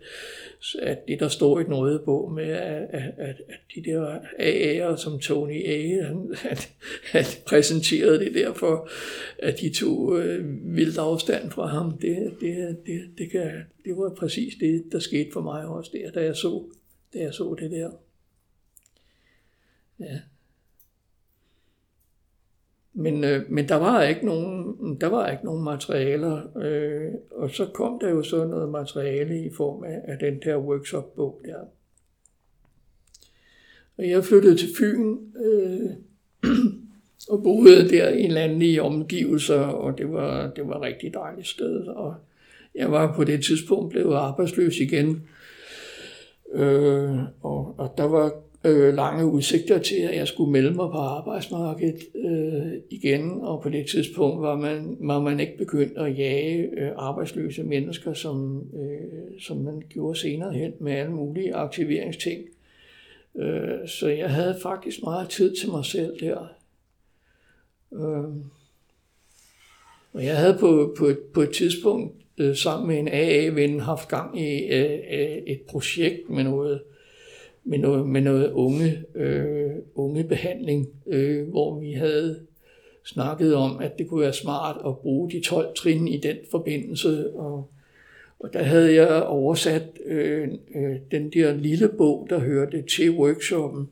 at 0.82 1.08
det, 1.08 1.20
der 1.20 1.28
står 1.28 1.60
i 1.60 1.64
den 1.64 1.76
røde 1.76 2.02
bog 2.06 2.32
med, 2.32 2.50
at, 2.50 2.90
at, 3.18 3.36
at 3.48 3.60
de 3.76 3.84
der 3.84 4.20
AA'er 4.20 4.98
som 4.98 5.20
Tony 5.20 5.66
A, 5.66 6.04
han, 6.04 6.36
at, 6.50 6.72
at 7.14 7.44
præsenterede 7.48 8.20
det 8.20 8.34
derfor, 8.34 8.90
at 9.38 9.60
de 9.62 9.74
tog 9.74 10.20
øh, 10.20 10.76
vildt 10.76 10.98
afstand 10.98 11.52
fra 11.52 11.68
ham, 11.68 11.98
det, 11.98 12.34
det, 12.42 12.78
det, 12.86 13.02
det, 13.18 13.32
kan, 13.32 13.52
det 13.86 13.98
var 13.98 14.10
præcis 14.10 14.56
det, 14.60 14.84
der 14.92 15.00
skete 15.00 15.30
for 15.34 15.42
mig 15.42 15.66
også 15.66 15.92
der, 15.94 16.12
da 16.12 16.24
jeg 16.24 16.36
så, 16.36 16.64
da 17.14 17.20
jeg 17.20 17.34
så 17.34 17.56
det 17.60 17.72
der. 17.72 17.92
Ja. 20.00 20.20
Men, 23.00 23.24
øh, 23.24 23.52
men 23.52 23.70
der 23.70 23.76
var 23.76 24.04
ikke 24.04 24.26
nogen, 24.26 24.76
der 25.02 25.08
var 25.08 25.32
ikke 25.32 25.46
nogen 25.46 25.64
materialer, 25.64 26.58
øh, 26.58 27.12
og 27.32 27.50
så 27.50 27.66
kom 27.74 28.00
der 28.00 28.10
jo 28.10 28.24
så 28.24 28.46
noget 28.46 28.70
materiale 28.70 29.46
i 29.46 29.50
form 29.58 29.84
af, 29.84 30.02
af 30.04 30.18
den 30.20 30.40
der 30.46 30.58
workshop-bog 30.58 31.42
der. 31.46 31.58
Og 33.98 34.10
jeg 34.10 34.24
flyttede 34.24 34.58
til 34.58 34.68
Fyn 34.78 35.18
øh, 35.46 35.90
og 37.32 37.44
boede 37.44 37.90
der 37.90 38.10
i 38.10 38.28
landlige 38.28 38.82
omgivelser, 38.82 39.60
og 39.60 39.98
det 39.98 40.12
var, 40.12 40.52
det 40.56 40.68
var 40.68 40.76
et 40.76 40.82
rigtig 40.82 41.14
dejligt 41.14 41.48
sted. 41.48 41.88
Og 41.88 42.16
jeg 42.76 42.92
var 42.92 43.16
på 43.16 43.24
det 43.24 43.44
tidspunkt 43.46 43.90
blevet 43.90 44.16
arbejdsløs 44.16 44.78
igen. 44.78 45.28
Øh, 46.54 47.18
og, 47.42 47.76
og 47.78 47.94
der 47.98 48.08
var 48.08 48.34
øh, 48.64 48.94
lange 48.94 49.26
udsigter 49.26 49.78
til, 49.78 49.96
at 49.96 50.16
jeg 50.16 50.28
skulle 50.28 50.52
melde 50.52 50.74
mig 50.74 50.92
på 50.92 50.98
arbejdsmarkedet 50.98 52.00
øh, 52.16 52.82
igen, 52.90 53.42
og 53.42 53.62
på 53.62 53.70
det 53.70 53.86
tidspunkt 53.88 54.42
var 54.42 54.56
man, 54.56 54.98
var 55.00 55.20
man 55.20 55.40
ikke 55.40 55.58
begyndt 55.58 55.98
at 55.98 56.18
jage 56.18 56.70
øh, 56.78 56.92
arbejdsløse 56.96 57.64
mennesker, 57.64 58.14
som, 58.14 58.64
øh, 58.74 59.42
som 59.42 59.58
man 59.58 59.84
gjorde 59.90 60.20
senere 60.20 60.54
hen 60.54 60.74
med 60.80 60.94
alle 60.94 61.12
mulige 61.12 61.56
aktiveringsting. 61.56 62.46
Øh, 63.38 63.88
så 63.88 64.08
jeg 64.08 64.30
havde 64.30 64.58
faktisk 64.62 65.04
meget 65.04 65.30
tid 65.30 65.56
til 65.56 65.70
mig 65.70 65.86
selv 65.86 66.20
der. 66.20 66.54
Øh, 67.94 68.34
og 70.14 70.26
jeg 70.26 70.38
havde 70.38 70.58
på, 70.60 70.96
på, 70.98 71.10
på 71.34 71.42
et 71.42 71.50
tidspunkt 71.50 72.14
øh, 72.38 72.56
sammen 72.56 72.88
med 72.88 73.00
en 73.00 73.08
AA-ven 73.08 73.80
haft 73.80 74.08
gang 74.08 74.42
i 74.42 74.66
øh, 74.66 75.00
øh, 75.12 75.38
et 75.48 75.62
projekt 75.62 76.30
med 76.30 76.44
noget 76.44 76.82
med 77.70 77.78
noget, 77.78 78.08
med 78.08 78.22
noget 78.22 78.52
unge, 78.52 79.04
øh, 79.16 79.72
unge 79.96 80.24
behandling, 80.24 80.90
øh, 81.08 81.50
hvor 81.50 81.80
vi 81.80 81.92
havde 81.92 82.40
snakket 83.06 83.56
om, 83.56 83.80
at 83.80 83.98
det 83.98 84.08
kunne 84.08 84.22
være 84.22 84.34
smart 84.34 84.78
at 84.86 84.98
bruge 84.98 85.32
de 85.32 85.42
12 85.42 85.76
trin 85.76 86.08
i 86.08 86.18
den 86.18 86.38
forbindelse. 86.52 87.30
Og, 87.30 87.70
og 88.40 88.54
der 88.54 88.64
havde 88.64 88.96
jeg 88.96 89.24
oversat 89.24 89.84
øh, 90.06 90.48
øh, 90.76 90.96
den 91.12 91.30
der 91.30 91.54
lille 91.54 91.90
bog, 91.98 92.28
der 92.30 92.40
hørte 92.40 92.82
til 92.82 93.12
workshoppen, 93.12 93.90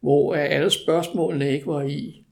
hvor 0.00 0.34
alle 0.34 0.70
spørgsmålene 0.70 1.52
ikke 1.52 1.66
var 1.66 1.82
i. 1.82 2.24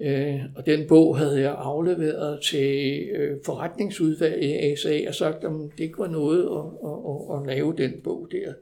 Øh, 0.00 0.40
og 0.56 0.66
den 0.66 0.88
bog 0.88 1.18
havde 1.18 1.40
jeg 1.40 1.54
afleveret 1.58 2.40
til 2.42 3.02
øh, 3.08 3.38
forretningsudvalget 3.44 4.42
i 4.42 4.52
ASA 4.52 5.00
og 5.08 5.14
sagt, 5.14 5.44
at 5.44 5.50
det 5.78 5.84
ikke 5.84 5.98
var 5.98 6.08
noget 6.08 6.42
at, 6.42 6.88
at, 6.88 6.98
at, 7.10 7.40
at 7.40 7.56
lave 7.56 7.74
den 7.76 8.00
bog 8.04 8.28
der. 8.32 8.52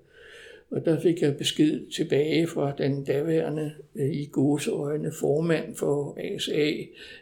Og 0.75 0.85
der 0.85 1.01
fik 1.01 1.23
jeg 1.23 1.37
besked 1.37 1.91
tilbage 1.91 2.47
fra 2.47 2.73
den 2.79 3.05
daværende 3.05 3.73
øh, 3.95 4.11
i 4.11 4.29
godsøjne 4.33 5.13
formand 5.13 5.75
for 5.77 6.19
ASA, 6.21 6.73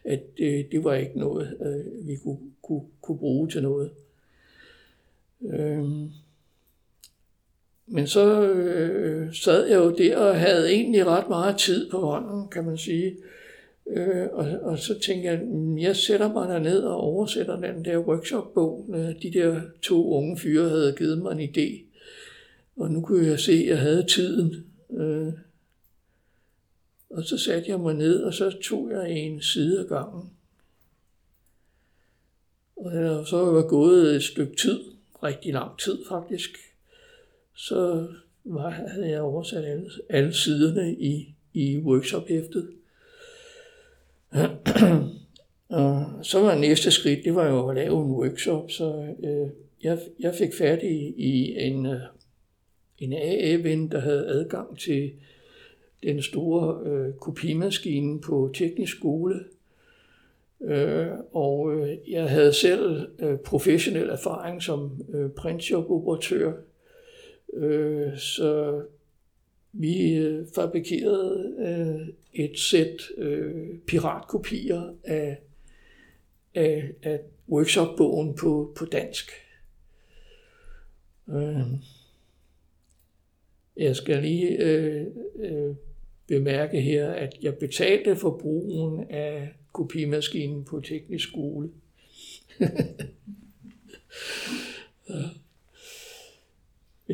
at 0.05 0.23
øh, 0.39 0.65
det 0.73 0.85
var 0.85 0.95
ikke 0.95 1.19
noget, 1.19 1.57
øh, 1.61 2.09
vi 2.09 2.17
kunne, 2.17 2.39
kunne, 2.63 2.83
kunne 3.03 3.19
bruge 3.19 3.49
til 3.49 3.63
noget. 3.63 3.91
Øhm. 5.45 6.09
Men 7.87 8.07
så 8.07 8.43
øh, 8.53 9.35
sad 9.35 9.67
jeg 9.67 9.77
jo 9.77 9.97
der 9.97 10.17
og 10.17 10.41
havde 10.41 10.73
egentlig 10.73 11.07
ret 11.07 11.29
meget 11.29 11.59
tid 11.59 11.91
på 11.91 11.99
hånden, 11.99 12.49
kan 12.49 12.65
man 12.65 12.79
sige. 12.79 13.17
Øh, 13.87 14.27
og, 14.33 14.47
og 14.63 14.79
så 14.79 14.99
tænkte 14.99 15.29
jeg, 15.29 15.41
mm, 15.45 15.79
jeg 15.79 15.97
sætter 15.97 16.33
mig 16.33 16.61
ned 16.61 16.83
og 16.83 16.97
oversætter 16.97 17.61
den 17.61 17.85
der 17.85 17.99
workshop-bog. 17.99 18.87
Øh, 18.95 19.23
de 19.23 19.33
der 19.33 19.61
to 19.83 20.15
unge 20.15 20.39
fyre 20.39 20.69
havde 20.69 20.95
givet 20.99 21.19
mig 21.19 21.33
en 21.33 21.51
idé 21.51 21.92
og 22.77 22.91
nu 22.91 23.01
kunne 23.01 23.27
jeg 23.27 23.41
se, 23.41 23.53
at 23.53 23.67
jeg 23.67 23.81
havde 23.81 24.07
tiden. 24.07 24.67
Øh, 24.91 25.33
og 27.11 27.25
så 27.25 27.39
satte 27.39 27.71
jeg 27.71 27.81
mig 27.81 27.95
ned, 27.95 28.23
og 28.23 28.35
så 28.35 28.51
tog 28.63 28.91
jeg 28.91 29.11
en 29.11 29.43
side 29.43 29.81
af 29.81 29.87
gangen. 29.87 30.31
Og 32.77 33.27
så 33.27 33.37
var 33.37 33.69
gået 33.69 34.15
et 34.15 34.23
stykke 34.23 34.57
tid, 34.57 34.81
rigtig 35.23 35.53
lang 35.53 35.79
tid 35.79 35.99
faktisk, 36.09 36.51
så 37.55 38.09
var, 38.45 38.71
havde 38.71 39.09
jeg 39.09 39.21
oversat 39.21 39.65
alle, 39.65 39.91
alle 40.09 40.33
siderne 40.33 40.95
i, 40.95 41.35
i 41.53 41.79
workshop-hæftet. 41.79 42.71
og 45.69 46.07
så 46.23 46.41
var 46.41 46.55
næste 46.55 46.91
skridt, 46.91 47.25
det 47.25 47.35
var 47.35 47.47
jo 47.47 47.69
at 47.69 47.77
lave 47.77 48.05
en 48.05 48.11
workshop, 48.11 48.71
så 48.71 49.15
øh, 49.23 49.51
jeg, 49.83 49.99
jeg 50.21 50.35
fik 50.35 50.55
fat 50.59 50.83
i, 50.83 51.15
i 51.17 51.57
en 51.59 51.87
øh, 51.87 52.01
en 53.03 53.13
AA-ven, 53.13 53.91
der 53.91 54.01
havde 54.01 54.27
adgang 54.27 54.79
til 54.79 55.13
den 56.03 56.23
store 56.23 56.91
øh, 56.91 57.15
kopimaskine 57.15 58.21
på 58.21 58.51
teknisk 58.55 58.97
skole. 58.97 59.45
Øh, 60.61 61.09
og 61.33 61.75
øh, 61.75 61.97
jeg 62.09 62.31
havde 62.31 62.53
selv 62.53 63.09
øh, 63.19 63.39
professionel 63.39 64.09
erfaring 64.09 64.63
som 64.63 65.05
øh, 65.15 65.31
printshop-operatør. 65.31 66.53
Øh, 67.55 68.19
så 68.19 68.83
vi 69.73 70.15
øh, 70.15 70.47
fabrikerede 70.55 71.55
øh, 71.59 72.09
et 72.33 72.59
sæt 72.59 72.97
øh, 73.19 73.79
piratkopier 73.87 74.95
af, 75.05 75.39
af, 76.55 76.91
af 77.03 77.21
workshopbogen 77.49 78.35
på, 78.35 78.73
på 78.77 78.85
dansk. 78.85 79.31
Øh. 81.29 81.63
Jeg 83.77 83.97
skal 83.97 84.23
lige 84.23 84.65
øh, 84.65 85.07
øh, 85.39 85.75
bemærke 86.29 86.81
her, 86.81 87.11
at 87.11 87.37
jeg 87.43 87.55
betalte 87.55 88.17
for 88.17 88.39
brugen 88.41 89.05
af 89.11 89.49
kopimaskinen 89.73 90.65
på 90.65 90.81
teknisk 90.81 91.29
skole. 91.29 91.71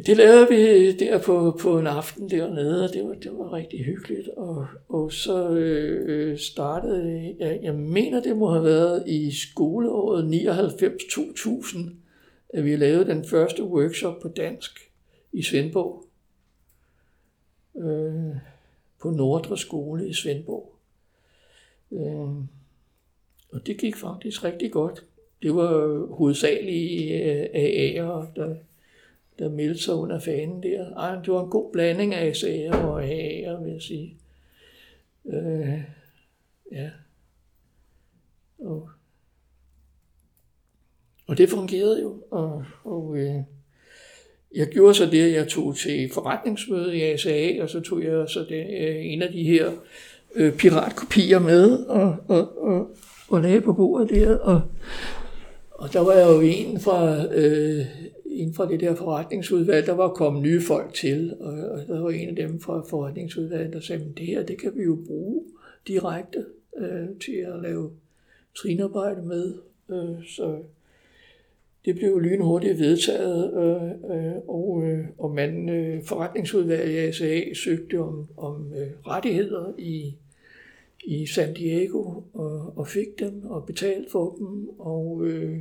Det 0.07 0.17
lavede 0.17 0.49
vi 0.49 0.93
der 0.93 1.19
på, 1.19 1.59
på 1.61 1.79
en 1.79 1.87
aften 1.87 2.31
dernede, 2.31 2.85
og 2.85 2.95
det 2.95 3.05
var, 3.05 3.15
det 3.15 3.33
var 3.33 3.53
rigtig 3.53 3.85
hyggeligt. 3.85 4.29
Og, 4.29 4.67
og 4.89 5.13
så 5.13 5.51
øh, 5.51 6.39
startede, 6.39 7.35
jeg, 7.39 7.61
jeg 7.63 7.75
mener 7.75 8.23
det 8.23 8.37
må 8.37 8.51
have 8.51 8.65
været 8.65 9.09
i 9.09 9.31
skoleåret 9.31 10.35
99-2000, 10.35 11.79
at 12.49 12.65
vi 12.65 12.77
lavede 12.77 13.07
den 13.07 13.25
første 13.25 13.65
workshop 13.65 14.21
på 14.23 14.29
dansk 14.29 14.91
i 15.33 15.43
Svendborg 15.43 16.08
øh, 17.79 18.37
på 19.01 19.11
Nordre 19.11 19.59
Skole 19.59 20.09
i 20.09 20.13
Svendborg. 20.13 20.73
Øh, 21.93 22.45
og 23.53 23.67
det 23.67 23.79
gik 23.79 23.97
faktisk 23.97 24.45
rigtig 24.45 24.73
godt. 24.73 25.05
Det 25.43 25.55
var 25.55 26.07
hovedsageligt 26.15 27.13
øh, 27.23 27.45
AA'er, 27.45 28.35
der, 28.37 28.57
der 29.39 29.49
meldte 29.49 29.83
sig 29.83 29.95
under 29.95 30.21
fanen 30.21 30.63
der. 30.63 30.95
Ej, 30.95 31.15
det 31.15 31.33
var 31.33 31.45
en 31.45 31.51
god 31.51 31.73
blanding 31.73 32.15
af 32.15 32.33
SA'er 32.33 32.77
og 32.77 33.05
AA'er, 33.05 33.63
vil 33.63 33.73
jeg 33.73 33.83
sige. 33.83 34.17
Øh, 35.27 35.83
ja. 36.73 36.91
Og, 38.59 38.89
og 41.27 41.39
det 41.39 41.51
fungerede 41.51 42.03
jo. 42.03 42.23
Og, 42.31 42.65
og 42.85 43.17
øh, 43.17 43.43
jeg 44.55 44.67
gjorde 44.67 44.95
så 44.95 45.07
det, 45.07 45.23
at 45.23 45.33
jeg 45.33 45.49
tog 45.49 45.77
til 45.77 46.11
forretningsmøde 46.13 46.97
i 46.97 47.03
ASA, 47.03 47.63
og 47.63 47.71
så 47.71 47.81
tog 47.81 48.05
jeg 48.05 48.29
så 48.29 48.47
det, 48.49 48.67
øh, 48.81 49.07
en 49.07 49.23
af 49.23 49.33
de 49.33 49.45
her 49.45 49.71
øh, 50.35 50.53
piratkopier 50.53 51.39
med 51.39 51.85
og, 51.87 52.17
og, 52.29 52.63
og, 52.63 52.97
og 53.29 53.41
lagde 53.41 53.61
på 53.61 53.73
bordet 53.73 54.11
der. 54.11 54.37
Og, 54.37 54.61
og 55.71 55.93
der 55.93 56.01
var 56.01 56.13
jeg 56.13 56.29
jo 56.29 56.41
en 56.41 56.81
fra, 56.81 57.27
øh, 57.35 57.87
en 58.27 58.55
fra 58.55 58.69
det 58.69 58.81
der 58.81 58.95
forretningsudvalg, 58.95 59.87
der 59.87 59.93
var 59.93 60.09
kommet 60.09 60.43
nye 60.43 60.61
folk 60.61 60.95
til, 60.95 61.35
og, 61.41 61.53
og 61.53 61.87
der 61.87 62.01
var 62.01 62.11
en 62.11 62.29
af 62.29 62.37
dem 62.37 62.61
fra 62.61 62.85
forretningsudvalget, 62.91 63.73
der 63.73 63.81
sagde, 63.81 64.13
det 64.17 64.27
her, 64.27 64.43
det 64.43 64.59
kan 64.59 64.73
vi 64.77 64.83
jo 64.83 64.99
bruge 65.07 65.43
direkte 65.89 66.45
øh, 66.79 67.09
til 67.25 67.47
at 67.55 67.63
lave 67.63 67.91
trinarbejde 68.57 69.23
med. 69.23 69.55
Øh, 69.91 70.25
så 70.29 70.59
det 71.89 71.97
blev 71.97 72.19
lynhurtigt 72.19 72.79
vedtaget, 72.79 73.55
øh, 73.55 74.17
øh, 74.17 74.37
og, 74.49 74.83
øh, 74.85 75.07
og 75.19 75.31
man 75.31 75.69
øh, 75.69 76.05
forretningsudvalget 76.05 76.95
i 76.95 76.97
ASA 76.97 77.55
søgte 77.55 78.01
om, 78.01 78.29
om 78.37 78.73
øh, 78.75 78.91
rettigheder 79.07 79.75
i, 79.79 80.15
i 81.05 81.27
San 81.27 81.55
Diego, 81.55 82.23
og, 82.33 82.79
og 82.79 82.89
fik 82.89 83.19
dem 83.19 83.47
og 83.47 83.67
betalte 83.67 84.11
for 84.11 84.37
dem, 84.37 84.69
og, 84.79 85.27
øh, 85.27 85.61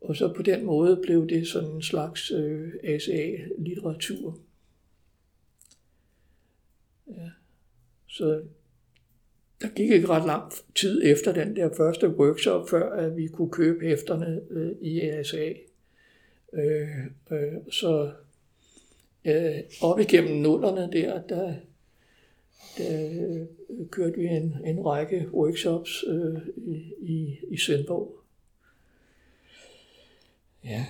og 0.00 0.16
så 0.16 0.32
på 0.36 0.42
den 0.42 0.64
måde 0.64 1.00
blev 1.02 1.28
det 1.28 1.48
sådan 1.48 1.70
en 1.70 1.82
slags 1.82 2.30
øh, 2.30 2.72
ASA-litteratur. 2.82 4.38
Ja. 7.08 7.30
Så 8.06 8.42
der 9.64 9.70
gik 9.74 9.90
ikke 9.90 10.08
ret 10.08 10.26
lang 10.26 10.52
tid 10.74 11.02
efter 11.04 11.32
den 11.32 11.56
der 11.56 11.74
første 11.76 12.08
workshop, 12.08 12.68
før 12.68 12.92
at 12.92 13.16
vi 13.16 13.26
kunne 13.26 13.50
købe 13.50 13.86
hæfterne 13.86 14.40
øh, 14.50 14.72
i 14.80 15.00
ASA. 15.00 15.52
Øh, 16.52 16.88
øh, 17.30 17.52
så 17.70 18.12
øh, 19.24 19.54
op 19.82 20.00
igennem 20.00 20.36
nullerne 20.36 20.92
der, 20.92 21.22
der, 21.22 21.54
der 22.78 23.40
øh, 23.40 23.46
kørte 23.90 24.18
vi 24.18 24.26
en, 24.26 24.56
en 24.64 24.86
række 24.86 25.28
workshops 25.32 26.04
øh, 26.08 26.40
i, 26.96 27.36
i, 27.50 27.56
Svendborg. 27.56 28.18
Ja. 30.64 30.86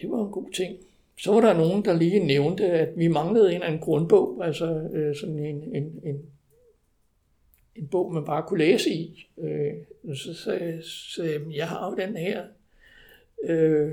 Det 0.00 0.10
var 0.10 0.24
en 0.24 0.32
god 0.32 0.50
ting. 0.50 0.76
Så 1.18 1.32
var 1.32 1.40
der 1.40 1.54
nogen, 1.54 1.84
der 1.84 1.98
lige 1.98 2.26
nævnte, 2.26 2.64
at 2.64 2.98
vi 2.98 3.08
manglede 3.08 3.48
en 3.48 3.54
eller 3.54 3.66
anden 3.66 3.80
grundbog, 3.80 4.46
altså 4.46 4.88
øh, 4.92 5.16
sådan 5.16 5.38
en, 5.38 5.74
en, 5.74 6.00
en 6.04 6.22
en 7.78 7.86
bog, 7.86 8.14
man 8.14 8.24
bare 8.24 8.42
kunne 8.48 8.58
læse 8.58 8.90
i. 8.90 9.28
Øh, 9.38 9.72
så 10.16 10.34
sagde 10.34 10.82
jeg, 11.18 11.40
jeg 11.56 11.68
har 11.68 11.90
jo 11.90 12.06
den 12.06 12.16
her. 12.16 12.44
Øh, 13.44 13.92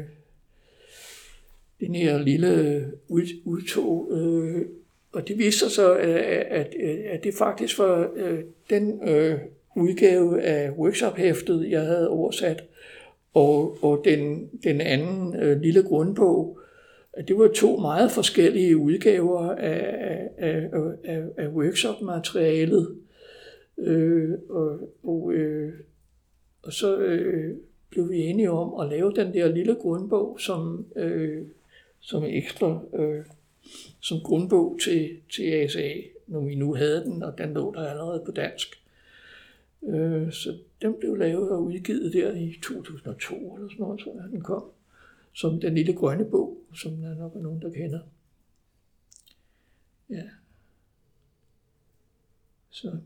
den 1.79 1.95
her 1.95 2.17
lille 2.17 2.85
ud, 3.07 3.21
udtog, 3.45 4.11
øh, 4.11 4.65
og 5.13 5.27
det 5.27 5.37
viste 5.37 5.59
sig 5.59 5.71
så, 5.71 5.93
at, 5.93 6.09
at, 6.09 6.73
at 7.09 7.23
det 7.23 7.33
faktisk 7.33 7.79
var 7.79 8.11
øh, 8.15 8.39
den 8.69 9.09
øh, 9.09 9.39
udgave 9.75 10.41
af 10.41 10.71
workshop-hæftet, 10.71 11.69
jeg 11.69 11.81
havde 11.81 12.09
oversat, 12.09 12.63
og, 13.33 13.77
og 13.83 14.01
den, 14.05 14.49
den 14.63 14.81
anden 14.81 15.35
øh, 15.35 15.61
lille 15.61 15.83
grundbog, 15.83 16.59
at 17.13 17.27
det 17.27 17.37
var 17.37 17.47
to 17.47 17.77
meget 17.77 18.11
forskellige 18.11 18.77
udgaver 18.77 19.51
af, 19.51 20.29
af, 20.37 20.69
af, 21.03 21.21
af 21.37 21.47
workshop-materialet. 21.47 22.95
Øh, 23.77 24.39
og, 24.49 24.93
og, 25.03 25.33
øh, 25.33 25.73
og 26.63 26.73
så 26.73 26.97
øh, 26.97 27.57
blev 27.89 28.09
vi 28.09 28.17
enige 28.17 28.51
om 28.51 28.79
at 28.79 28.89
lave 28.89 29.13
den 29.13 29.33
der 29.33 29.47
lille 29.47 29.75
grundbog 29.75 30.39
som, 30.39 30.85
øh, 30.95 31.45
som 31.99 32.23
ekstra 32.23 32.81
øh, 32.93 33.25
som 33.99 34.17
grundbog 34.23 34.77
til, 34.83 35.19
til 35.33 35.43
ASA, 35.43 35.93
når 36.27 36.41
vi 36.41 36.55
nu 36.55 36.75
havde 36.75 37.03
den, 37.03 37.23
og 37.23 37.37
den 37.37 37.53
lå 37.53 37.73
der 37.73 37.89
allerede 37.89 38.23
på 38.25 38.31
dansk. 38.31 38.67
Øh, 39.83 40.31
så 40.31 40.57
den 40.81 40.95
blev 40.99 41.15
lavet 41.15 41.51
og 41.51 41.63
udgivet 41.63 42.13
der 42.13 42.33
i 42.33 42.59
2002 42.63 43.55
eller 43.55 43.69
sådan 43.69 43.83
noget, 43.83 43.99
tror 43.99 44.21
jeg, 44.21 44.29
den 44.31 44.41
kom. 44.41 44.63
Som 45.33 45.59
den 45.59 45.75
lille 45.75 45.93
grønne 45.93 46.25
bog, 46.25 46.57
som 46.75 46.97
der 46.97 47.15
nok 47.15 47.35
er 47.35 47.39
nogen, 47.39 47.61
der 47.61 47.69
kender. 47.69 47.99
Ja. 50.09 50.23
Så. 52.69 52.97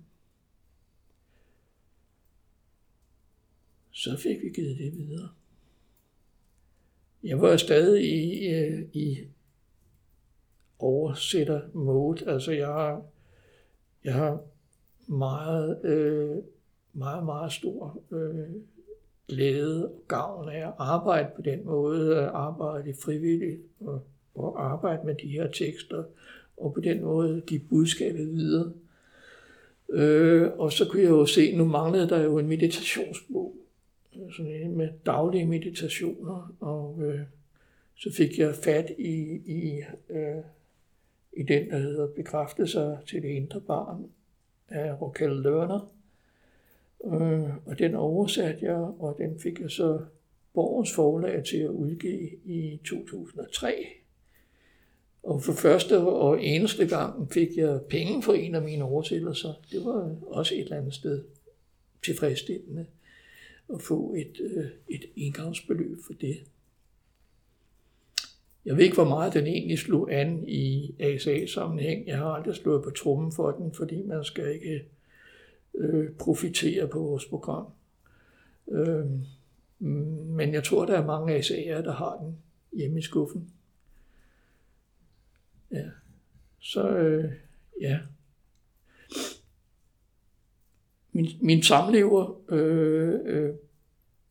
Så 3.98 4.18
fik 4.18 4.42
vi 4.44 4.50
givet 4.50 4.78
det 4.78 4.98
videre. 4.98 5.30
Jeg 7.24 7.42
var 7.42 7.58
stadig 7.58 8.04
i, 8.04 8.48
øh, 8.48 8.82
i 8.94 9.18
oversætter 10.80 11.62
mode. 11.74 12.30
Altså 12.30 12.52
jeg 12.52 12.68
har, 12.68 13.02
jeg 14.04 14.14
har 14.14 14.42
meget, 15.08 15.86
øh, 15.86 16.38
meget, 16.94 17.26
meget 17.26 17.54
stor 17.54 18.02
øh, 18.12 18.50
glæde 19.28 19.88
og 19.88 20.04
gavn 20.08 20.50
af 20.50 20.68
at 20.68 20.74
arbejde 20.78 21.30
på 21.36 21.42
den 21.42 21.66
måde, 21.66 22.18
at 22.18 22.28
arbejde 22.28 22.94
frivilligt 22.94 23.62
og, 23.80 24.02
og 24.36 24.72
arbejde 24.72 25.06
med 25.06 25.16
de 25.16 25.28
her 25.28 25.52
tekster, 25.52 26.04
og 26.58 26.74
på 26.74 26.82
den 26.82 27.02
måde 27.02 27.42
give 27.48 27.62
budskabet 27.70 28.34
videre. 28.34 28.74
Øh, 29.90 30.52
og 30.58 30.72
så 30.72 30.88
kunne 30.90 31.02
jeg 31.02 31.10
jo 31.10 31.26
se, 31.26 31.58
nu 31.58 31.66
manglede 31.66 32.10
der 32.10 32.24
jo 32.24 32.38
en 32.38 32.48
meditationsbog, 32.48 33.56
sådan 34.38 34.72
med 34.72 34.90
daglige 35.06 35.46
meditationer, 35.46 36.56
og 36.60 37.00
øh, 37.02 37.20
så 37.96 38.14
fik 38.14 38.40
jeg 38.40 38.56
fat 38.56 38.92
i, 38.98 39.42
i, 39.46 39.82
øh, 40.10 40.44
i 41.34 41.44
den, 41.44 41.70
der 41.70 41.78
hedder 41.78 42.08
Bekræftelser 42.08 42.98
til 43.08 43.22
det 43.22 43.30
indre 43.30 43.62
barn 43.62 44.06
af 44.70 45.02
Raquel 45.02 45.32
Lerner. 45.32 45.92
Øh, 47.06 47.50
og 47.66 47.80
den 47.80 47.96
oversatte 47.96 48.66
jeg, 48.66 48.76
og 48.76 49.16
den 49.18 49.40
fik 49.40 49.62
jeg 49.62 49.72
så 49.72 50.00
Borgens 50.54 50.94
forlag 50.94 51.44
til 51.44 51.58
at 51.58 51.70
udgive 51.70 52.30
i 52.46 52.80
2003. 52.86 53.88
Og 55.24 55.44
for 55.44 55.54
første 55.54 55.98
og 56.00 56.44
eneste 56.44 56.88
gang 56.88 57.32
fik 57.32 57.58
jeg 57.58 57.82
penge 57.90 58.24
for 58.24 58.34
en 58.34 58.56
af 58.56 58.62
mine 58.62 58.84
oversættelser. 58.84 59.54
Det 59.72 59.86
var 59.86 60.16
også 60.28 60.56
et 60.56 60.60
eller 60.60 60.78
andet 60.78 60.94
sted 60.94 61.24
tilfredsstillende 62.06 62.86
at 63.74 63.82
få 63.82 64.14
et, 64.14 64.42
øh, 64.42 64.66
et 64.90 65.06
indgangsbeløb 65.16 65.98
for 66.06 66.14
det. 66.14 66.38
Jeg 68.66 68.78
ved 68.78 68.84
ikke, 68.84 68.96
hvor 68.96 69.08
meget 69.08 69.34
den 69.34 69.48
egentlig 69.48 69.80
slog 69.80 70.14
an 70.14 70.44
i 70.48 70.96
ASA-sammenhæng. 71.00 72.08
Jeg 72.08 72.18
har 72.18 72.26
aldrig 72.26 72.56
slået 72.56 72.84
på 72.84 72.90
trummen 72.90 73.32
for 73.32 73.52
den, 73.52 73.74
fordi 73.74 74.02
man 74.02 74.24
skal 74.24 74.54
ikke 74.54 74.86
øh, 75.76 76.12
profitere 76.12 76.88
på 76.88 77.00
vores 77.00 77.26
program. 77.26 77.66
Øh, 78.72 79.06
men 79.80 80.54
jeg 80.54 80.64
tror, 80.64 80.86
der 80.86 80.98
er 80.98 81.06
mange 81.06 81.40
ASA'er, 81.40 81.82
der 81.82 81.94
har 81.94 82.18
den 82.18 82.38
hjemme 82.74 83.00
i 83.00 83.02
skuffen. 83.02 83.52
Ja. 85.72 85.86
Så 86.60 86.90
øh, 86.90 87.32
ja. 87.82 88.00
Min, 91.18 91.28
min 91.42 91.64
samlever 91.64 92.42
øh, 92.50 93.14
øh, 93.26 93.50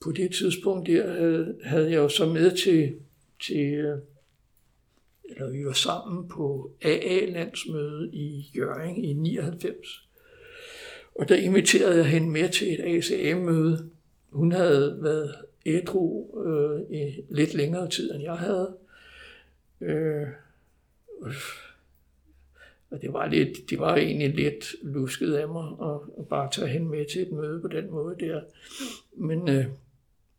på 0.01 0.12
det 0.12 0.34
tidspunkt 0.34 0.89
der 0.89 1.12
havde, 1.12 1.57
havde 1.62 1.91
jeg 1.91 1.97
jo 1.97 2.09
så 2.09 2.26
med 2.26 2.57
til, 2.57 2.95
til 3.47 3.74
øh, 3.74 3.99
eller 5.24 5.51
vi 5.51 5.66
var 5.66 5.72
sammen 5.72 6.28
på 6.28 6.70
AA-landsmøde 6.82 8.11
i 8.12 8.51
Jørgen 8.57 9.05
i 9.05 9.12
99. 9.12 10.09
Og 11.14 11.28
der 11.28 11.37
inviterede 11.37 11.97
jeg 11.97 12.07
hende 12.07 12.30
med 12.30 12.49
til 12.49 12.72
et 12.72 12.80
ACA-møde. 12.80 13.91
Hun 14.30 14.53
havde 14.53 14.99
været 15.03 15.34
ædru 15.66 16.26
øh, 16.47 16.80
i 16.91 17.24
lidt 17.30 17.55
længere 17.55 17.91
tid, 17.91 18.14
end 18.14 18.22
jeg 18.22 18.37
havde. 18.37 18.76
Øh, 19.80 20.26
og 22.91 23.03
det 23.03 23.12
var, 23.12 23.26
lidt, 23.26 23.70
det 23.70 23.78
var 23.78 23.97
egentlig 23.97 24.34
lidt 24.34 24.74
lusket 24.82 25.34
af 25.34 25.49
mig 25.49 25.68
at, 26.18 26.28
bare 26.28 26.51
tage 26.53 26.68
hende 26.68 26.87
med 26.87 27.07
til 27.07 27.22
et 27.22 27.32
møde 27.32 27.61
på 27.61 27.68
den 27.68 27.91
måde 27.91 28.16
der. 28.20 28.41
Men, 29.16 29.49
øh, 29.49 29.64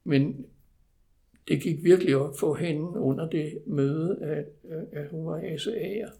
men 0.03 0.45
det 1.47 1.61
gik 1.61 1.83
virkelig 1.83 2.17
op 2.17 2.39
for 2.39 2.55
hende 2.55 2.99
under 2.99 3.29
det 3.29 3.59
møde, 3.65 4.17
at, 4.21 4.45
at 4.91 5.07
hun 5.11 5.25
var 5.25 5.39
ASA'er. 5.39 6.11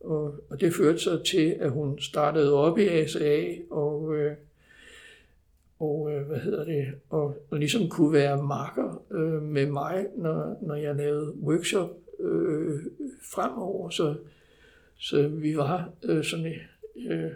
Og, 0.00 0.34
og 0.50 0.60
det 0.60 0.74
førte 0.74 0.98
så 0.98 1.22
til, 1.22 1.56
at 1.60 1.70
hun 1.70 1.98
startede 1.98 2.54
op 2.54 2.78
i 2.78 2.88
ASA, 2.88 3.44
og, 3.70 4.16
øh, 4.16 4.36
og 5.78 6.12
øh, 6.12 6.26
hvad 6.26 6.38
hedder 6.38 6.64
det, 6.64 6.86
og, 7.10 7.36
og 7.50 7.58
ligesom 7.58 7.88
kunne 7.88 8.12
være 8.12 8.42
marker 8.42 9.02
øh, 9.10 9.42
med 9.42 9.66
mig, 9.66 10.06
når, 10.16 10.58
når 10.62 10.74
jeg 10.74 10.94
lavede 10.94 11.34
workshop 11.42 11.90
øh, 12.20 12.80
fremover. 13.22 13.90
Så, 13.90 14.14
så 14.98 15.28
vi 15.28 15.56
var 15.56 15.92
øh, 16.02 16.24
sådan 16.24 16.54
øh, 16.96 17.32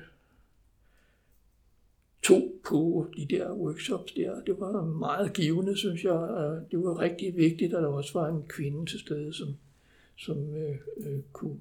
to 2.23 2.61
på 2.65 3.07
de 3.17 3.27
der 3.27 3.53
workshops 3.53 4.13
der. 4.13 4.41
Det 4.41 4.61
var 4.61 4.85
meget 4.85 5.33
givende, 5.33 5.77
synes 5.77 6.05
jeg. 6.05 6.13
Det 6.71 6.79
var 6.79 6.99
rigtig 6.99 7.37
vigtigt, 7.37 7.75
at 7.75 7.83
der 7.83 7.89
også 7.89 8.13
var 8.13 8.29
en 8.29 8.43
kvinde 8.49 8.87
til 8.87 9.01
stede, 9.01 9.35
som, 9.35 9.49
som 10.17 10.55
øh, 10.57 10.77
øh, 10.97 11.21
kunne 11.33 11.61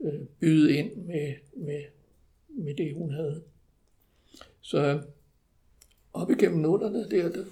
øh, 0.00 0.20
byde 0.40 0.76
ind 0.76 0.96
med, 0.96 1.34
med, 1.56 1.82
med 2.48 2.74
det, 2.74 2.94
hun 2.94 3.12
havde. 3.12 3.42
Så 4.60 4.78
øh, 4.78 5.02
op 6.12 6.30
igennem 6.30 6.60
nullerne 6.60 7.10
der, 7.10 7.28
der 7.28 7.44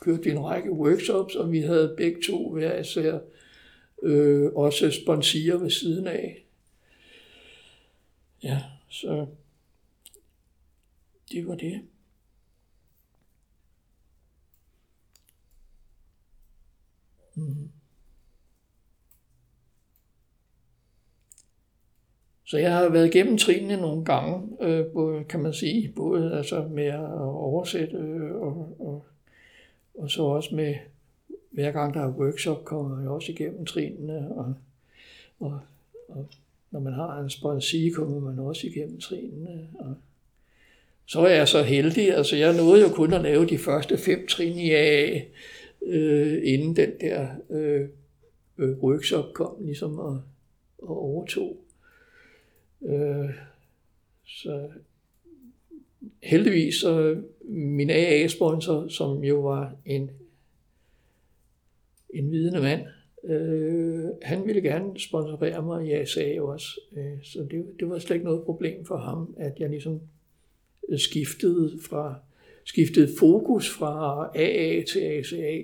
kørte 0.00 0.22
vi 0.22 0.30
en 0.30 0.44
række 0.44 0.72
workshops, 0.72 1.34
og 1.34 1.52
vi 1.52 1.60
havde 1.60 1.94
begge 1.96 2.22
to 2.26 2.52
hver 2.52 2.80
især 2.80 3.18
øh, 4.02 4.52
også 4.52 4.90
sponsorer 4.90 5.56
ved 5.56 5.70
siden 5.70 6.06
af. 6.06 6.44
Ja, 8.42 8.62
så 8.88 9.26
det 11.32 11.46
var 11.46 11.54
det. 11.54 11.82
Mm. 17.34 17.70
Så 22.44 22.58
jeg 22.58 22.72
har 22.72 22.88
været 22.88 23.14
igennem 23.14 23.38
trinene 23.38 23.76
nogle 23.76 24.04
gange, 24.04 24.48
øh, 24.60 24.86
både, 24.92 25.24
kan 25.24 25.40
man 25.40 25.54
sige, 25.54 25.92
både 25.96 26.36
altså 26.36 26.68
med 26.68 26.84
at 26.84 27.20
oversætte 27.20 27.96
øh, 27.96 28.34
og, 28.34 28.76
og, 28.80 29.04
og 29.94 30.10
så 30.10 30.22
også 30.22 30.54
med, 30.54 30.74
hver 31.50 31.72
gang 31.72 31.94
der 31.94 32.00
er 32.00 32.16
workshop, 32.18 32.64
kommer 32.64 33.00
jeg 33.00 33.08
også 33.08 33.32
igennem 33.32 33.66
trinene, 33.66 34.34
og, 34.34 34.54
og, 35.40 35.60
og 36.08 36.26
når 36.70 36.80
man 36.80 36.92
har 36.92 37.20
en 37.20 37.30
sponsor, 37.30 37.78
kommer 37.94 38.20
man 38.20 38.38
også 38.38 38.66
igennem 38.66 39.00
trinene. 39.00 39.50
Øh, 39.50 39.86
og, 39.86 39.94
så 41.06 41.20
er 41.20 41.34
jeg 41.34 41.48
så 41.48 41.62
heldig, 41.62 42.14
altså 42.14 42.36
jeg 42.36 42.56
nåede 42.56 42.82
jo 42.82 42.88
kun 42.88 43.12
at 43.12 43.22
lave 43.22 43.46
de 43.46 43.58
første 43.58 43.98
fem 43.98 44.26
trin 44.26 44.58
i 44.58 44.70
AA, 44.70 45.20
øh, 45.82 46.40
inden 46.44 46.76
den 46.76 46.90
der 47.00 47.28
øh, 47.50 47.88
øh, 48.58 48.78
workshop 48.78 49.24
kom 49.34 49.56
ligesom 49.60 49.98
og, 49.98 50.22
og 50.78 51.02
overtog. 51.02 51.56
Øh, 52.82 53.30
så 54.24 54.68
heldigvis 56.22 56.74
så 56.74 57.22
min 57.42 57.90
AA-sponsor, 57.90 58.88
som 58.88 59.24
jo 59.24 59.40
var 59.40 59.72
en, 59.84 60.10
en 62.14 62.30
vidende 62.30 62.60
mand, 62.60 62.82
øh, 63.24 64.04
han 64.22 64.46
ville 64.46 64.62
gerne 64.62 65.00
sponsorere 65.00 65.62
mig 65.62 65.86
i 65.86 65.92
ASA 65.92 66.40
også. 66.40 66.80
Øh, 66.96 67.18
så 67.22 67.46
det, 67.50 67.64
det 67.80 67.88
var 67.88 67.98
slet 67.98 68.16
ikke 68.16 68.26
noget 68.26 68.44
problem 68.44 68.84
for 68.84 68.96
ham, 68.96 69.34
at 69.38 69.52
jeg 69.58 69.70
ligesom 69.70 70.00
skiftede 70.96 71.78
fra 71.88 72.14
skiftede 72.64 73.08
fokus 73.18 73.70
fra 73.70 74.30
AA 74.34 74.82
til 74.82 75.00
ACA. 75.00 75.62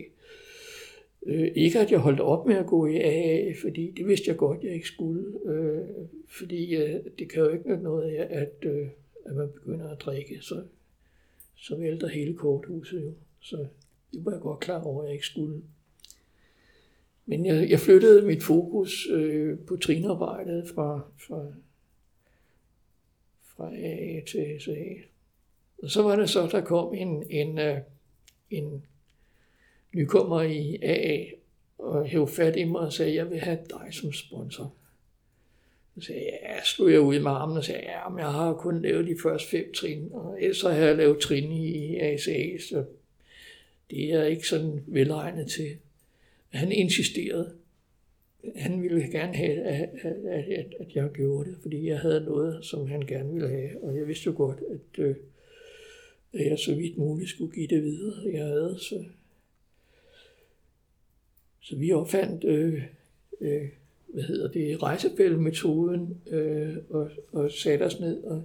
Øh, 1.27 1.49
ikke 1.55 1.81
at 1.81 1.91
jeg 1.91 1.99
holdt 1.99 2.21
op 2.21 2.47
med 2.47 2.57
at 2.57 2.67
gå 2.67 2.87
i 2.87 2.97
AA, 2.97 3.53
fordi 3.63 3.93
det 3.97 4.07
vidste 4.07 4.29
jeg 4.29 4.37
godt, 4.37 4.63
jeg 4.63 4.73
ikke 4.75 4.89
skulle. 4.89 5.25
Øh, 5.45 5.85
fordi 6.29 6.77
øh, 6.77 7.01
det 7.19 7.31
kan 7.31 7.43
jo 7.43 7.49
ikke 7.49 7.69
være 7.69 7.83
noget 7.83 8.11
af, 8.11 8.27
at, 8.31 8.71
øh, 8.71 8.89
at 9.25 9.37
man 9.37 9.49
begynder 9.55 9.89
at 9.91 10.01
drikke, 10.01 10.39
så, 10.41 10.63
så 11.57 11.77
vælter 11.77 12.09
hele 12.09 12.35
korthuset 12.35 13.05
jo. 13.05 13.13
Så 13.41 13.67
det 14.13 14.25
var 14.25 14.33
jeg 14.33 14.41
godt 14.41 14.61
klar 14.61 14.83
over, 14.83 15.03
at 15.03 15.07
jeg 15.07 15.15
ikke 15.15 15.27
skulle. 15.27 15.63
Men 17.27 17.47
jeg, 17.47 17.71
jeg 17.71 17.81
flyttede 17.81 18.27
mit 18.27 18.43
fokus 18.43 19.07
øh, 19.11 19.59
på 19.59 19.77
trinarbejdet 19.77 20.69
fra, 20.75 21.01
fra, 21.27 21.47
fra 23.43 23.77
A 23.77 24.21
til 24.27 24.61
SA. 24.61 24.85
Og 25.83 25.91
så 25.91 26.03
var 26.03 26.17
det 26.17 26.31
så, 26.31 26.49
der 26.53 26.61
kom 26.61 26.95
en, 26.95 27.27
en, 27.31 27.59
en, 27.59 27.83
en 28.51 28.85
nykommer 29.93 30.43
i 30.43 30.79
AA 30.83 31.25
og 31.79 32.07
hævde 32.07 32.33
fat 32.33 32.57
i 32.57 32.65
mig 32.65 32.81
og 32.81 32.93
sagde, 32.93 33.15
jeg 33.15 33.31
vil 33.31 33.41
have 33.41 33.59
dig 33.71 33.89
som 33.91 34.13
sponsor. 34.13 34.75
Så 35.95 36.01
sagde 36.01 36.21
jeg, 36.25 36.39
ja, 36.43 36.63
slog 36.65 36.93
jeg 36.93 37.01
ud 37.01 37.19
med 37.19 37.31
armen 37.31 37.57
og 37.57 37.65
sagde, 37.65 37.81
ja, 37.81 38.09
men 38.09 38.19
jeg 38.19 38.33
har 38.33 38.55
kun 38.55 38.83
lavet 38.83 39.07
de 39.07 39.17
første 39.23 39.49
fem 39.49 39.73
trin, 39.75 40.09
og 40.13 40.43
ellers 40.43 40.63
har 40.63 40.71
jeg 40.71 40.97
lavet 40.97 41.19
trin 41.19 41.53
i 41.53 41.97
ASA, 41.97 42.59
så 42.69 42.85
det 43.91 44.13
er 44.13 44.19
jeg 44.19 44.31
ikke 44.31 44.49
sådan 44.49 44.85
velegnet 44.87 45.51
til. 45.51 45.77
Han 46.57 46.73
insisterede. 46.73 47.53
Han 48.57 48.83
ville 48.83 49.11
gerne 49.11 49.35
have, 49.35 49.63
at, 49.63 49.89
at, 50.03 50.17
at, 50.27 50.75
at 50.81 50.95
jeg 50.95 51.11
gjorde 51.15 51.51
det, 51.51 51.59
fordi 51.63 51.89
jeg 51.89 52.01
havde 52.01 52.25
noget, 52.25 52.65
som 52.65 52.87
han 52.87 53.01
gerne 53.01 53.33
ville 53.33 53.49
have, 53.49 53.83
og 53.83 53.97
jeg 53.97 54.09
vidste 54.09 54.27
jo 54.27 54.35
godt, 54.37 54.59
at, 54.71 55.05
øh, 55.05 55.17
at 56.33 56.47
jeg 56.47 56.59
så 56.59 56.75
vidt 56.75 56.99
muligt 56.99 57.31
skulle 57.31 57.55
give 57.55 57.67
det 57.67 57.83
videre, 57.83 58.33
jeg 58.33 58.45
havde, 58.45 58.77
så 58.79 59.05
så 61.69 61.77
vi 61.77 61.93
opfandt, 61.93 62.45
øh, 62.45 62.83
øh, 63.41 63.69
hvad 64.07 64.23
hedder 64.23 64.51
det, 64.51 64.83
rejsefællemetoden, 64.83 66.21
øh, 66.31 66.77
og, 66.91 67.11
og 67.33 67.51
satte 67.51 67.83
os 67.83 68.01
ned 68.01 68.25
og, 68.25 68.43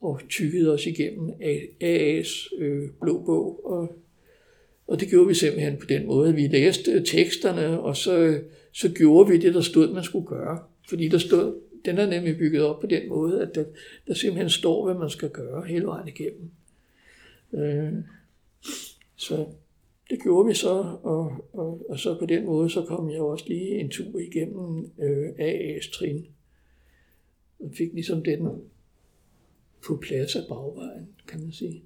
og 0.00 0.20
tykkede 0.28 0.72
os 0.72 0.86
igennem 0.86 1.30
AA's 1.30 2.58
øh, 2.58 2.90
blå 3.00 3.22
bog. 3.26 3.66
Og, 3.66 3.96
og 4.92 5.00
det 5.00 5.08
gjorde 5.08 5.28
vi 5.28 5.34
simpelthen 5.34 5.76
på 5.76 5.86
den 5.86 6.06
måde. 6.06 6.34
Vi 6.34 6.46
læste 6.46 7.04
teksterne, 7.04 7.80
og 7.80 7.96
så, 7.96 8.40
så 8.72 8.92
gjorde 8.92 9.30
vi 9.30 9.38
det, 9.38 9.54
der 9.54 9.60
stod, 9.60 9.94
man 9.94 10.04
skulle 10.04 10.26
gøre. 10.26 10.58
Fordi 10.88 11.08
der 11.08 11.18
stod, 11.18 11.60
den 11.84 11.98
er 11.98 12.06
nemlig 12.06 12.38
bygget 12.38 12.62
op 12.62 12.80
på 12.80 12.86
den 12.86 13.08
måde, 13.08 13.42
at 13.42 13.54
der, 13.54 13.64
der 14.06 14.14
simpelthen 14.14 14.50
står, 14.50 14.84
hvad 14.84 14.94
man 14.94 15.10
skal 15.10 15.30
gøre 15.30 15.64
hele 15.64 15.86
vejen 15.86 16.08
igennem. 16.08 16.50
Øh, 17.52 17.92
så 19.16 19.46
det 20.10 20.22
gjorde 20.22 20.48
vi 20.48 20.54
så, 20.54 20.96
og, 21.02 21.44
og, 21.52 21.90
og 21.90 21.98
så 21.98 22.18
på 22.18 22.26
den 22.26 22.44
måde, 22.46 22.70
så 22.70 22.84
kom 22.84 23.10
jeg 23.10 23.20
også 23.20 23.44
lige 23.48 23.80
en 23.80 23.90
tur 23.90 24.18
igennem 24.18 24.90
øh, 24.98 25.28
AA's 25.28 25.92
trin. 25.92 26.26
Og 27.58 27.70
fik 27.74 27.92
ligesom 27.92 28.22
den 28.22 28.48
på 29.86 29.98
plads 30.02 30.36
af 30.36 30.42
bagvejen, 30.48 31.08
kan 31.28 31.40
man 31.40 31.52
sige. 31.52 31.82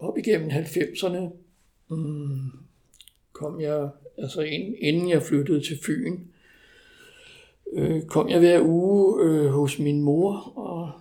Op 0.00 0.18
igennem 0.18 0.50
90'erne 0.50 1.20
mm, 1.88 2.50
kom 3.32 3.60
jeg, 3.60 3.90
altså 4.18 4.40
inden 4.78 5.10
jeg 5.10 5.22
flyttede 5.22 5.60
til 5.60 5.78
Fyn, 5.82 6.18
øh, 7.72 8.02
kom 8.02 8.28
jeg 8.28 8.38
hver 8.38 8.60
uge 8.62 9.24
øh, 9.24 9.46
hos 9.46 9.78
min 9.78 10.02
mor, 10.02 10.52
og, 10.56 10.92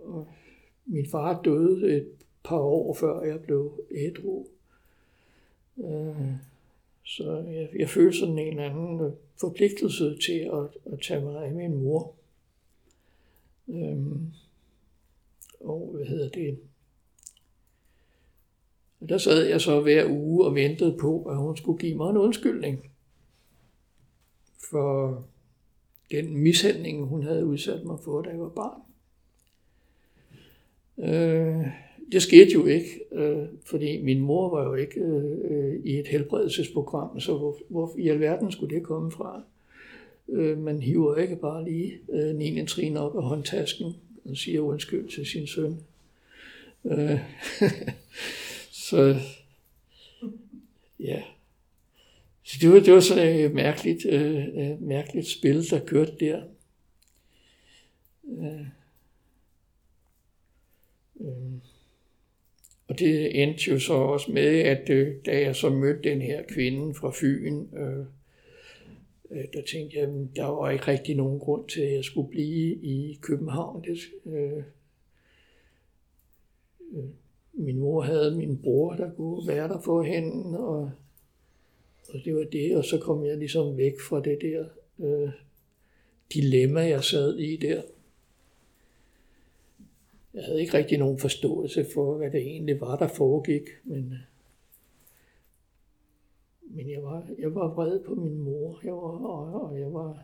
og 0.00 0.28
min 0.86 1.06
far 1.10 1.42
døde 1.42 1.96
et 1.96 2.08
par 2.44 2.58
år 2.58 2.94
før 2.94 3.22
jeg 3.22 3.40
blev 3.40 3.84
ædru. 3.90 4.46
Øh, 5.78 6.32
så 7.04 7.36
jeg, 7.36 7.68
jeg 7.78 7.88
følte 7.88 8.18
sådan 8.18 8.38
en 8.38 8.48
eller 8.48 8.70
anden 8.70 9.00
øh, 9.00 9.12
forpligtelse 9.40 10.18
til 10.18 10.50
at, 10.52 10.92
at 10.92 11.00
tage 11.02 11.20
mig 11.20 11.44
af 11.44 11.52
min 11.52 11.74
mor. 11.74 12.14
Øh, 13.68 13.96
og 15.60 15.90
hvad 15.94 16.06
hedder 16.06 16.28
det? 16.28 16.58
Og 19.00 19.08
der 19.08 19.18
sad 19.18 19.46
jeg 19.46 19.60
så 19.60 19.80
hver 19.80 20.06
uge 20.10 20.44
og 20.44 20.54
ventede 20.54 20.96
på, 21.00 21.22
at 21.22 21.36
hun 21.36 21.56
skulle 21.56 21.78
give 21.78 21.96
mig 21.96 22.10
en 22.10 22.16
undskyldning 22.16 22.90
for 24.70 25.24
den 26.10 26.36
mishandling, 26.36 27.06
hun 27.06 27.22
havde 27.22 27.46
udsat 27.46 27.84
mig 27.84 27.98
for, 28.04 28.22
da 28.22 28.30
jeg 28.30 28.40
var 28.40 28.48
barn. 28.48 28.80
Øh, 30.98 31.66
det 32.12 32.22
skete 32.22 32.52
jo 32.52 32.66
ikke, 32.66 33.00
øh, 33.12 33.46
fordi 33.64 34.02
min 34.02 34.20
mor 34.20 34.56
var 34.56 34.64
jo 34.64 34.74
ikke 34.74 35.00
øh, 35.00 35.80
i 35.84 35.98
et 35.98 36.06
helbredelsesprogram, 36.06 37.20
så 37.20 37.36
hvor, 37.36 37.56
hvor 37.68 37.94
i 37.98 38.08
alverden 38.08 38.52
skulle 38.52 38.74
det 38.76 38.82
komme 38.82 39.10
fra? 39.10 39.42
Øh, 40.28 40.58
man 40.58 40.82
hiver 40.82 41.16
ikke 41.16 41.36
bare 41.36 41.64
lige 41.64 41.98
øh, 42.12 42.36
9. 42.36 42.66
trin 42.66 42.96
op 42.96 43.16
af 43.16 43.22
håndtasken 43.22 43.94
og 44.24 44.36
siger 44.36 44.60
undskyld 44.60 45.08
til 45.08 45.26
sin 45.26 45.46
søn. 45.46 45.76
Øh, 46.84 47.18
så 48.90 49.16
ja, 51.00 51.22
så 52.42 52.58
det 52.60 52.70
var, 52.70 52.80
det 52.80 52.94
var 52.94 53.00
sådan 53.00 53.36
et 53.36 53.54
mærkeligt, 53.54 54.06
øh, 54.06 54.48
øh, 54.48 54.82
mærkeligt 54.82 55.26
spil, 55.26 55.70
der 55.70 55.84
kørte 55.86 56.16
der. 56.20 56.42
Øh, 58.24 58.66
øh. 61.20 61.52
Og 62.88 62.98
det 62.98 63.42
endte 63.42 63.70
jo 63.70 63.78
så 63.78 63.92
også 63.92 64.32
med, 64.32 64.58
at 64.58 64.90
øh, 64.90 65.16
da 65.26 65.40
jeg 65.40 65.56
så 65.56 65.70
mødte 65.70 66.10
den 66.10 66.20
her 66.20 66.42
kvinde 66.48 66.94
fra 66.94 67.10
Fyn, 67.14 67.66
øh, 67.76 68.06
øh, 69.30 69.44
der 69.52 69.62
tænkte 69.70 69.96
jeg, 69.98 70.08
at 70.08 70.36
der 70.36 70.46
var 70.46 70.70
ikke 70.70 70.88
rigtig 70.88 71.16
nogen 71.16 71.38
grund 71.40 71.68
til, 71.68 71.80
at 71.80 71.92
jeg 71.92 72.04
skulle 72.04 72.30
blive 72.30 72.74
i 72.74 73.18
København. 73.22 73.84
Det, 73.84 73.98
øh, 74.26 74.62
øh, 76.92 77.10
min 77.52 77.78
mor 77.78 78.02
havde 78.02 78.36
min 78.36 78.58
bror, 78.62 78.94
der 78.94 79.10
kunne 79.14 79.48
være 79.48 79.68
der 79.68 79.80
for 79.80 80.02
hende, 80.02 80.58
og 80.58 80.90
og 82.14 82.20
det 82.24 82.34
var 82.34 82.44
det, 82.44 82.76
og 82.76 82.84
så 82.84 82.98
kom 82.98 83.24
jeg 83.24 83.38
ligesom 83.38 83.76
væk 83.76 84.00
fra 84.08 84.22
det 84.22 84.38
der 84.40 84.64
øh, 84.98 85.30
dilemma, 86.32 86.80
jeg 86.80 87.04
sad 87.04 87.38
i 87.38 87.56
der. 87.56 87.82
Jeg 90.34 90.44
havde 90.44 90.60
ikke 90.60 90.74
rigtig 90.78 90.98
nogen 90.98 91.18
forståelse 91.18 91.86
for, 91.94 92.16
hvad 92.16 92.30
det 92.30 92.40
egentlig 92.40 92.80
var, 92.80 92.96
der 92.96 93.08
foregik, 93.08 93.62
men, 93.84 94.12
øh, 94.12 94.18
men 96.62 96.90
jeg, 96.90 97.02
var, 97.02 97.28
jeg 97.38 97.54
var 97.54 97.74
vred 97.74 98.00
på 98.04 98.14
min 98.14 98.38
mor, 98.38 98.80
jeg 98.84 98.92
var, 98.92 98.98
og, 98.98 99.62
og 99.62 99.80
jeg 99.80 99.92
var 99.92 100.22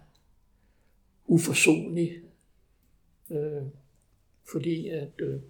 uforsonlig, 1.27 2.21
øh, 3.31 3.63
fordi 4.53 4.89
at 4.89 5.13
øh, 5.19 5.41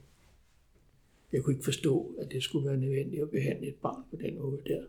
jeg 1.32 1.42
kunne 1.42 1.54
ikke 1.54 1.64
forstå, 1.64 2.14
at 2.18 2.32
det 2.32 2.42
skulle 2.42 2.68
være 2.68 2.76
nødvendigt 2.76 3.22
at 3.22 3.30
behandle 3.30 3.68
et 3.68 3.74
barn 3.74 4.02
på 4.10 4.16
den 4.16 4.38
måde 4.38 4.60
der. 4.66 4.84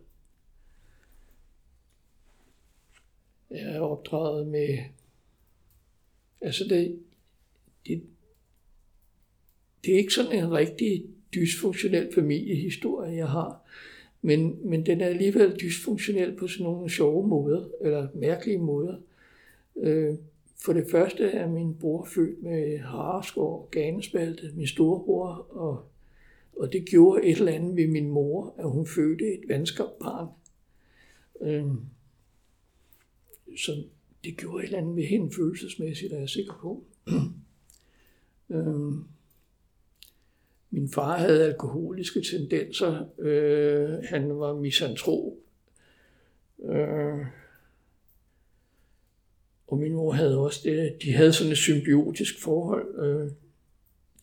Jeg 3.51 3.75
er 3.75 3.79
opdraget 3.79 4.47
med, 4.47 4.77
altså 6.41 6.63
det, 6.63 6.99
det, 7.88 8.03
det 9.85 9.93
er 9.93 9.97
ikke 9.97 10.13
sådan 10.13 10.43
en 10.43 10.51
rigtig 10.51 11.05
dysfunktionel 11.33 12.13
familiehistorie, 12.13 13.15
jeg 13.15 13.27
har, 13.27 13.61
men, 14.21 14.69
men 14.69 14.85
den 14.85 15.01
er 15.01 15.05
alligevel 15.05 15.55
dysfunktionel 15.61 16.35
på 16.35 16.47
sådan 16.47 16.63
nogle 16.63 16.89
sjove 16.89 17.27
måder, 17.27 17.69
eller 17.81 18.07
mærkelige 18.15 18.57
måder. 18.57 18.97
Øh, 19.75 20.15
for 20.65 20.73
det 20.73 20.88
første 20.91 21.23
er 21.23 21.47
min 21.47 21.75
bror 21.75 22.05
født 22.05 22.43
med 22.43 22.79
hareskår, 22.79 23.69
ganespalte, 23.71 24.51
min 24.55 24.67
storebror, 24.67 25.47
og, 25.49 25.85
og 26.60 26.74
det 26.74 26.86
gjorde 26.86 27.26
et 27.26 27.38
eller 27.38 27.51
andet 27.51 27.76
ved 27.76 27.88
min 27.88 28.10
mor, 28.10 28.55
at 28.58 28.70
hun 28.70 28.88
fødte 28.88 29.26
et 29.34 29.43
vanskabt 29.47 29.99
barn. 29.99 30.28
Øh, 31.41 31.66
så 33.58 33.84
det 34.24 34.38
gjorde 34.38 34.64
et 34.64 34.68
eller 34.68 34.80
andet 34.80 34.95
ved 34.95 35.03
hende 35.03 35.34
følelsesmæssigt, 35.36 36.14
er 36.14 36.20
jeg 36.20 36.30
sikker 36.30 36.53
på. 36.62 36.84
øhm, 38.55 39.03
min 40.70 40.89
far 40.89 41.18
havde 41.18 41.45
alkoholiske 41.45 42.22
tendenser. 42.22 43.05
Øh, 43.20 43.89
han 44.03 44.39
var 44.39 44.55
misantrop. 44.55 45.34
Øh, 46.64 47.26
og 49.68 49.78
min 49.78 49.93
mor 49.93 50.12
havde 50.12 50.38
også 50.38 50.62
det. 50.64 50.97
De 51.01 51.14
havde 51.14 51.34
sådan 51.34 51.51
et 51.51 51.58
symbiotisk 51.58 52.41
forhold. 52.41 52.99
Øh, 52.99 53.32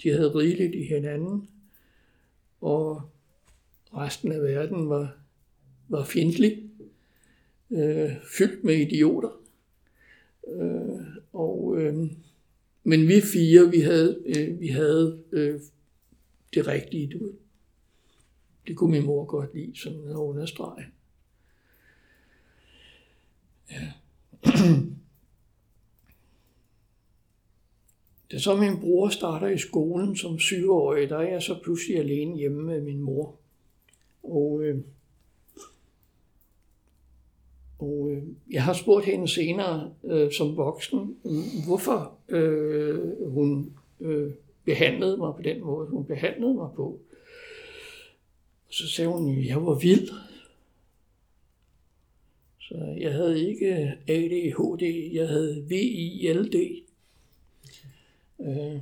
de 0.02 0.10
havde 0.10 0.34
rigeligt 0.34 0.74
i 0.74 0.84
hinanden. 0.84 1.48
Og 2.64 3.02
resten 3.94 4.32
af 4.32 4.42
verden 4.42 4.88
var, 4.88 5.16
var 5.88 6.04
fjendtlig 6.04 6.62
øh, 7.70 8.10
fyldt 8.38 8.64
med 8.64 8.74
idioter. 8.74 9.40
Øh, 10.48 11.06
og, 11.32 11.74
øh, 11.78 11.94
men 12.84 13.08
vi 13.08 13.20
fire, 13.32 13.70
vi 13.70 13.80
havde, 13.80 14.22
øh, 14.26 14.60
vi 14.60 14.68
havde 14.68 15.22
øh, 15.32 15.60
det 16.54 16.66
rigtige. 16.66 17.08
Du, 17.08 17.32
det 18.66 18.76
kunne 18.76 18.90
min 18.90 19.06
mor 19.06 19.24
godt 19.24 19.54
lide, 19.54 19.76
som 19.76 19.92
at 20.08 20.14
understrege. 20.14 20.86
Ja. 23.70 23.92
Da 28.32 28.38
så 28.38 28.56
min 28.56 28.80
bror 28.80 29.08
starter 29.08 29.48
i 29.48 29.58
skolen 29.58 30.16
som 30.16 30.38
syvårig, 30.38 31.08
der 31.08 31.16
er 31.18 31.28
jeg 31.28 31.42
så 31.42 31.58
pludselig 31.62 31.98
alene 31.98 32.36
hjemme 32.36 32.62
med 32.62 32.80
min 32.80 33.00
mor. 33.00 33.34
Og, 34.22 34.62
øh, 34.62 34.78
og 37.78 38.10
øh, 38.12 38.22
jeg 38.50 38.64
har 38.64 38.72
spurgt 38.72 39.06
hende 39.06 39.28
senere 39.28 39.90
øh, 40.04 40.32
som 40.32 40.56
voksen, 40.56 41.16
hvorfor 41.66 42.12
øh, 42.28 43.30
hun 43.30 43.72
øh, 44.00 44.32
behandlede 44.64 45.16
mig 45.16 45.34
på 45.34 45.42
den 45.42 45.60
måde, 45.60 45.88
hun 45.88 46.04
behandlede 46.04 46.54
mig 46.54 46.68
på. 46.76 47.00
Så 48.70 48.88
sagde 48.88 49.10
hun, 49.10 49.38
at 49.38 49.46
jeg 49.46 49.66
var 49.66 49.74
vild. 49.74 50.08
Så 52.60 52.94
jeg 53.00 53.12
havde 53.12 53.48
ikke 53.48 53.92
ADHD, 54.08 55.12
jeg 55.12 55.28
havde 55.28 55.64
VILD. 55.68 56.83
Øh, 58.44 58.80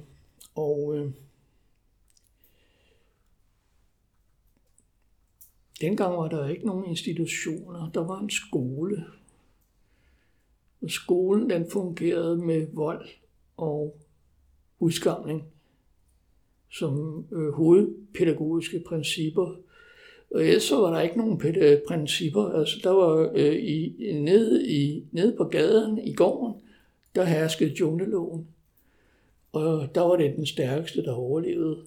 og 0.54 0.96
øh, 0.96 1.10
dengang 5.80 6.16
var 6.16 6.28
der 6.28 6.48
ikke 6.48 6.66
nogen 6.66 6.84
institutioner, 6.84 7.90
der 7.90 8.00
var 8.00 8.20
en 8.20 8.30
skole. 8.30 9.04
Og 10.82 10.90
skolen 10.90 11.50
den 11.50 11.70
fungerede 11.70 12.36
med 12.36 12.66
vold 12.72 13.08
og 13.56 13.96
udskamning 14.78 15.44
som 16.72 17.24
øh, 17.32 17.52
hovedpædagogiske 17.52 18.82
principper. 18.86 19.56
Og 20.30 20.44
ellers 20.44 20.62
så 20.62 20.76
var 20.76 20.94
der 20.94 21.00
ikke 21.00 21.18
nogen 21.18 21.38
principper. 21.88 22.44
Altså, 22.44 22.80
der 22.82 22.90
var 22.90 23.30
øh, 23.34 23.54
i, 23.54 24.12
nede, 24.12 24.68
i, 24.68 25.04
nede 25.12 25.36
på 25.36 25.44
gaden 25.44 25.98
i 25.98 26.14
gården, 26.14 26.54
der 27.14 27.24
herskede 27.24 27.74
jungleloven. 27.80 28.46
Og 29.52 29.94
der 29.94 30.00
var 30.00 30.16
det 30.16 30.36
den 30.36 30.46
stærkeste, 30.46 31.04
der 31.04 31.12
overlevede. 31.12 31.86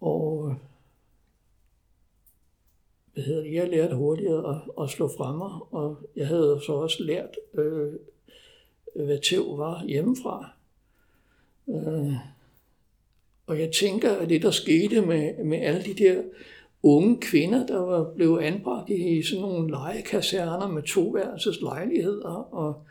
Og 0.00 0.54
hvad 3.14 3.24
hedder 3.24 3.42
det, 3.42 3.52
jeg 3.52 3.68
lærte 3.68 3.96
hurtigere 3.96 4.56
at, 4.56 4.84
at 4.84 4.90
slå 4.90 5.08
fremme, 5.16 5.44
og 5.62 5.96
jeg 6.16 6.26
havde 6.26 6.60
så 6.66 6.72
også 6.72 7.02
lært, 7.02 7.36
øh, 7.54 7.92
hvad 8.94 9.18
tæv 9.18 9.58
var 9.58 9.84
hjemmefra. 9.84 10.50
Øh, 11.68 12.14
og 13.46 13.60
jeg 13.60 13.72
tænker, 13.72 14.12
at 14.16 14.28
det, 14.28 14.42
der 14.42 14.50
skete 14.50 15.00
med, 15.00 15.44
med 15.44 15.58
alle 15.58 15.84
de 15.84 15.94
der 15.94 16.22
unge 16.82 17.20
kvinder, 17.20 17.66
der 17.66 17.78
var 17.78 18.12
blevet 18.14 18.40
anbragt 18.42 18.90
i 18.90 19.22
sådan 19.22 19.42
nogle 19.42 19.70
legekaserner 19.70 20.68
med 20.68 20.82
toværelses 20.82 21.60
lejligheder, 21.60 22.54
og, 22.54 22.82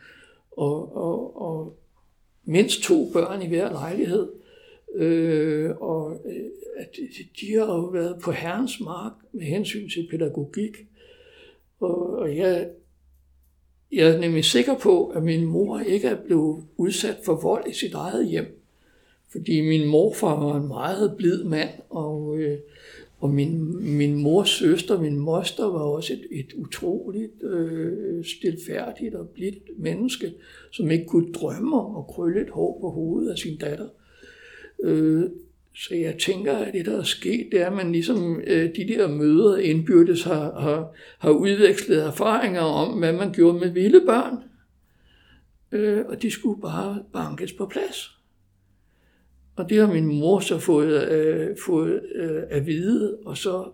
og, 0.50 0.96
og, 0.96 1.42
og 1.42 1.76
mindst 2.44 2.82
to 2.82 3.10
børn 3.12 3.42
i 3.42 3.48
hver 3.48 3.72
lejlighed. 3.72 4.28
Øh, 4.94 5.70
og 5.80 6.20
at 6.76 6.98
at 6.98 7.26
de 7.40 7.54
har 7.54 7.66
jo 7.66 7.80
været 7.80 8.20
på 8.22 8.32
herrens 8.32 8.80
mark 8.80 9.12
med 9.32 9.42
hensyn 9.42 9.88
til 9.90 10.08
pædagogik. 10.10 10.76
Og, 11.80 12.18
og 12.18 12.36
jeg, 12.36 12.68
jeg 13.92 14.08
er 14.08 14.18
nemlig 14.18 14.44
sikker 14.44 14.78
på, 14.78 15.06
at 15.06 15.22
min 15.22 15.44
mor 15.44 15.80
ikke 15.80 16.08
er 16.08 16.16
blevet 16.24 16.64
udsat 16.76 17.16
for 17.24 17.34
vold 17.34 17.70
i 17.70 17.72
sit 17.72 17.94
eget 17.94 18.28
hjem. 18.28 18.60
Fordi 19.28 19.60
min 19.60 19.88
morfar 19.88 20.44
var 20.44 20.56
en 20.56 20.68
meget 20.68 21.14
blid 21.16 21.44
mand, 21.44 21.70
og, 21.90 22.38
øh, 22.38 22.58
og 23.20 23.30
min, 23.30 23.76
min 23.96 24.16
mors 24.22 24.48
søster, 24.48 25.00
min 25.00 25.18
moster, 25.18 25.64
var 25.64 25.80
også 25.80 26.12
et, 26.12 26.26
et 26.30 26.52
utroligt 26.54 27.42
øh, 27.42 28.24
stilfærdigt 28.24 29.14
og 29.14 29.28
blidt 29.28 29.78
menneske, 29.78 30.32
som 30.72 30.90
ikke 30.90 31.06
kunne 31.06 31.32
drømme 31.32 31.80
om 31.80 31.96
at 31.96 32.06
krølle 32.06 32.40
et 32.40 32.50
hår 32.50 32.78
på 32.80 32.90
hovedet 32.90 33.30
af 33.30 33.38
sin 33.38 33.58
datter. 33.58 33.88
Øh, 34.82 35.24
så 35.74 35.94
jeg 35.94 36.18
tænker, 36.18 36.56
at 36.56 36.74
det, 36.74 36.86
der 36.86 36.98
er 36.98 37.02
sket, 37.02 37.48
det 37.52 37.60
er, 37.60 37.66
at 37.66 37.72
man 37.76 37.92
ligesom 37.92 38.40
øh, 38.46 38.76
de 38.76 38.88
der 38.88 39.08
møder 39.08 39.56
indbyrdes 39.56 40.22
har, 40.22 40.60
har, 40.60 40.92
har 41.18 41.30
udvekslet 41.30 42.02
erfaringer 42.02 42.60
om, 42.60 42.98
hvad 42.98 43.12
man 43.12 43.32
gjorde 43.32 43.58
med 43.58 43.70
vilde 43.70 44.00
børn. 44.06 44.36
Øh, 45.72 46.04
og 46.06 46.22
de 46.22 46.30
skulle 46.30 46.60
bare 46.60 47.02
bankes 47.12 47.52
på 47.52 47.66
plads. 47.66 48.19
Og 49.56 49.70
det 49.70 49.78
har 49.78 49.92
min 49.92 50.06
mor 50.06 50.40
så 50.40 50.58
fået, 50.58 51.08
øh, 51.08 51.56
fået 51.66 52.02
øh, 52.14 52.42
at 52.48 52.66
vide, 52.66 53.18
og 53.24 53.36
så 53.36 53.70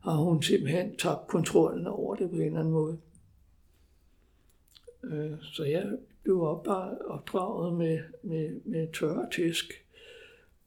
har 0.00 0.16
hun 0.16 0.42
simpelthen 0.42 0.96
tabt 0.96 1.26
kontrollen 1.26 1.86
over 1.86 2.16
det 2.16 2.30
på 2.30 2.36
en 2.36 2.42
eller 2.42 2.58
anden 2.58 2.72
måde. 2.72 2.98
Øh, 5.04 5.32
så 5.42 5.64
jeg 5.64 5.86
blev 6.22 6.42
opdraget 6.42 7.74
med, 7.74 7.98
med, 8.22 8.60
med 8.64 8.92
tørre 8.92 9.26
tæsk 9.32 9.84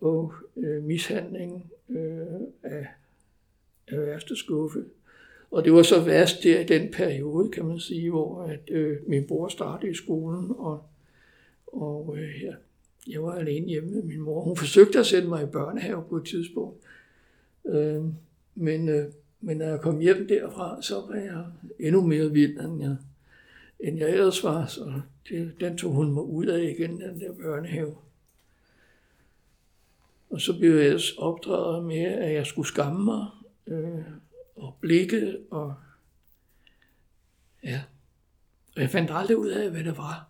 og 0.01 0.33
øh, 0.57 0.83
mishandling 0.83 1.71
øh, 1.89 2.25
af, 2.63 2.87
af 3.87 4.01
værste 4.01 4.35
skuffe. 4.35 4.85
Og 5.51 5.63
det 5.63 5.73
var 5.73 5.83
så 5.83 6.03
værst 6.03 6.43
der 6.43 6.59
i 6.59 6.63
den 6.63 6.91
periode, 6.91 7.49
kan 7.49 7.65
man 7.65 7.79
sige, 7.79 8.09
hvor 8.09 8.43
at, 8.43 8.69
øh, 8.71 8.97
min 9.07 9.27
bror 9.27 9.47
startede 9.47 9.91
i 9.91 9.95
skolen, 9.95 10.51
og, 10.57 10.83
og 11.67 12.17
øh, 12.17 12.43
jeg 12.43 12.55
jeg 13.07 13.23
var 13.23 13.33
alene 13.33 13.67
hjemme 13.67 13.91
med 13.91 14.03
min 14.03 14.21
mor. 14.21 14.43
Hun 14.43 14.57
forsøgte 14.57 14.99
at 14.99 15.05
sende 15.05 15.27
mig 15.27 15.43
i 15.43 15.45
børnehave 15.45 16.03
på 16.09 16.15
et 16.15 16.25
tidspunkt. 16.25 16.83
Øh, 17.65 18.03
men, 18.55 18.89
øh, 18.89 19.11
men 19.41 19.57
når 19.57 19.65
jeg 19.65 19.81
kom 19.81 19.99
hjem 19.99 20.27
derfra, 20.27 20.81
så 20.81 20.95
var 20.95 21.15
jeg 21.15 21.45
endnu 21.79 22.01
mere 22.01 22.31
vild, 22.31 22.59
end 22.59 22.81
jeg, 22.81 22.95
end 23.79 23.97
jeg 23.97 24.09
ellers 24.09 24.43
var. 24.43 24.65
Så 24.65 25.01
det, 25.29 25.55
den 25.59 25.77
tog 25.77 25.91
hun 25.91 26.13
mig 26.13 26.23
ud 26.23 26.45
af 26.45 26.63
igen, 26.63 27.01
den 27.01 27.19
der 27.19 27.33
børnehave. 27.33 27.95
Og 30.29 30.41
så 30.41 30.57
blev 30.59 30.75
jeg 30.75 30.99
opdraget 31.17 31.85
med, 31.85 32.05
at 32.05 32.33
jeg 32.33 32.45
skulle 32.45 32.67
skamme 32.67 33.05
mig 33.05 33.27
øh, 33.67 34.05
og 34.55 34.77
blikke. 34.81 35.37
Og, 35.51 35.75
ja. 37.63 37.83
og 38.75 38.81
jeg 38.81 38.89
fandt 38.89 39.11
aldrig 39.13 39.37
ud 39.37 39.49
af, 39.49 39.71
hvad 39.71 39.83
det 39.83 39.97
var. 39.97 40.29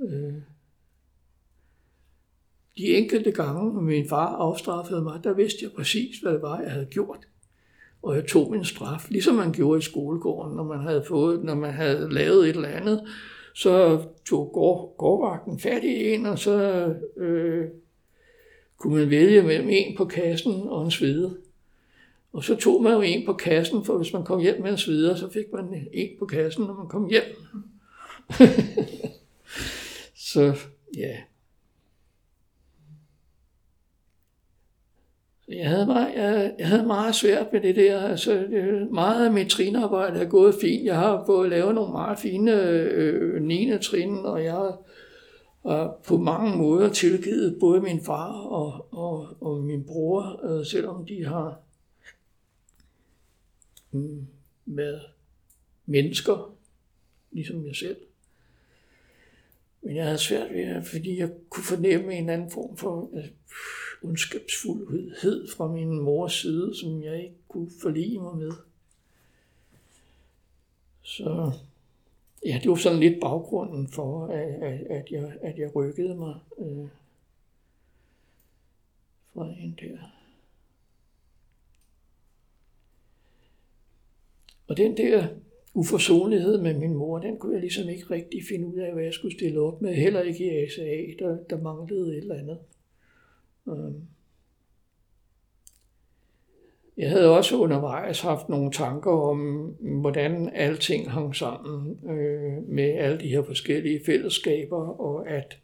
Øh, 0.00 0.34
de 2.78 2.96
enkelte 2.96 3.32
gange, 3.32 3.82
min 3.82 4.08
far 4.08 4.36
afstraffede 4.36 5.02
mig, 5.02 5.20
der 5.24 5.32
vidste 5.32 5.58
jeg 5.62 5.72
præcis, 5.72 6.18
hvad 6.18 6.32
det 6.32 6.42
var, 6.42 6.60
jeg 6.60 6.70
havde 6.70 6.86
gjort. 6.86 7.28
Og 8.02 8.16
jeg 8.16 8.26
tog 8.26 8.50
min 8.50 8.64
straf, 8.64 9.10
ligesom 9.10 9.34
man 9.34 9.52
gjorde 9.52 9.78
i 9.78 9.82
skolegården, 9.82 10.56
når 10.56 10.64
man 10.64 10.80
havde, 10.80 11.04
fået, 11.08 11.44
når 11.44 11.54
man 11.54 11.72
havde 11.72 12.12
lavet 12.12 12.48
et 12.48 12.56
eller 12.56 12.68
andet. 12.68 13.08
Så 13.54 14.02
tog 14.26 14.50
gård, 14.52 14.94
gårdvagten 14.98 15.60
fat 15.60 15.84
i 15.84 16.14
en, 16.14 16.26
og 16.26 16.38
så 16.38 16.86
øh, 17.16 17.64
kunne 18.78 18.96
man 18.96 19.10
vælge 19.10 19.42
mellem 19.42 19.68
en 19.70 19.96
på 19.96 20.04
kassen 20.04 20.52
og 20.52 20.84
en 20.84 20.90
svede. 20.90 21.36
Og 22.32 22.44
så 22.44 22.56
tog 22.56 22.82
man 22.82 22.92
jo 22.92 23.00
en 23.00 23.26
på 23.26 23.32
kassen, 23.32 23.84
for 23.84 23.96
hvis 23.96 24.12
man 24.12 24.24
kom 24.24 24.40
hjem 24.40 24.62
med 24.62 24.70
en 24.70 24.78
sveder, 24.78 25.16
så 25.16 25.30
fik 25.30 25.52
man 25.52 25.88
en 25.92 26.08
på 26.18 26.26
kassen, 26.26 26.64
når 26.64 26.74
man 26.74 26.88
kom 26.88 27.10
hjem. 27.10 27.24
så 30.32 30.54
ja, 30.96 31.16
Jeg 35.48 35.68
havde, 35.68 35.86
meget, 35.86 36.14
jeg, 36.14 36.54
jeg 36.58 36.68
havde 36.68 36.86
meget 36.86 37.14
svært 37.14 37.52
med 37.52 37.60
det 37.60 37.76
der. 37.76 38.00
Altså, 38.00 38.32
det, 38.32 38.90
meget 38.90 39.26
af 39.26 39.32
mit 39.32 39.50
trinarbejde 39.50 40.20
er 40.20 40.28
gået 40.28 40.54
fint. 40.60 40.84
Jeg 40.84 40.96
har 40.96 41.26
fået 41.26 41.50
lavet 41.50 41.74
nogle 41.74 41.92
meget 41.92 42.18
fine 42.18 42.62
øh, 42.62 43.42
9. 43.42 43.78
trin, 43.82 44.16
og 44.16 44.44
jeg 44.44 44.52
har 44.52 44.78
øh, 45.66 45.88
på 46.04 46.16
mange 46.16 46.56
måder 46.56 46.92
tilgivet 46.92 47.56
både 47.60 47.80
min 47.80 48.04
far 48.04 48.32
og, 48.32 48.88
og, 48.92 49.36
og 49.40 49.62
min 49.62 49.84
bror, 49.84 50.40
øh, 50.44 50.66
selvom 50.66 51.06
de 51.06 51.24
har 51.24 51.60
øh, 53.94 54.22
været 54.66 55.02
mennesker, 55.86 56.54
ligesom 57.32 57.66
jeg 57.66 57.76
selv. 57.76 57.96
Men 59.82 59.96
jeg 59.96 60.04
havde 60.04 60.18
svært 60.18 60.52
ved 60.52 60.74
det, 60.74 60.86
fordi 60.86 61.18
jeg 61.18 61.30
kunne 61.50 61.64
fornemme 61.64 62.14
en 62.14 62.28
anden 62.28 62.50
form 62.50 62.76
for 62.76 63.10
øh, 63.14 63.24
ondskabsfuldhed 64.04 65.48
fra 65.48 65.72
min 65.72 66.00
mors 66.00 66.32
side, 66.32 66.76
som 66.76 67.02
jeg 67.02 67.22
ikke 67.22 67.36
kunne 67.48 67.70
forlige 67.82 68.18
mig 68.18 68.36
med. 68.36 68.52
Så 71.02 71.52
ja, 72.46 72.60
det 72.62 72.70
var 72.70 72.76
sådan 72.76 73.00
lidt 73.00 73.20
baggrunden 73.20 73.88
for, 73.88 74.26
at, 74.26 74.62
at, 74.62 74.80
at, 74.80 75.10
jeg, 75.10 75.32
at 75.42 75.58
jeg 75.58 75.76
rykkede 75.76 76.14
mig 76.14 76.34
øh, 76.58 76.88
fra 79.34 79.48
en 79.58 79.78
der. 79.80 79.98
Og 84.68 84.76
den 84.76 84.96
der 84.96 85.28
uforsonlighed 85.74 86.60
med 86.60 86.74
min 86.74 86.94
mor, 86.94 87.18
den 87.18 87.38
kunne 87.38 87.52
jeg 87.52 87.60
ligesom 87.60 87.88
ikke 87.88 88.10
rigtig 88.10 88.42
finde 88.48 88.66
ud 88.66 88.78
af, 88.78 88.92
hvad 88.92 89.04
jeg 89.04 89.14
skulle 89.14 89.36
stille 89.36 89.60
op 89.60 89.82
med. 89.82 89.94
Heller 89.94 90.22
ikke 90.22 90.44
i 90.44 90.64
ASA, 90.64 90.84
der, 91.18 91.44
der 91.50 91.60
manglede 91.60 92.16
et 92.16 92.22
eller 92.22 92.34
andet. 92.34 92.58
Øhm. 93.68 94.00
Jeg 96.96 97.10
havde 97.10 97.36
også 97.36 97.56
undervejs 97.56 98.20
haft 98.20 98.48
nogle 98.48 98.72
tanker 98.72 99.10
om, 99.10 99.38
hvordan 99.80 100.50
alting 100.54 101.10
hang 101.10 101.36
sammen 101.36 101.98
øh, 102.10 102.68
med 102.68 102.84
alle 102.84 103.20
de 103.20 103.28
her 103.28 103.42
forskellige 103.42 104.00
fællesskaber, 104.06 105.00
og 105.00 105.28
at, 105.28 105.58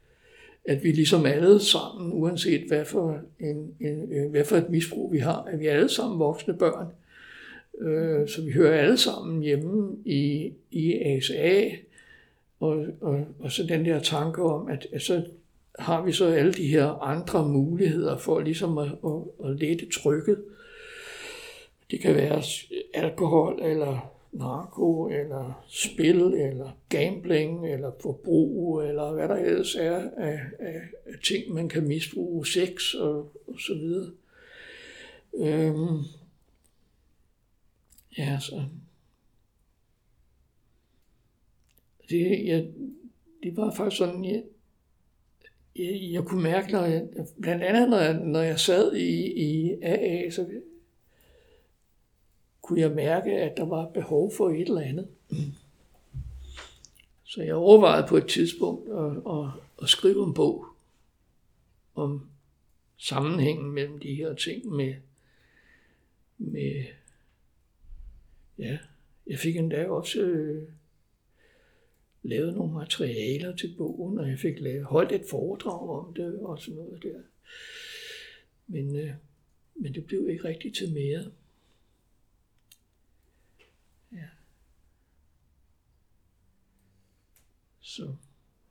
at 0.65 0.85
vi 0.85 0.93
ligesom 0.93 1.27
alle 1.27 1.61
sammen, 1.61 2.13
uanset 2.13 2.69
hvad 2.69 2.85
for, 2.85 3.19
en, 3.41 3.75
en, 3.81 4.13
øh, 4.13 4.31
hvad 4.31 4.45
for 4.45 4.57
et 4.57 4.71
misbrug 4.71 5.13
vi 5.13 5.19
har, 5.19 5.43
at 5.43 5.61
vi 5.61 5.67
alle 5.67 5.89
sammen 5.89 6.19
voksne 6.19 6.59
børn, 6.59 6.87
Øh, 7.81 8.29
så 8.29 8.43
vi 8.43 8.53
hører 8.53 8.81
alle 8.81 8.97
sammen 8.97 9.43
hjemme 9.43 9.97
i, 10.05 10.53
i 10.71 10.95
ASA, 10.95 11.71
og, 12.61 12.87
og, 13.01 13.27
og 13.39 13.53
så 13.53 13.63
den 13.63 13.85
der 13.85 14.01
tanke 14.01 14.43
om, 14.43 14.69
at, 14.69 14.87
at 14.93 15.03
så 15.03 15.25
har 15.81 16.03
vi 16.03 16.12
så 16.12 16.26
alle 16.26 16.53
de 16.53 16.66
her 16.66 16.87
andre 16.87 17.49
muligheder 17.49 18.16
for 18.16 18.41
ligesom 18.41 18.78
at, 18.78 18.89
at, 18.89 19.51
at 19.51 19.57
lette 19.57 19.87
trykket. 20.01 20.45
Det 21.91 22.01
kan 22.01 22.14
være 22.14 22.43
alkohol, 22.95 23.62
eller 23.62 24.12
narko, 24.33 25.09
eller 25.09 25.64
spil, 25.68 26.20
eller 26.20 26.70
gambling, 26.89 27.72
eller 27.72 27.91
forbrug, 28.03 28.81
eller 28.83 29.12
hvad 29.12 29.28
der 29.28 29.37
ellers 29.37 29.74
er 29.74 30.11
af, 30.16 30.41
af, 30.59 30.81
af 31.07 31.14
ting, 31.24 31.55
man 31.55 31.68
kan 31.68 31.89
misbruge, 31.89 32.47
sex 32.47 32.95
og, 32.95 33.33
og 33.47 33.61
så 33.61 33.74
videre. 33.74 34.11
Øhm, 35.35 36.05
Ja, 38.18 38.39
så... 38.41 38.64
Det, 42.09 42.47
jeg, 42.47 42.68
det 43.43 43.57
var 43.57 43.74
faktisk 43.74 43.99
sådan, 43.99 44.24
jeg, 44.24 44.43
jeg, 45.77 46.12
jeg 46.12 46.25
kunne 46.25 46.43
mærke, 46.43 46.73
når 46.73 46.85
jeg, 46.85 47.09
blandt 47.43 47.62
andet 47.62 47.91
når 47.91 47.99
jeg, 47.99 48.14
når 48.14 48.41
jeg 48.41 48.61
sad 48.61 48.95
i, 48.95 49.33
i 49.33 49.83
AA, 49.83 50.31
så 50.31 50.47
kunne 52.62 52.81
jeg 52.81 52.91
mærke, 52.91 53.33
at 53.33 53.57
der 53.57 53.64
var 53.64 53.89
behov 53.89 54.33
for 54.37 54.51
et 54.51 54.68
eller 54.68 54.81
andet. 54.81 55.09
Så 57.25 57.43
jeg 57.43 57.55
overvejede 57.55 58.07
på 58.09 58.16
et 58.16 58.27
tidspunkt 58.27 58.89
at, 58.91 59.39
at, 59.39 59.51
at 59.83 59.89
skrive 59.89 60.25
en 60.25 60.35
bog 60.35 60.66
om 61.95 62.27
sammenhængen 62.97 63.71
mellem 63.71 64.01
de 64.01 64.14
her 64.14 64.35
ting 64.35 64.66
med, 64.66 64.95
med 66.39 66.85
Ja, 68.61 68.79
jeg 69.27 69.39
fik 69.39 69.57
endda 69.57 69.89
også 69.89 70.21
øh, 70.21 70.68
lavet 72.23 72.55
nogle 72.55 72.73
materialer 72.73 73.57
til 73.57 73.75
bogen, 73.79 74.18
og 74.18 74.29
jeg 74.29 74.39
fik 74.39 74.61
lavet, 74.61 74.85
holdt 74.85 75.12
et 75.12 75.25
foredrag 75.31 76.07
om 76.07 76.14
det 76.14 76.39
og 76.39 76.61
sådan 76.61 76.75
noget 76.75 77.03
der. 77.03 77.21
Men, 78.66 78.97
øh, 78.97 79.14
men 79.75 79.95
det 79.95 80.07
blev 80.07 80.29
ikke 80.29 80.45
rigtigt 80.45 80.77
til 80.77 80.93
mere. 80.93 81.25
Ja. 84.12 84.29
Så 87.81 88.14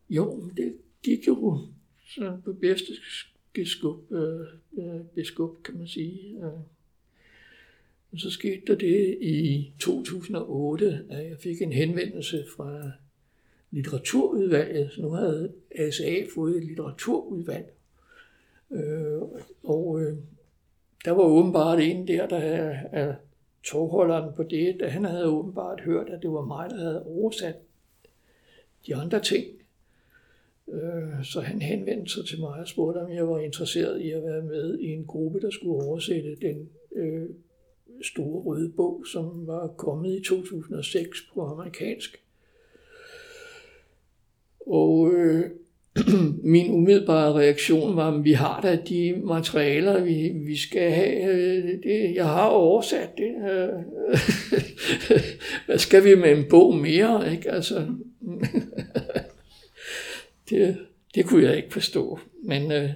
jo, 0.09 0.49
det 0.57 0.77
gik 1.03 1.27
jo 1.27 1.67
så 2.07 2.37
på 2.45 2.53
bedste 2.53 2.93
skub, 3.65 4.11
øh, 4.11 4.47
øh, 4.77 5.05
beskub, 5.15 5.63
kan 5.63 5.77
man 5.77 5.87
sige. 5.87 6.37
Øh. 6.37 6.59
Og 8.11 8.19
så 8.19 8.29
skete 8.29 8.61
der 8.67 8.75
det 8.75 9.17
i 9.21 9.71
2008, 9.79 11.05
at 11.09 11.29
jeg 11.29 11.37
fik 11.39 11.61
en 11.61 11.73
henvendelse 11.73 12.45
fra 12.55 12.91
litteraturudvalget. 13.71 14.91
Så 14.91 15.01
nu 15.01 15.09
havde 15.09 15.51
ASA 15.75 16.23
fået 16.35 16.57
et 16.57 16.63
litteraturudvalg. 16.63 17.73
Øh, 18.71 19.21
og 19.63 20.01
øh, 20.01 20.17
der 21.05 21.11
var 21.11 21.23
åbenbart 21.23 21.79
en 21.79 22.07
der, 22.07 22.27
der 22.27 22.37
er 22.91 23.15
togholderen 23.63 24.33
på 24.35 24.43
det, 24.43 24.81
at 24.81 24.91
han 24.91 25.05
havde 25.05 25.27
åbenbart 25.27 25.81
hørt, 25.81 26.09
at 26.09 26.21
det 26.21 26.31
var 26.31 26.45
mig, 26.45 26.69
der 26.69 26.77
havde 26.77 27.03
oversat 27.03 27.55
de 28.87 28.95
andre 28.95 29.19
ting. 29.19 29.45
Øh, 30.67 31.23
så 31.23 31.41
han 31.41 31.61
henvendte 31.61 32.11
sig 32.11 32.25
til 32.25 32.39
mig 32.39 32.59
og 32.59 32.67
spurgte, 32.67 32.99
om 32.99 33.11
jeg 33.11 33.27
var 33.27 33.39
interesseret 33.39 34.01
i 34.01 34.11
at 34.11 34.23
være 34.23 34.41
med 34.41 34.79
i 34.79 34.87
en 34.87 35.05
gruppe, 35.05 35.39
der 35.39 35.49
skulle 35.49 35.83
oversætte 35.83 36.35
den 36.41 36.69
øh, 36.95 37.29
store 38.01 38.41
røde 38.41 38.69
bog, 38.69 39.03
som 39.11 39.47
var 39.47 39.67
kommet 39.67 40.19
i 40.19 40.23
2006 40.23 41.17
på 41.33 41.45
amerikansk. 41.45 42.23
Og 44.69 45.13
øh, 45.13 45.45
min 46.43 46.71
umiddelbare 46.71 47.33
reaktion 47.33 47.95
var, 47.95 48.17
at 48.17 48.23
vi 48.23 48.31
har 48.31 48.61
da 48.61 48.79
de 48.89 49.21
materialer, 49.23 50.03
vi, 50.03 50.31
vi 50.45 50.57
skal 50.57 50.91
have. 50.91 51.23
Øh, 51.23 51.83
det, 51.83 52.15
jeg 52.15 52.25
har 52.25 52.47
oversat 52.47 53.09
det. 53.17 53.51
Øh, 53.51 53.69
hvad 55.65 55.77
skal 55.77 56.03
vi 56.03 56.15
med 56.15 56.37
en 56.37 56.45
bog 56.49 56.75
mere? 56.75 57.31
Ikke? 57.31 57.51
Altså, 57.51 57.79
det, 60.49 60.77
det 61.15 61.25
kunne 61.25 61.43
jeg 61.43 61.57
ikke 61.57 61.73
forstå. 61.73 62.19
Men 62.43 62.71
øh, 62.71 62.89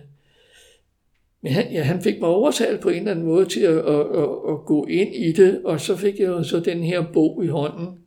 men 1.44 1.52
han, 1.52 1.72
ja, 1.72 1.84
han 1.84 2.02
fik 2.02 2.20
mig 2.20 2.30
overtalt 2.30 2.82
på 2.82 2.90
en 2.90 2.96
eller 2.96 3.12
anden 3.12 3.26
måde 3.26 3.46
til 3.46 3.60
at, 3.60 3.78
at, 3.78 4.00
at, 4.00 4.30
at 4.50 4.66
gå 4.66 4.86
ind 4.86 5.16
i 5.16 5.32
det, 5.32 5.62
og 5.66 5.82
så 5.82 5.96
fik 5.96 6.20
jeg 6.20 6.46
så 6.46 6.60
den 6.60 6.84
her 6.84 7.06
bog 7.14 7.46
i 7.46 7.48
hånden. 7.48 8.00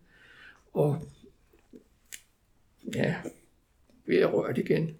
Og 0.72 0.96
ja, 2.94 3.14
blev 4.06 4.18
jeg 4.18 4.32
rørt 4.32 4.58
igen. 4.58 4.96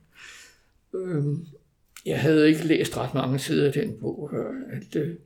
Øhm, 0.94 1.46
jeg 2.07 2.20
havde 2.20 2.48
ikke 2.48 2.66
læst 2.66 2.96
ret 2.96 3.14
mange 3.14 3.38
sider 3.38 3.66
af 3.66 3.72
den 3.72 4.00
bog, 4.00 4.30
øh, 4.34 4.76
at, 4.76 4.96
øh, 4.96 5.16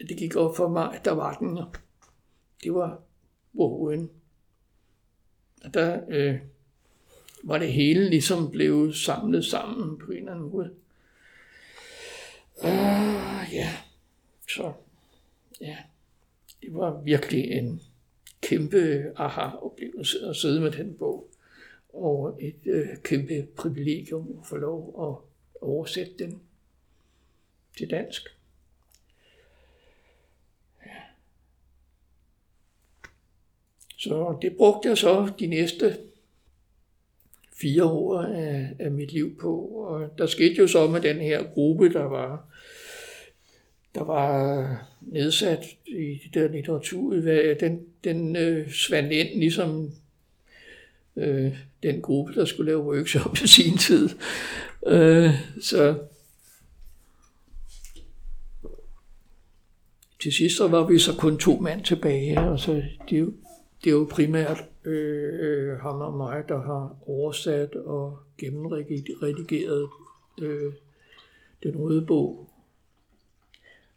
at 0.00 0.08
det 0.08 0.16
gik 0.16 0.36
op 0.36 0.56
for 0.56 0.68
mig, 0.68 0.94
at 0.94 1.04
der 1.04 1.12
var 1.12 1.38
den. 1.38 1.58
Det 2.64 2.74
var 2.74 3.00
bogen. 3.56 4.10
Og 5.64 5.74
der 5.74 6.00
øh, 6.08 6.38
var 7.44 7.58
det 7.58 7.72
hele 7.72 8.10
ligesom 8.10 8.50
blevet 8.50 8.96
samlet 8.96 9.44
sammen 9.44 9.98
på 9.98 10.12
en 10.12 10.18
eller 10.18 10.32
anden 10.32 10.50
måde. 10.50 10.70
Uh, 12.62 13.54
ja, 13.54 13.76
så 14.48 14.72
ja, 15.60 15.76
det 16.62 16.74
var 16.74 17.00
virkelig 17.00 17.44
en 17.44 17.82
kæmpe 18.42 19.12
aha-oplevelse 19.16 20.18
at 20.26 20.36
sidde 20.36 20.60
med 20.60 20.70
den 20.70 20.94
bog, 20.94 21.29
og 21.92 22.38
et 22.40 22.60
øh, 22.64 22.88
kæmpe 23.02 23.46
privilegium 23.56 24.38
at 24.40 24.46
få 24.46 24.56
lov 24.56 24.94
at 25.08 25.30
oversætte 25.62 26.12
den 26.18 26.40
til 27.78 27.90
dansk. 27.90 28.22
Ja. 30.86 30.92
Så 33.96 34.38
det 34.42 34.56
brugte 34.56 34.88
jeg 34.88 34.98
så 34.98 35.32
de 35.38 35.46
næste 35.46 35.98
fire 37.60 37.84
år 37.84 38.22
af, 38.22 38.68
af 38.78 38.90
mit 38.90 39.12
liv 39.12 39.38
på. 39.38 39.60
Og 39.64 40.18
der 40.18 40.26
skete 40.26 40.54
jo 40.54 40.66
så 40.66 40.86
med 40.86 41.00
den 41.00 41.16
her 41.16 41.42
gruppe, 41.54 41.92
der 41.92 42.04
var, 42.04 42.48
der 43.94 44.04
var 44.04 44.88
nedsat 45.00 45.64
i 45.86 46.20
det 46.24 46.34
der 46.34 46.48
litteraturudvalg, 46.48 47.60
den, 47.60 47.86
den 48.04 48.36
øh, 48.36 48.70
svandt 48.70 49.12
ind 49.12 49.38
ligesom 49.38 49.92
øh, 51.20 51.52
den 51.82 52.00
gruppe, 52.00 52.34
der 52.34 52.44
skulle 52.44 52.70
lave 52.70 52.82
workshop 52.82 53.36
i 53.44 53.46
sin 53.48 53.76
tid. 53.76 54.08
Øh, 54.86 55.30
så 55.62 55.94
til 60.22 60.32
sidst 60.32 60.56
så 60.56 60.68
var 60.68 60.86
vi 60.86 60.98
så 60.98 61.16
kun 61.16 61.38
to 61.38 61.56
mand 61.56 61.84
tilbage, 61.84 62.40
og 62.40 62.60
så 62.60 62.82
det, 63.10 63.34
det 63.84 63.90
er 63.90 63.94
jo 63.94 64.08
primært 64.10 64.64
øh, 64.84 65.32
øh, 65.40 65.78
ham 65.78 66.00
og 66.00 66.14
mig, 66.14 66.44
der 66.48 66.62
har 66.62 66.96
oversat 67.06 67.74
og 67.74 68.18
gennemredigeret 68.38 69.88
øh, 70.42 70.72
den 71.62 71.76
røde 71.76 72.06
bog. 72.06 72.48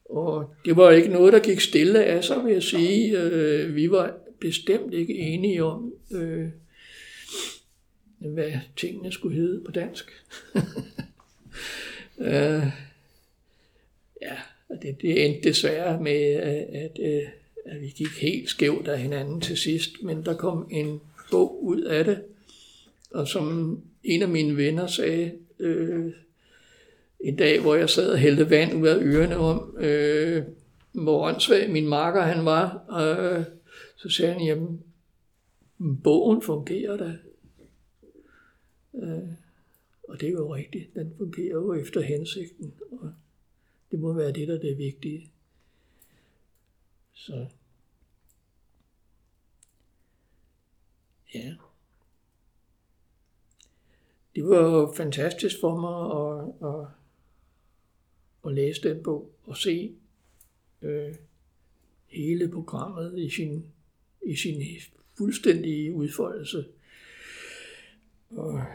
Og 0.06 0.54
det 0.66 0.78
var 0.78 0.92
ikke 0.92 1.10
noget, 1.10 1.34
der 1.34 1.40
gik 1.40 1.60
stille 1.60 2.04
af 2.04 2.24
sig, 2.24 2.46
vil 2.46 2.54
jeg 2.54 2.64
sige. 2.64 3.22
Øh, 3.22 3.76
vi 3.76 3.92
var 3.92 4.14
bestemt 4.40 4.94
ikke 4.94 5.14
enige 5.14 5.64
om, 5.64 5.94
øh, 6.12 6.48
hvad 8.24 8.52
tingene 8.78 9.12
skulle 9.12 9.36
hedde 9.36 9.64
på 9.66 9.72
dansk. 9.72 10.12
øh, 12.28 12.64
ja, 14.22 14.36
og 14.70 14.78
det, 14.82 15.02
det 15.02 15.26
endte 15.26 15.50
desværre 15.50 16.02
med, 16.02 16.22
at, 16.34 16.68
at 16.74 17.00
øh, 17.00 17.28
at 17.66 17.82
vi 17.82 17.88
gik 17.88 18.22
helt 18.22 18.50
skævt 18.50 18.88
af 18.88 19.00
hinanden 19.00 19.42
til 19.42 19.58
sidst, 19.58 20.04
men 20.04 20.26
der 20.26 20.36
kom 20.36 20.68
en 20.72 21.02
bog 21.32 21.64
ud 21.64 21.82
af 21.82 22.06
det, 22.06 22.22
og 23.12 23.28
som 23.28 23.80
en 24.04 24.22
af 24.22 24.28
mine 24.28 24.58
venner 24.58 24.88
sagde, 24.88 25.32
øh, 25.60 26.12
en 27.20 27.36
dag, 27.36 27.62
hvor 27.62 27.76
jeg 27.76 27.90
sad 27.90 28.12
og 28.12 28.18
hældte 28.18 28.50
vand 28.50 28.74
ud 28.74 28.88
af 28.88 28.98
ørerne 29.02 29.38
om, 29.38 29.78
øh, 29.78 30.44
hvor 30.92 31.28
åndssvag 31.28 31.70
min 31.70 31.88
marker 31.88 32.22
han 32.22 32.46
var, 32.46 32.86
øh, 33.02 33.44
så 33.96 34.10
sagde 34.10 34.34
han, 34.34 34.42
jamen, 34.42 34.80
bogen 36.04 36.42
fungerer 36.42 36.98
da. 36.98 37.14
Øh, 38.96 39.30
og 40.04 40.20
det 40.20 40.28
er 40.28 40.32
jo 40.32 40.56
rigtigt. 40.56 40.96
Den 40.96 41.14
fungerer 41.18 41.54
jo 41.54 41.74
efter 41.74 42.02
hensigten. 42.02 42.74
Og 42.92 43.14
det 43.92 44.00
må 44.00 44.14
være 44.14 44.32
det, 44.32 44.48
der 44.48 44.56
er 44.56 44.60
det 44.60 44.78
vigtige. 44.78 45.30
Så 47.14 47.48
ja. 51.34 51.56
Det 54.36 54.44
var 54.44 54.94
fantastisk 54.94 55.56
for 55.62 55.80
mig 55.80 55.98
at, 56.22 56.70
at, 56.74 56.88
at 58.46 58.54
læse 58.54 58.90
den 58.90 59.04
bog 59.04 59.32
og 59.44 59.58
se 59.58 59.96
øh, 60.82 61.16
hele 62.08 62.52
programmet 62.52 63.20
i 63.20 63.30
sin, 63.30 63.66
i 64.22 64.36
sin 64.36 64.62
fuldstændige 65.18 65.94
udfoldelse. 65.94 66.66
Og, 68.30 68.66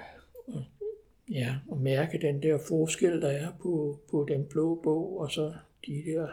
ja, 1.31 1.55
og 1.69 1.81
mærke 1.81 2.19
den 2.19 2.43
der 2.43 2.59
forskel, 2.69 3.23
der 3.23 3.29
er 3.29 3.49
på, 3.61 3.99
på 4.11 4.27
den 4.29 4.45
blå 4.45 4.75
bog, 4.75 5.21
og 5.21 5.31
så 5.31 5.53
de 5.87 6.03
der 6.07 6.29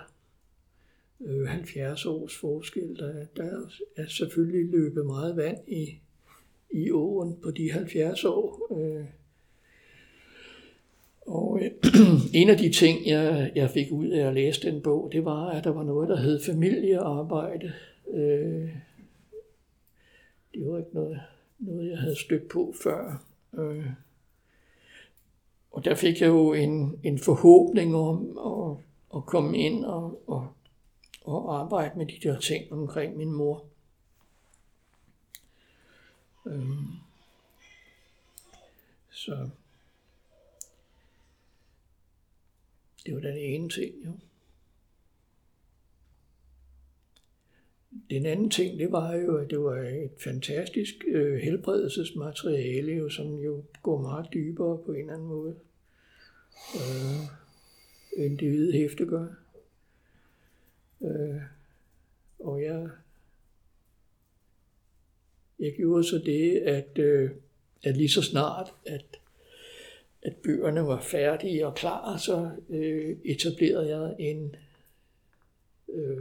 øh, 1.21 1.47
70 1.47 2.05
års 2.05 2.35
forskel. 2.35 2.95
Der, 2.99 3.25
der 3.35 3.69
er 3.95 4.07
selvfølgelig 4.07 4.71
løbet 4.71 5.05
meget 5.05 5.35
vand 5.35 5.57
i, 5.67 5.99
i 6.71 6.91
åen 6.91 7.37
på 7.43 7.51
de 7.51 7.71
70 7.71 8.25
år. 8.25 8.67
Øh, 8.77 9.05
og 11.21 11.59
øh, 11.61 11.71
en 12.41 12.49
af 12.49 12.57
de 12.57 12.71
ting, 12.71 13.07
jeg, 13.07 13.51
jeg 13.55 13.69
fik 13.69 13.91
ud 13.91 14.07
af 14.07 14.27
at 14.27 14.33
læse 14.33 14.71
den 14.71 14.81
bog, 14.81 15.09
det 15.11 15.25
var, 15.25 15.49
at 15.49 15.63
der 15.63 15.69
var 15.69 15.83
noget, 15.83 16.09
der 16.09 16.17
hed 16.17 16.41
familiearbejde. 16.41 17.73
Øh, 18.13 18.69
det 20.53 20.67
var 20.67 20.77
ikke 20.77 20.93
noget, 20.93 21.19
noget 21.59 21.89
jeg 21.89 21.97
havde 21.97 22.19
stødt 22.19 22.47
på 22.47 22.73
før. 22.83 23.25
Øh, 23.57 23.85
og 25.75 25.85
der 25.85 25.95
fik 25.95 26.21
jeg 26.21 26.27
jo 26.27 26.53
en, 26.53 26.99
en 27.03 27.19
forhåbning 27.19 27.95
om 27.95 28.37
at, 28.37 28.77
at 29.15 29.25
komme 29.25 29.57
ind 29.57 29.85
og, 29.85 30.23
og, 30.27 30.53
og 31.21 31.59
arbejde 31.59 31.97
med 31.97 32.05
de 32.05 32.19
der 32.23 32.39
ting 32.39 32.71
omkring 32.71 33.17
min 33.17 33.31
mor. 33.31 33.65
Øhm. 36.45 36.87
så 39.11 39.49
Det 43.05 43.13
var 43.15 43.21
den 43.21 43.37
ene 43.37 43.69
ting, 43.69 43.95
jo. 44.05 44.11
Den 48.09 48.25
anden 48.25 48.49
ting, 48.49 48.79
det 48.79 48.91
var 48.91 49.15
jo, 49.15 49.37
at 49.37 49.49
det 49.49 49.59
var 49.59 49.77
et 49.77 50.11
fantastisk 50.17 50.95
øh, 51.07 51.37
helbredelsesmateriale, 51.37 52.91
jo, 52.91 53.09
som 53.09 53.39
jo 53.39 53.63
går 53.83 54.01
meget 54.01 54.27
dybere 54.33 54.77
på 54.85 54.91
en 54.91 54.99
eller 54.99 55.13
anden 55.13 55.27
måde, 55.27 55.55
øh, 56.75 57.27
individ 58.17 58.67
det 58.67 58.73
hæfte 58.73 59.05
gør. 59.05 59.27
Øh, 61.01 61.41
og 62.39 62.63
jeg, 62.63 62.89
jeg 65.59 65.73
gjorde 65.73 66.03
så 66.03 66.21
det, 66.25 66.57
at, 66.57 66.97
øh, 66.97 67.31
at 67.83 67.97
lige 67.97 68.09
så 68.09 68.21
snart, 68.21 68.73
at 68.85 69.19
at 70.25 70.35
bøgerne 70.35 70.87
var 70.87 71.01
færdige 71.01 71.67
og 71.67 71.75
klar, 71.75 72.17
så 72.17 72.49
øh, 72.69 73.17
etablerede 73.25 73.97
jeg 73.97 74.15
en, 74.19 74.55
øh, 75.93 76.17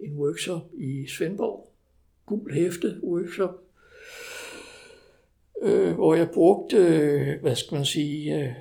en 0.00 0.16
workshop 0.16 0.62
i 0.74 1.06
Svendborg, 1.06 1.72
gul 2.26 2.52
hæfte 2.52 3.00
workshop, 3.02 3.54
øh, 5.62 5.92
hvor 5.94 6.14
jeg 6.14 6.30
brugte, 6.30 6.76
øh, 6.76 7.40
hvad 7.40 7.56
skal 7.56 7.74
man 7.74 7.84
sige, 7.84 8.44
øh, 8.44 8.52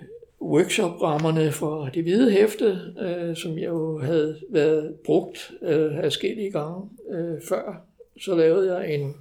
workshop-rammerne 0.41 1.51
for 1.51 1.85
det 1.85 2.03
hvide 2.03 2.31
hæfte, 2.31 2.79
øh, 2.99 3.35
som 3.35 3.57
jeg 3.57 3.67
jo 3.67 3.99
havde 3.99 4.39
været 4.49 4.95
brugt 5.05 5.51
øh, 5.61 5.91
forskellige 6.03 6.51
gange 6.51 6.89
øh, 7.11 7.41
før. 7.49 7.85
Så 8.19 8.35
lavede 8.35 8.75
jeg 8.75 8.93
en, 8.93 9.15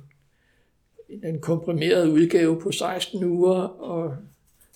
en 1.24 1.40
komprimeret 1.40 2.08
udgave 2.08 2.60
på 2.60 2.72
16 2.72 3.24
uger, 3.24 3.60
og 3.62 4.16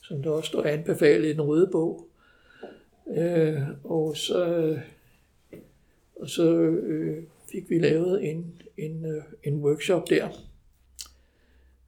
som 0.03 0.23
der 0.23 0.31
også 0.31 0.49
står 0.49 0.63
anbefalet 0.63 1.29
i 1.29 1.33
den 1.33 1.41
røde 1.41 1.69
bog. 1.73 2.09
Øh, 3.17 3.63
og 3.85 4.17
så, 4.17 4.77
og 6.17 6.29
så 6.29 6.53
øh, 6.61 7.23
fik 7.53 7.71
vi 7.71 7.79
lavet 7.79 8.31
en, 8.31 8.63
en, 8.77 9.05
øh, 9.07 9.23
en 9.45 9.57
workshop 9.65 10.11
der. 10.11 10.29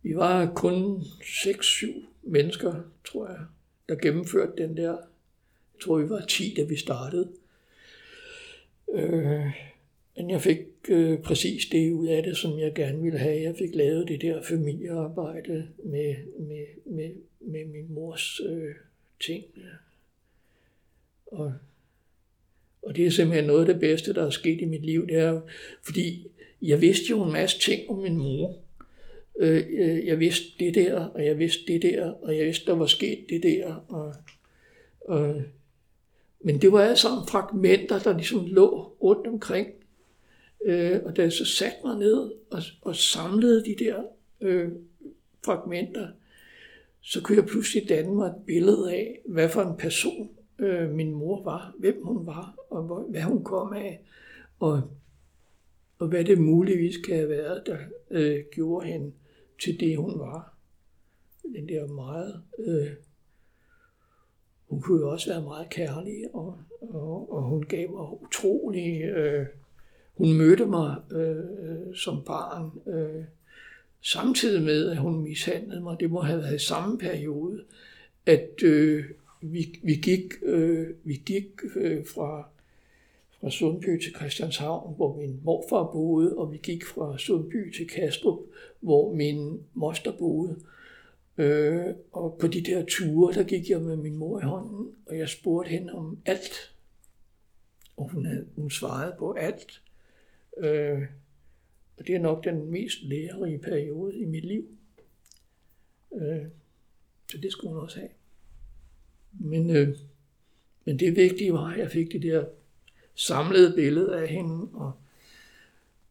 Vi 0.02 0.16
var 0.16 0.52
kun 0.55 1.01
6-7 1.01 1.86
mennesker, 2.22 2.74
tror 3.05 3.26
jeg, 3.26 3.39
der 3.89 3.94
gennemførte 3.94 4.62
den 4.62 4.77
der. 4.77 4.90
Jeg 5.74 5.81
tror, 5.82 5.98
vi 5.98 6.11
var 6.11 6.24
10, 6.28 6.55
da 6.56 6.62
vi 6.62 6.77
startede. 6.77 7.32
Øh, 8.94 9.47
men 10.16 10.31
jeg 10.31 10.43
fik 10.43 10.59
øh, 10.89 11.19
præcis 11.19 11.66
det 11.66 11.93
ud 11.93 12.06
af 12.06 12.23
det, 12.23 12.36
som 12.36 12.59
jeg 12.59 12.74
gerne 12.74 13.02
ville 13.02 13.19
have. 13.19 13.43
Jeg 13.43 13.56
fik 13.59 13.74
lavet 13.74 14.09
det 14.09 14.20
der 14.20 14.43
familiearbejde 14.43 15.69
med, 15.85 16.15
med, 16.39 16.66
med, 16.85 17.11
med 17.40 17.65
min 17.65 17.94
mors 17.94 18.40
øh, 18.40 18.74
ting. 19.20 19.44
Og, 21.27 21.55
og 22.82 22.97
det 22.97 23.06
er 23.06 23.11
simpelthen 23.11 23.44
noget 23.44 23.61
af 23.61 23.74
det 23.74 23.81
bedste, 23.81 24.15
der 24.15 24.27
er 24.27 24.31
sket 24.31 24.61
i 24.61 24.65
mit 24.65 24.85
liv. 24.85 25.06
Det 25.06 25.16
er, 25.16 25.40
fordi 25.82 26.27
jeg 26.62 26.81
vidste 26.81 27.06
jo 27.11 27.24
en 27.24 27.32
masse 27.32 27.59
ting 27.59 27.90
om 27.90 27.98
min 27.98 28.16
mor. 28.16 28.64
Øh, 29.40 29.65
øh, 29.70 30.06
jeg 30.06 30.20
vidste 30.20 30.47
det 30.59 30.74
der, 30.74 31.05
og 31.05 31.24
jeg 31.24 31.39
vidste 31.39 31.73
det 31.73 31.82
der, 31.82 32.11
og 32.11 32.36
jeg 32.36 32.47
vidste, 32.47 32.66
der 32.66 32.77
var 32.77 32.86
sket 32.86 33.27
det 33.28 33.43
der. 33.43 33.74
Og, 33.74 34.15
og, 35.01 35.43
men 36.40 36.62
det 36.62 36.73
var 36.73 36.81
alle 36.81 36.97
sammen 36.97 37.28
fragmenter, 37.28 37.98
der 37.98 38.16
ligesom 38.16 38.47
lå 38.47 38.97
rundt 39.02 39.27
omkring. 39.27 39.69
Øh, 40.65 41.01
og 41.05 41.16
da 41.16 41.23
jeg 41.23 41.32
så 41.32 41.44
satte 41.44 41.78
mig 41.85 41.98
ned 41.98 42.32
og, 42.51 42.62
og 42.82 42.97
samlede 42.97 43.65
de 43.65 43.85
der 43.85 44.02
øh, 44.40 44.69
fragmenter, 45.44 46.09
så 47.01 47.23
kunne 47.23 47.39
jeg 47.39 47.47
pludselig 47.47 47.89
danne 47.89 48.15
mig 48.15 48.27
et 48.27 48.43
billede 48.47 48.93
af, 48.93 49.20
hvad 49.27 49.48
for 49.48 49.62
en 49.62 49.77
person 49.77 50.31
øh, 50.59 50.90
min 50.90 51.11
mor 51.11 51.44
var, 51.44 51.74
hvem 51.78 52.05
hun 52.05 52.27
var, 52.27 52.55
og 52.70 52.82
hvor, 52.82 53.06
hvad 53.11 53.23
hun 53.23 53.44
kom 53.44 53.73
af, 53.73 54.01
og, 54.59 54.82
og 55.98 56.09
hvad 56.09 56.24
det 56.24 56.39
muligvis 56.39 56.97
kan 56.97 57.16
have 57.16 57.28
været, 57.28 57.62
der 57.66 57.78
øh, 58.11 58.44
gjorde 58.52 58.86
hende 58.86 59.12
til 59.60 59.81
det, 59.81 59.97
hun 59.97 60.18
var. 60.18 60.55
Den 61.43 61.68
der 61.68 61.86
meget... 61.86 62.43
Øh, 62.59 62.89
hun 64.68 64.81
kunne 64.81 65.01
jo 65.01 65.10
også 65.10 65.31
være 65.32 65.43
meget 65.43 65.70
kærlig, 65.70 66.35
og, 66.35 66.59
og, 66.81 67.32
og 67.32 67.43
hun 67.43 67.62
gav 67.62 67.90
mig 67.90 68.22
utrolig... 68.22 69.02
Øh, 69.02 69.47
hun 70.14 70.32
mødte 70.32 70.66
mig 70.66 70.97
øh, 71.12 71.94
som 71.94 72.24
barn, 72.24 72.94
øh, 72.94 73.24
samtidig 74.02 74.62
med, 74.62 74.90
at 74.90 74.97
hun 74.97 75.22
mishandlede 75.22 75.81
mig. 75.81 75.97
Det 76.01 76.10
må 76.10 76.20
have 76.20 76.39
været 76.39 76.55
i 76.55 76.66
samme 76.66 76.98
periode, 76.98 77.64
at 78.26 78.62
øh, 78.62 79.05
vi, 79.43 79.78
vi 79.82 79.94
gik, 79.94 80.35
øh, 80.43 80.86
vi 81.05 81.22
gik 81.26 81.51
øh, 81.76 82.06
fra, 82.14 82.48
fra 83.44 83.50
Sundby 83.50 84.02
til 84.02 84.14
Christianshavn, 84.14 84.96
hvor 84.96 85.16
min 85.16 85.40
morfar 85.42 85.90
boede, 85.92 86.36
og 86.36 86.52
vi 86.52 86.58
gik 86.62 86.84
fra 86.84 87.18
Sundby 87.18 87.76
til 87.76 87.88
Kastrup, 87.88 88.38
hvor 88.80 89.14
min 89.14 89.62
moster 89.74 90.18
boede. 90.18 90.60
Øh, 91.38 91.94
og 92.12 92.36
på 92.40 92.46
de 92.46 92.62
der 92.62 92.84
ture, 92.88 93.34
der 93.34 93.42
gik 93.42 93.70
jeg 93.70 93.80
med 93.80 93.96
min 93.96 94.16
mor 94.16 94.40
i 94.40 94.42
hånden, 94.42 94.94
og 95.06 95.18
jeg 95.18 95.28
spurgte 95.28 95.70
hende 95.70 95.92
om 95.92 96.18
alt. 96.26 96.74
Og 97.96 98.08
hun, 98.10 98.26
havde, 98.26 98.46
hun 98.56 98.70
svarede 98.70 99.14
på 99.18 99.32
alt. 99.32 99.82
Øh, 100.58 101.02
og 101.96 102.06
det 102.06 102.14
er 102.14 102.20
nok 102.20 102.44
den 102.44 102.70
mest 102.70 103.02
lærerige 103.02 103.58
periode 103.58 104.16
i 104.16 104.24
mit 104.24 104.44
liv. 104.44 104.68
Øh, 106.14 106.46
så 107.30 107.38
det 107.38 107.52
skulle 107.52 107.74
hun 107.74 107.82
også 107.82 107.98
have. 107.98 108.10
Men, 109.32 109.70
øh, 109.70 109.98
men 110.84 110.98
det 110.98 111.16
vigtige 111.16 111.52
var, 111.52 111.72
at 111.72 111.78
jeg 111.78 111.90
fik 111.90 112.12
det 112.12 112.22
der 112.22 112.44
samlede 113.15 113.74
billede 113.77 114.20
af 114.20 114.28
hende, 114.28 114.69
og, 114.73 114.93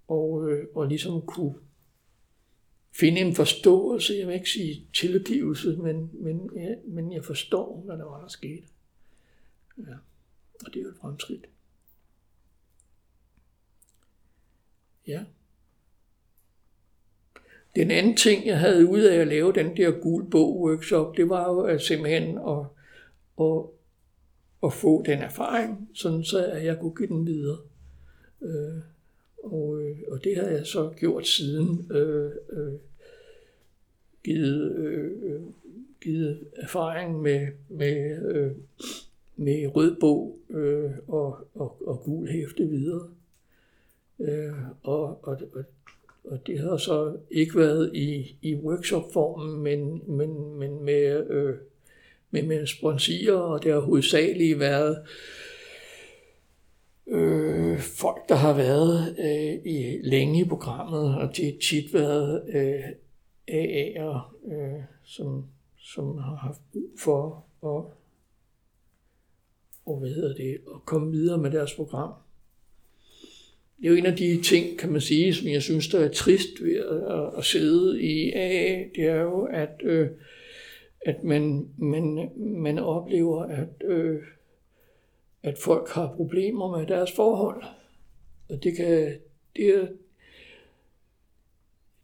og, 0.08 0.52
øh, 0.52 0.68
og 0.76 0.88
ligesom 0.88 1.22
kunne 1.22 1.56
finde 2.92 3.22
en 3.22 3.36
forståelse, 3.36 4.14
jeg 4.14 4.28
vil 4.28 4.34
ikke 4.34 4.50
sige 4.50 4.88
tilgivelse, 4.94 5.78
men, 5.78 6.10
men, 6.14 6.50
ja, 6.56 6.76
men 6.86 7.14
jeg 7.14 7.26
forstår, 7.26 7.82
hvad 7.86 7.98
der 7.98 8.06
var, 8.06 8.22
der 8.22 8.28
skete. 8.28 8.64
Ja. 9.78 9.94
Og 10.66 10.74
det 10.74 10.80
er 10.80 10.84
jo 10.84 10.90
et 10.90 10.98
fremskridt. 11.02 11.46
Ja. 15.08 15.24
Den 17.76 17.92
anden 17.92 18.18
ting, 18.18 18.46
jeg 18.46 18.60
havde 18.60 18.88
ud 18.88 19.02
af 19.02 19.16
at 19.16 19.28
lave 19.28 19.54
den 19.54 19.78
der 19.78 19.92
gul 19.92 20.30
bog 20.30 20.62
workshop, 20.62 21.18
det 21.18 21.30
var 21.30 21.50
jo 21.52 21.60
at 21.60 21.82
simpelthen 21.82 22.38
at, 22.38 22.66
at, 23.40 23.64
at 24.64 24.73
få 24.73 25.03
den 25.06 25.19
erfaring, 25.19 25.90
sådan 25.94 26.23
så 26.23 26.45
at 26.45 26.65
jeg 26.65 26.80
kunne 26.80 26.95
give 26.95 27.07
den 27.07 27.26
videre. 27.26 27.57
Øh, 28.41 28.80
og, 29.44 29.81
øh, 29.81 29.98
og 30.07 30.23
det 30.23 30.38
har 30.38 30.48
jeg 30.48 30.65
så 30.65 30.94
gjort 30.99 31.27
siden. 31.27 31.91
Øh, 31.91 32.31
øh, 32.49 32.73
givet, 34.23 34.72
øh, 34.76 35.11
øh, 35.23 35.41
givet 36.02 36.40
erfaring 36.56 37.22
med, 37.22 37.48
med, 37.69 38.22
øh, 38.35 38.52
med 39.35 39.76
rød 39.76 39.95
bog 39.99 40.38
øh, 40.49 40.91
og, 41.07 41.48
og, 41.53 41.88
og 41.88 42.02
gul 42.03 42.27
hæfte 42.27 42.65
videre. 42.65 43.10
Øh, 44.19 44.53
og, 44.84 45.19
og, 45.27 45.38
og, 45.53 45.64
og 46.23 46.48
det 46.48 46.60
har 46.60 46.77
så 46.77 47.18
ikke 47.31 47.57
været 47.57 47.95
i, 47.95 48.35
i 48.41 48.56
workshop-formen, 48.56 49.64
men, 49.64 50.03
men, 50.18 50.60
men 50.60 50.84
med, 50.84 51.30
øh, 51.30 51.56
med, 52.34 52.43
med 52.43 52.68
sponsorer, 52.68 53.38
og 53.38 53.64
det 53.64 53.72
har 53.72 53.80
hovedsageligt 53.80 54.60
været 54.60 54.97
øh, 57.07 57.80
folk, 57.80 58.30
der 58.30 58.35
har 58.35 58.53
været 58.53 59.15
øh, 59.19 59.73
i, 59.73 59.99
længe 60.03 60.41
i 60.41 60.47
programmet, 60.47 61.15
og 61.15 61.38
det 61.38 61.45
har 61.45 61.53
tit 61.61 61.93
været 61.93 62.43
øh, 62.53 62.84
AA'er, 63.51 64.35
øh, 64.53 64.81
som, 65.03 65.45
som 65.77 66.18
har 66.18 66.35
haft 66.35 66.61
brug 66.72 66.89
for 66.99 67.45
at, 67.64 67.84
og 69.85 69.99
hvad 69.99 70.10
hedder 70.10 70.35
det, 70.35 70.53
at 70.53 70.85
komme 70.85 71.11
videre 71.11 71.38
med 71.38 71.51
deres 71.51 71.73
program. 71.73 72.14
Det 73.77 73.85
er 73.85 73.91
jo 73.91 73.97
en 73.97 74.05
af 74.05 74.15
de 74.15 74.41
ting, 74.41 74.80
kan 74.80 74.91
man 74.91 75.01
sige, 75.01 75.34
som 75.34 75.47
jeg 75.47 75.61
synes, 75.61 75.88
der 75.88 75.99
er 75.99 76.11
trist 76.11 76.64
ved 76.64 76.76
at, 76.76 77.38
at 77.38 77.45
sidde 77.45 78.01
i 78.01 78.31
AA, 78.31 78.84
det 78.95 79.03
er 79.03 79.22
jo, 79.22 79.43
at, 79.43 79.81
øh, 79.84 80.07
at 81.06 81.24
man, 81.24 81.70
man, 81.78 82.32
man 82.38 82.80
oplever, 82.80 83.44
at, 83.44 83.84
øh, 83.84 84.24
at 85.44 85.58
folk 85.58 85.90
har 85.90 86.14
problemer 86.16 86.78
med 86.78 86.88
deres 86.88 87.12
forhold. 87.12 87.64
Og 88.50 88.64
det 88.64 88.78
kan, 88.78 89.20
det 89.56 89.76
er, 89.76 89.88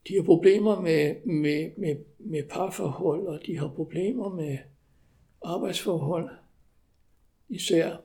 de 0.08 0.16
har 0.16 0.24
problemer 0.24 0.82
med, 0.82 1.16
med, 1.26 1.72
med, 1.78 1.96
med 2.20 2.44
parforhold, 2.44 3.28
og 3.28 3.40
de 3.46 3.58
har 3.58 3.68
problemer 3.68 4.30
med 4.30 4.58
arbejdsforhold 5.42 6.30
især. 7.50 7.98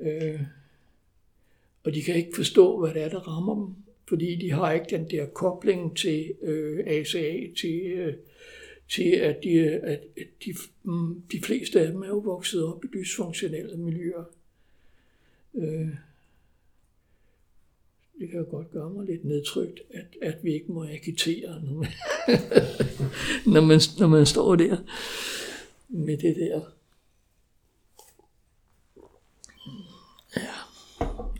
Øh, 0.00 0.40
og 1.84 1.94
de 1.94 2.02
kan 2.02 2.14
ikke 2.14 2.36
forstå, 2.36 2.80
hvad 2.80 2.94
det 2.94 3.02
er, 3.02 3.08
der 3.08 3.28
rammer 3.28 3.54
dem, 3.54 3.74
fordi 4.08 4.36
de 4.36 4.50
har 4.50 4.72
ikke 4.72 4.96
den 4.96 5.10
der 5.10 5.26
kobling 5.26 5.96
til 5.96 6.34
øh, 6.42 6.84
ACA, 6.86 7.40
til, 7.60 7.80
øh, 7.80 8.14
til 8.90 9.10
at, 9.10 9.38
de, 9.44 9.60
at 9.70 10.00
de, 10.44 10.54
mm, 10.82 11.22
de 11.32 11.40
fleste 11.40 11.80
af 11.80 11.92
dem 11.92 12.02
er 12.02 12.08
jo 12.08 12.18
vokset 12.18 12.64
op 12.64 12.84
i 12.84 12.88
dysfunktionelle 12.94 13.76
miljøer. 13.76 14.24
Øh, 15.54 15.88
det 18.18 18.30
kan 18.30 18.38
jo 18.38 18.46
godt 18.50 18.70
gøre 18.70 18.90
mig 18.90 19.06
lidt 19.06 19.24
nedtrykt, 19.24 19.80
at, 19.94 20.06
at 20.22 20.44
vi 20.44 20.52
ikke 20.52 20.72
må 20.72 20.84
agitere, 20.84 21.62
når 21.62 21.72
man, 21.72 21.88
når 23.54 23.60
man, 23.60 23.80
når 23.98 24.06
man 24.06 24.26
står 24.26 24.56
der 24.56 24.76
med 25.88 26.18
det 26.18 26.36
der. 26.36 26.60
Ja. 30.36 30.54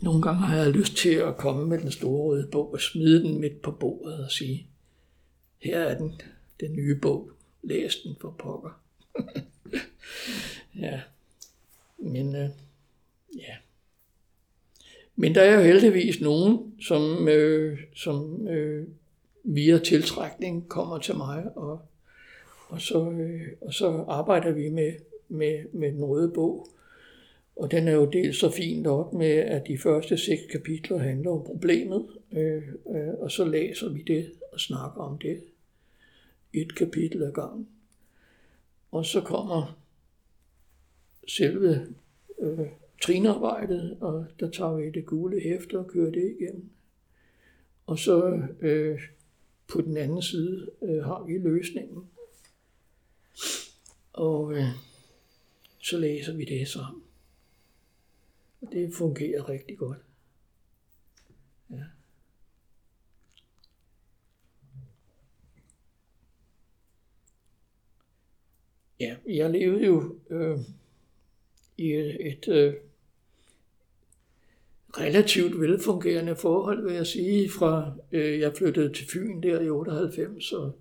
Nogle 0.01 0.21
gange 0.21 0.39
har 0.39 0.57
jeg 0.57 0.71
lyst 0.71 0.97
til 0.97 1.13
at 1.13 1.37
komme 1.37 1.65
med 1.65 1.79
den 1.79 1.91
store 1.91 2.23
røde 2.23 2.49
bog 2.51 2.73
og 2.73 2.81
smide 2.81 3.23
den 3.23 3.39
midt 3.39 3.61
på 3.61 3.71
bordet 3.71 4.25
og 4.25 4.31
sige, 4.31 4.67
her 5.57 5.79
er 5.79 5.97
den, 5.97 6.21
den 6.59 6.73
nye 6.75 6.95
bog. 6.95 7.31
Læs 7.63 7.95
den 7.95 8.15
for 8.21 8.35
pokker. 8.39 8.81
ja. 10.81 11.01
Men 11.97 12.35
øh, 12.35 12.49
ja. 13.35 13.55
Men 15.15 15.35
der 15.35 15.41
er 15.41 15.55
jo 15.55 15.61
heldigvis 15.61 16.21
nogen, 16.21 16.73
som, 16.81 17.27
øh, 17.27 17.79
som 17.95 18.47
øh, 18.47 18.87
via 19.43 19.77
tiltrækning 19.77 20.69
kommer 20.69 20.97
til 20.97 21.15
mig, 21.15 21.45
og, 21.55 21.79
og, 22.67 22.81
så, 22.81 23.11
øh, 23.11 23.41
og 23.61 23.73
så 23.73 24.05
arbejder 24.07 24.51
vi 24.51 24.69
med, 24.69 24.93
med, 25.29 25.65
med 25.73 25.91
den 25.91 26.03
røde 26.03 26.31
bog. 26.31 26.67
Og 27.55 27.71
den 27.71 27.87
er 27.87 27.91
jo 27.91 28.05
delt 28.05 28.35
så 28.35 28.51
fint 28.51 28.87
op 28.87 29.13
med, 29.13 29.31
at 29.31 29.67
de 29.67 29.77
første 29.77 30.17
seks 30.17 30.41
kapitler 30.51 30.97
handler 30.97 31.31
om 31.31 31.43
problemet, 31.43 32.05
øh, 32.31 32.63
øh, 32.89 33.13
og 33.19 33.31
så 33.31 33.45
læser 33.45 33.89
vi 33.89 34.01
det 34.01 34.31
og 34.53 34.59
snakker 34.59 35.01
om 35.01 35.17
det. 35.17 35.41
Et 36.53 36.75
kapitel 36.75 37.23
ad 37.23 37.31
gangen. 37.33 37.67
Og 38.91 39.05
så 39.05 39.21
kommer 39.21 39.79
selve 41.27 41.95
øh, 42.39 42.67
trinarbejdet, 43.01 43.97
og 44.01 44.25
der 44.39 44.49
tager 44.49 44.75
vi 44.75 44.91
det 44.91 45.05
gule 45.05 45.41
hæfte 45.41 45.79
og 45.79 45.87
kører 45.87 46.11
det 46.11 46.35
igennem. 46.39 46.69
Og 47.85 47.99
så 47.99 48.41
øh, 48.59 49.01
på 49.67 49.81
den 49.81 49.97
anden 49.97 50.21
side 50.21 50.71
øh, 50.81 51.03
har 51.03 51.23
vi 51.23 51.37
løsningen. 51.37 52.09
Og 54.13 54.53
øh, 54.53 54.65
så 55.79 55.97
læser 55.97 56.33
vi 56.33 56.45
det 56.45 56.67
sammen. 56.67 57.03
Og 58.61 58.71
det 58.71 58.93
fungerer 58.93 59.49
rigtig 59.49 59.77
godt. 59.77 59.97
Ja. 61.69 61.83
Ja, 68.99 69.15
jeg 69.27 69.49
levede 69.49 69.85
jo 69.85 70.15
øh, 70.29 70.59
i 71.77 71.93
et, 71.93 72.27
et 72.27 72.47
øh, 72.47 72.73
relativt 74.97 75.61
velfungerende 75.61 76.35
forhold, 76.35 76.83
vil 76.83 76.93
jeg 76.93 77.07
sige, 77.07 77.49
fra 77.49 77.93
øh, 78.11 78.39
jeg 78.39 78.57
flyttede 78.57 78.93
til 78.93 79.07
Fyn 79.07 79.43
der 79.43 79.61
i 79.61 79.69
98 79.69 80.51
og 80.51 80.79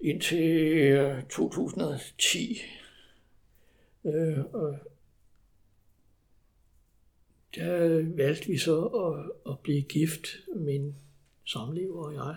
indtil 0.00 0.72
øh, 0.72 1.22
2010. 1.22 2.62
Øh, 4.04 4.38
og 4.52 4.78
der 7.54 8.02
valgte 8.16 8.48
vi 8.48 8.58
så 8.58 8.84
at, 8.84 9.52
at 9.52 9.58
blive 9.58 9.82
gift, 9.82 10.26
min 10.56 10.94
samlever 11.44 12.04
og 12.04 12.14
jeg. 12.14 12.36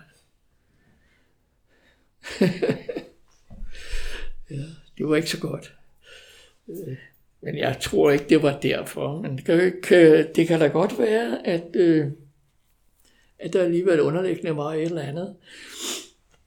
ja, 4.51 4.63
det 4.97 5.07
var 5.07 5.15
ikke 5.15 5.29
så 5.29 5.39
godt. 5.39 5.73
Øh, 6.69 6.97
men 7.41 7.57
jeg 7.57 7.77
tror 7.81 8.11
ikke, 8.11 8.25
det 8.29 8.41
var 8.41 8.59
derfor. 8.59 9.21
Men 9.21 9.37
det 9.37 9.45
kan, 9.45 9.65
ikke, 9.65 10.23
det 10.35 10.47
kan 10.47 10.59
da 10.59 10.67
godt 10.67 10.99
være, 10.99 11.47
at, 11.47 11.75
øh, 11.75 12.07
at 13.39 13.53
der 13.53 13.63
alligevel 13.63 14.01
underliggende 14.01 14.57
var 14.57 14.73
et 14.73 14.81
eller 14.81 15.01
andet. 15.01 15.35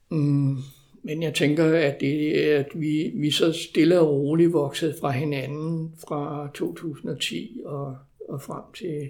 Mm, 0.09 0.57
men 1.03 1.23
jeg 1.23 1.33
tænker, 1.33 1.65
at, 1.65 2.01
det, 2.01 2.33
at 2.33 2.67
vi, 2.75 3.11
vi 3.15 3.31
så 3.31 3.53
stille 3.53 3.99
og 3.99 4.09
roligt 4.09 4.53
voksede 4.53 4.95
fra 4.99 5.11
hinanden 5.11 5.93
fra 6.07 6.51
2010 6.53 7.61
og 7.65 7.97
og 8.31 8.41
frem 8.41 8.63
til, 8.73 9.09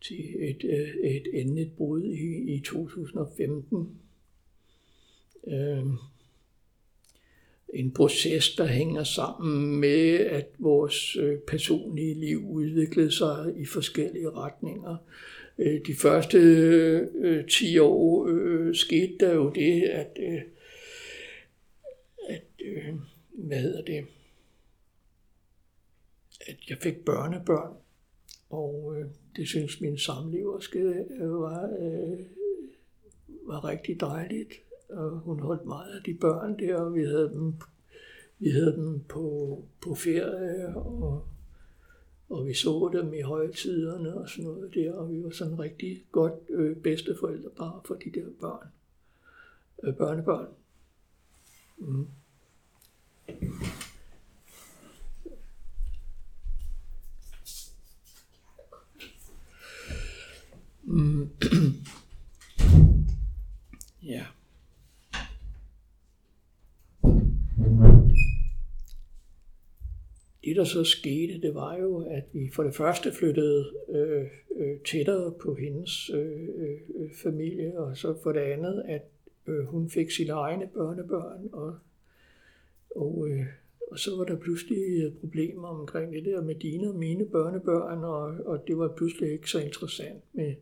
til 0.00 0.50
et, 0.50 0.64
øh, 0.64 1.10
et 1.10 1.26
endeligt 1.32 1.76
brud 1.76 2.04
i, 2.04 2.54
i 2.54 2.60
2015. 2.60 3.98
Øh, 5.46 5.86
en 7.74 7.92
proces, 7.92 8.54
der 8.54 8.66
hænger 8.66 9.04
sammen 9.04 9.80
med, 9.80 10.14
at 10.14 10.46
vores 10.58 11.16
øh, 11.16 11.38
personlige 11.38 12.14
liv 12.14 12.48
udviklede 12.48 13.10
sig 13.10 13.54
i 13.56 13.64
forskellige 13.64 14.30
retninger. 14.30 14.96
Øh, 15.58 15.80
de 15.86 15.94
første 15.94 16.38
øh, 16.38 17.48
10 17.48 17.78
år 17.78 18.26
øh, 18.28 18.74
skete 18.74 19.16
der 19.20 19.34
jo 19.34 19.50
det, 19.50 19.82
at, 19.82 20.18
øh, 20.20 20.42
at 22.28 22.44
øh, 22.64 22.94
hvad 23.30 23.58
hedder 23.58 23.82
det, 23.82 24.04
at 26.46 26.56
jeg 26.68 26.78
fik 26.78 27.04
børnebørn. 27.04 27.76
Og 28.50 28.94
øh, 28.96 29.06
det 29.36 29.48
synes 29.48 29.80
min 29.80 29.98
samleverske 29.98 30.78
øh, 30.78 31.32
var, 31.32 31.70
øh, 31.80 32.18
var 33.42 33.64
rigtig 33.64 34.00
dejligt. 34.00 34.52
Og 34.88 35.10
hun 35.10 35.40
holdt 35.40 35.66
meget 35.66 35.96
af 35.96 36.02
de 36.02 36.14
børn 36.14 36.58
der, 36.58 36.76
og 36.76 36.94
vi 36.94 37.04
havde 37.04 37.30
dem, 37.34 37.54
vi 38.38 38.50
havde 38.50 38.76
dem 38.76 39.00
på, 39.08 39.64
på 39.80 39.94
ferie, 39.94 40.76
og, 40.76 41.26
og 42.28 42.46
vi 42.46 42.54
så 42.54 42.90
dem 42.92 43.14
i 43.14 43.20
højtiderne 43.20 44.14
og 44.14 44.28
sådan 44.28 44.44
noget 44.44 44.74
der, 44.74 44.92
og 44.92 45.10
vi 45.10 45.24
var 45.24 45.30
sådan 45.30 45.58
rigtig 45.58 46.04
godt 46.12 46.34
øh, 46.48 46.76
bare 47.56 47.80
for 47.84 47.94
de 47.94 48.10
der 48.14 48.26
børn, 48.40 48.68
øh, 49.82 49.94
børnebørn. 49.94 50.48
Mm. 51.78 52.08
Mm. 60.82 61.30
ja. 64.02 64.26
Det, 70.46 70.56
der 70.56 70.64
så 70.64 70.84
skete, 70.84 71.40
det 71.40 71.54
var 71.54 71.76
jo, 71.76 71.98
at 72.10 72.24
vi 72.32 72.50
for 72.52 72.62
det 72.62 72.74
første 72.74 73.12
flyttede 73.12 73.72
øh, 73.88 74.26
øh, 74.56 74.78
tættere 74.80 75.32
på 75.32 75.54
hendes 75.54 76.10
øh, 76.10 76.48
øh, 76.56 77.10
familie, 77.14 77.78
og 77.78 77.96
så 77.96 78.14
for 78.22 78.32
det 78.32 78.40
andet, 78.40 78.84
at 78.88 79.02
øh, 79.46 79.64
hun 79.64 79.90
fik 79.90 80.10
sine 80.10 80.32
egne 80.32 80.66
børnebørn, 80.74 81.48
og, 81.52 81.78
og, 82.96 83.28
øh, 83.28 83.46
og 83.90 83.98
så 83.98 84.16
var 84.16 84.24
der 84.24 84.36
pludselig 84.36 85.04
øh, 85.04 85.12
problemer 85.20 85.68
omkring 85.68 86.12
det 86.12 86.24
der 86.24 86.42
med 86.42 86.54
dine 86.54 86.88
og 86.88 86.96
mine 86.96 87.26
børnebørn, 87.26 88.04
og, 88.04 88.46
og 88.46 88.66
det 88.66 88.78
var 88.78 88.94
pludselig 88.96 89.32
ikke 89.32 89.50
så 89.50 89.60
interessant 89.60 90.24
med, 90.32 90.54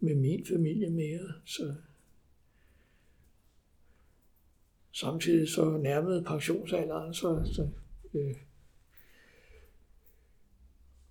med 0.00 0.14
min 0.14 0.46
familie 0.46 0.90
mere. 0.90 1.32
Så 1.44 1.74
samtidig 4.92 5.48
så 5.48 5.76
nærmede 5.76 6.24
pensionsalderen, 6.24 7.14
så, 7.14 7.42
så 7.44 7.68
øh, 8.14 8.34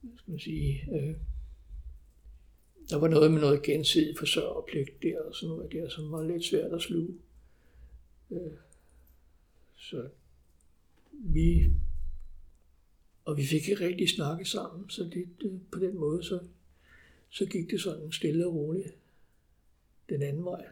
skal 0.01 0.31
man 0.31 0.39
sige, 0.39 0.89
øh, 0.91 1.15
der 2.89 2.97
var 2.97 3.07
noget 3.07 3.31
med 3.31 3.41
noget 3.41 3.63
gensidig 3.63 4.17
forsørgerpligt 4.17 5.03
der, 5.03 5.21
og 5.21 5.35
sådan 5.35 5.55
noget 5.55 5.71
der, 5.71 5.89
som 5.89 6.11
var 6.11 6.23
lidt 6.23 6.45
svært 6.45 6.73
at 6.73 6.81
sluge. 6.81 7.15
Øh, 8.31 8.51
så 9.75 10.09
vi, 11.11 11.65
og 13.25 13.37
vi 13.37 13.45
fik 13.45 13.69
ikke 13.69 13.85
rigtig 13.85 14.09
snakket 14.09 14.47
sammen, 14.47 14.89
så 14.89 15.03
det, 15.03 15.27
øh, 15.45 15.59
på 15.71 15.79
den 15.79 15.97
måde, 15.97 16.23
så, 16.23 16.39
så 17.29 17.45
gik 17.45 17.69
det 17.69 17.81
sådan 17.81 18.11
stille 18.11 18.47
og 18.47 18.53
roligt 18.53 18.97
den 20.09 20.21
anden 20.21 20.45
vej. 20.45 20.65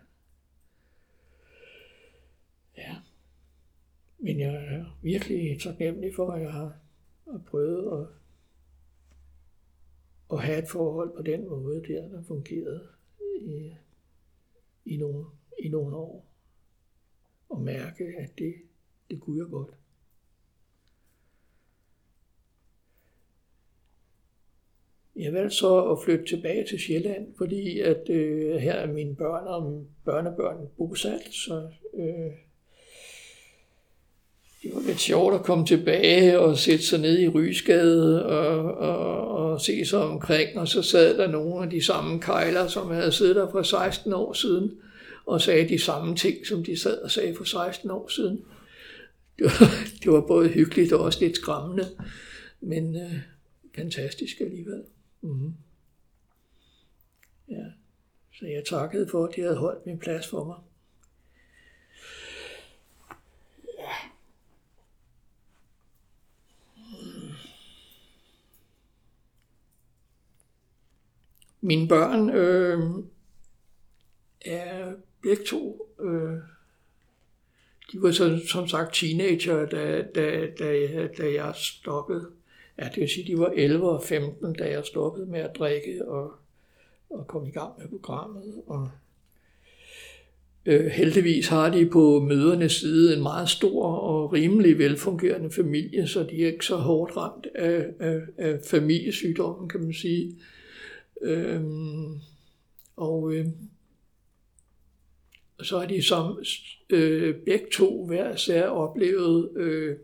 Ja. 2.78 2.96
Men 4.20 4.40
jeg 4.40 4.56
er 4.56 5.00
virkelig 5.02 5.60
taknemmelig 5.62 6.16
for, 6.16 6.32
at 6.32 6.42
jeg 6.42 6.52
har, 6.52 6.78
har 7.32 7.42
prøvet 7.48 8.02
at 8.02 8.08
at 10.32 10.40
have 10.40 10.64
et 10.64 10.70
forhold 10.70 11.16
på 11.16 11.22
den 11.22 11.50
måde 11.50 11.84
der, 11.88 12.08
der 12.08 12.24
fungerede 12.24 12.88
i, 13.42 13.74
i, 14.86 14.98
nogle, 14.98 15.26
i 15.60 15.70
nogle 15.70 15.96
år. 15.96 16.26
Og 17.50 17.62
mærke, 17.62 18.04
at 18.18 18.30
det, 18.38 18.54
det 19.10 19.22
kunne 19.22 19.38
jeg 19.38 19.48
godt. 19.52 19.70
Jeg 25.16 25.34
valgte 25.34 25.56
så 25.56 25.92
at 25.92 25.98
flytte 26.04 26.26
tilbage 26.26 26.68
til 26.68 26.80
Sjælland, 26.80 27.36
fordi 27.38 27.80
at 27.80 28.10
øh, 28.10 28.56
her 28.56 28.74
er 28.74 28.94
mine 28.94 29.16
børn 29.16 29.48
og 29.48 29.88
børnebørn 30.06 30.70
bosat, 30.78 31.24
så 31.32 31.72
øh, 31.94 32.32
det 34.66 34.76
var 34.76 34.82
lidt 34.82 35.00
sjovt 35.00 35.36
at 35.36 35.44
komme 35.44 35.66
tilbage 35.66 36.40
og 36.40 36.58
sætte 36.58 36.86
sig 36.86 37.00
ned 37.00 37.20
i 37.20 37.28
Rysgade 37.28 38.26
og, 38.26 38.78
og, 38.78 39.28
og 39.28 39.62
se 39.62 39.86
sig 39.86 40.00
omkring, 40.00 40.60
og 40.60 40.68
så 40.68 40.82
sad 40.82 41.18
der 41.18 41.28
nogle 41.28 41.64
af 41.64 41.70
de 41.70 41.86
samme 41.86 42.22
kejler, 42.22 42.68
som 42.68 42.92
havde 42.92 43.12
siddet 43.12 43.36
der 43.36 43.52
for 43.52 43.62
16 43.62 44.14
år 44.14 44.34
siden, 44.34 44.72
og 45.26 45.42
sagde 45.42 45.70
de 45.70 45.80
samme 45.80 46.16
ting, 46.16 46.48
som 46.48 46.64
de 46.64 46.80
sad 46.80 46.98
og 46.98 47.12
sagde 47.12 47.36
for 47.36 47.44
16 47.44 47.92
år 47.92 48.08
siden. 48.08 48.42
Det 49.38 49.46
var, 49.46 49.68
det 50.04 50.12
var 50.12 50.22
både 50.22 50.50
hyggeligt 50.50 50.94
og 50.94 51.00
også 51.00 51.20
lidt 51.22 51.36
skræmmende, 51.36 51.86
men 52.62 52.96
øh, 52.96 53.14
fantastisk 53.76 54.42
alligevel. 54.42 54.84
Mm-hmm. 55.22 55.54
Ja. 57.50 57.66
Så 58.34 58.46
jeg 58.46 58.64
takkede 58.70 59.08
for, 59.12 59.26
at 59.26 59.36
de 59.36 59.42
havde 59.42 59.56
holdt 59.58 59.86
min 59.86 60.00
plads 60.00 60.28
for 60.28 60.44
mig. 60.44 60.58
Mine 71.66 71.88
børn 71.88 72.30
øh, 72.30 72.80
er 74.46 74.92
begge 75.22 75.44
to, 75.44 75.90
øh, 76.02 76.38
de 77.92 78.02
var 78.02 78.12
så, 78.12 78.40
som 78.48 78.68
sagt 78.68 78.96
teenager, 78.96 79.66
da, 79.66 80.02
da, 80.16 80.48
da, 80.60 81.08
da 81.18 81.34
jeg 81.34 81.54
stoppede. 81.56 82.28
Ja, 82.80 82.84
det 82.84 82.98
vil 82.98 83.10
sige, 83.10 83.34
de 83.34 83.40
var 83.40 83.52
11 83.56 83.90
og 83.90 84.04
15, 84.04 84.54
da 84.54 84.70
jeg 84.70 84.86
stoppede 84.86 85.26
med 85.26 85.40
at 85.40 85.56
drikke 85.56 86.08
og, 86.08 86.32
og 87.10 87.28
kom 87.28 87.46
i 87.46 87.52
gang 87.52 87.74
med 87.78 87.88
programmet. 87.88 88.44
Og, 88.68 88.90
øh, 90.66 90.86
heldigvis 90.86 91.48
har 91.48 91.70
de 91.70 91.86
på 91.86 92.20
mødernes 92.20 92.72
side 92.72 93.16
en 93.16 93.24
meget 93.24 93.50
stor 93.50 93.86
og 93.86 94.34
rimelig 94.34 94.78
velfungerende 94.78 95.52
familie, 95.52 96.08
så 96.08 96.24
de 96.24 96.44
er 96.44 96.48
ikke 96.48 96.66
så 96.66 96.76
hårdt 96.76 97.18
ramt 97.18 97.48
af, 97.56 97.86
af, 98.00 98.22
af 98.38 98.60
familiesygdommen, 98.70 99.70
kan 99.70 99.82
man 99.82 99.94
sige. 99.94 100.36
Øhm, 101.26 102.20
og 102.96 103.34
øh, 103.34 103.46
så 105.62 105.80
har 105.80 105.88
de 105.88 106.04
som 106.04 106.44
øh, 106.90 107.36
begge 107.36 107.66
to 107.74 108.06
hver 108.06 108.36
sær 108.36 108.68
oplevet 108.68 109.50
øh, 109.56 109.98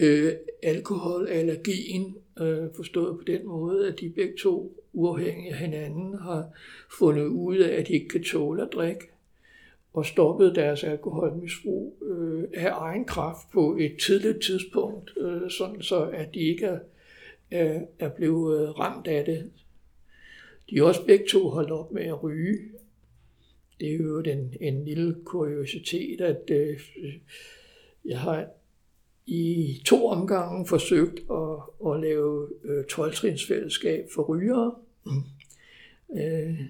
øh, 0.00 0.32
alkoholallergien, 0.62 2.16
øh, 2.40 2.74
forstået 2.76 3.18
på 3.18 3.24
den 3.26 3.46
måde, 3.46 3.88
at 3.88 4.00
de 4.00 4.10
begge 4.10 4.34
to 4.42 4.82
uafhængige 4.92 5.52
af 5.52 5.58
hinanden 5.58 6.18
har 6.18 6.48
fundet 6.98 7.26
ud 7.26 7.56
af, 7.56 7.80
at 7.80 7.88
de 7.88 7.92
ikke 7.92 8.08
kan 8.08 8.24
tåle 8.24 8.62
at 8.62 8.72
drikke 8.72 9.08
og 9.92 10.06
stoppet 10.06 10.54
deres 10.54 10.84
alkoholmisbrug 10.84 11.96
øh, 12.02 12.44
af 12.54 12.70
egen 12.72 13.04
kraft 13.04 13.50
på 13.52 13.76
et 13.80 13.96
tidligt 14.06 14.42
tidspunkt, 14.42 15.12
øh, 15.16 15.50
sådan 15.50 15.82
så 15.82 16.04
at 16.04 16.34
de 16.34 16.40
ikke 16.40 16.66
er, 16.66 16.78
er, 17.50 17.80
er 17.98 18.08
blevet 18.08 18.62
øh, 18.62 18.78
ramt 18.78 19.06
af 19.06 19.24
det 19.24 19.50
de 20.70 20.78
er 20.78 20.82
også 20.82 21.06
begge 21.06 21.26
to 21.28 21.48
holdt 21.48 21.70
op 21.70 21.92
med 21.92 22.02
at 22.02 22.22
ryge. 22.22 22.58
Det 23.80 23.92
er 23.92 23.96
jo 23.96 24.18
en, 24.20 24.54
en 24.60 24.84
lille 24.84 25.16
kuriositet, 25.24 26.20
at 26.20 26.50
øh, 26.50 26.80
jeg 28.04 28.20
har 28.20 28.48
i 29.26 29.82
to 29.86 30.06
omgange 30.06 30.66
forsøgt 30.66 31.20
at, 31.30 31.92
at 31.92 32.00
lave 32.00 32.48
øh, 32.64 32.84
12 32.84 33.14
for 34.14 34.22
rygere. 34.22 34.74
Mm. 35.04 35.22
Øh, 36.20 36.60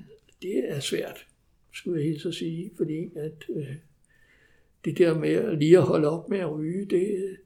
det 0.43 0.70
er 0.70 0.81
svært, 0.81 1.27
skulle 1.73 2.01
jeg 2.01 2.09
helt 2.09 2.23
så 2.23 2.32
sige, 2.32 2.70
fordi 2.77 3.10
at 3.16 3.44
øh, 3.56 3.74
det 4.85 4.98
der 4.98 5.18
med 5.18 5.31
at 5.31 5.59
lige 5.59 5.78
at 5.78 5.85
holde 5.85 6.09
op 6.09 6.28
med 6.28 6.39
at 6.39 6.52
ryge, 6.52 6.85
det, 6.85 7.36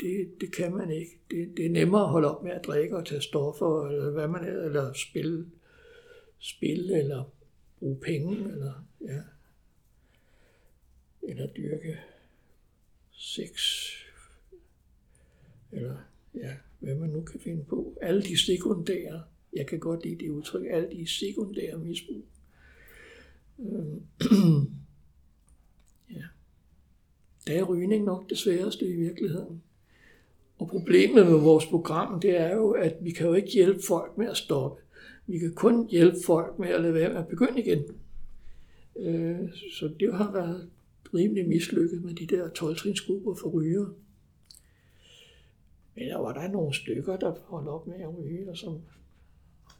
det, 0.00 0.40
det 0.40 0.52
kan 0.52 0.74
man 0.74 0.90
ikke. 0.90 1.20
Det, 1.30 1.56
det 1.56 1.66
er 1.66 1.70
nemmere 1.70 2.02
at 2.02 2.08
holde 2.08 2.36
op 2.36 2.42
med 2.42 2.52
at 2.52 2.64
drikke 2.66 2.96
og 2.96 3.06
tage 3.06 3.20
stoffer, 3.20 3.88
eller 3.88 4.10
hvad 4.10 4.28
man 4.28 4.44
eller 4.44 4.92
spille 4.92 5.46
spille 6.40 6.98
eller 6.98 7.24
bruge 7.78 7.96
penge, 7.96 8.52
eller, 8.52 8.86
ja, 9.00 9.20
eller 11.22 11.46
dyrke 11.46 11.98
sex, 13.12 13.52
eller 15.72 15.96
ja, 16.34 16.56
hvad 16.78 16.94
man 16.94 17.10
nu 17.10 17.22
kan 17.22 17.40
finde 17.40 17.64
på. 17.64 17.98
Alle 18.02 18.22
de 18.22 18.38
sekundære, 18.38 19.22
jeg 19.52 19.66
kan 19.66 19.78
godt 19.78 20.04
lide 20.04 20.24
det 20.24 20.30
udtryk, 20.30 20.66
alle 20.70 20.90
de 20.90 21.06
sekundære 21.06 21.78
misbrug. 21.78 22.24
Øhm, 23.58 24.02
ja. 26.16 26.24
Der 27.46 27.60
er 27.60 27.62
rygning 27.62 28.04
nok 28.04 28.30
det 28.30 28.38
sværeste 28.38 28.86
i 28.86 28.92
virkeligheden. 28.92 29.62
Og 30.58 30.68
problemet 30.68 31.26
med 31.26 31.38
vores 31.38 31.66
program, 31.66 32.20
det 32.20 32.36
er 32.36 32.54
jo, 32.54 32.70
at 32.70 32.96
vi 33.00 33.10
kan 33.10 33.26
jo 33.26 33.34
ikke 33.34 33.48
hjælpe 33.48 33.80
folk 33.88 34.18
med 34.18 34.26
at 34.26 34.36
stoppe. 34.36 34.82
Vi 35.30 35.38
kan 35.38 35.54
kun 35.54 35.88
hjælpe 35.88 36.16
folk 36.26 36.58
med 36.58 36.68
at 36.68 36.80
lade 36.80 36.94
være 36.94 37.08
med 37.08 37.18
at 37.18 37.28
begynde 37.28 37.60
igen. 37.60 37.82
Øh, 38.96 39.48
så 39.72 39.90
det 40.00 40.14
har 40.14 40.32
været 40.32 40.70
rimelig 41.14 41.48
mislykket 41.48 42.04
med 42.04 42.14
de 42.14 42.26
der 42.26 42.48
12 42.48 42.76
for 43.40 43.48
ryger. 43.48 43.86
Men 45.94 46.08
der 46.08 46.18
var 46.18 46.32
der 46.32 46.48
nogle 46.48 46.74
stykker, 46.74 47.16
der 47.16 47.34
holdt 47.44 47.68
op 47.68 47.86
med 47.86 48.00
at 48.00 48.18
ryge, 48.18 48.50
og 48.50 48.56
som 48.56 48.80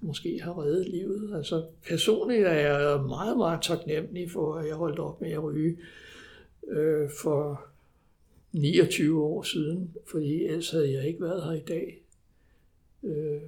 måske 0.00 0.40
har 0.42 0.62
reddet 0.62 0.88
livet. 0.88 1.36
Altså 1.36 1.66
personligt 1.88 2.46
er 2.46 2.52
jeg 2.52 3.02
meget, 3.02 3.36
meget 3.36 3.62
taknemmelig 3.62 4.30
for, 4.30 4.54
at 4.54 4.66
jeg 4.68 4.74
holdt 4.74 4.98
op 4.98 5.20
med 5.20 5.30
at 5.30 5.42
ryge 5.42 5.76
øh, 6.68 7.10
for 7.22 7.66
29 8.52 9.22
år 9.24 9.42
siden, 9.42 9.94
fordi 10.06 10.44
ellers 10.44 10.70
havde 10.70 10.92
jeg 10.92 11.06
ikke 11.06 11.20
været 11.20 11.44
her 11.44 11.52
i 11.52 11.64
dag. 11.64 12.02
Øh, 13.02 13.40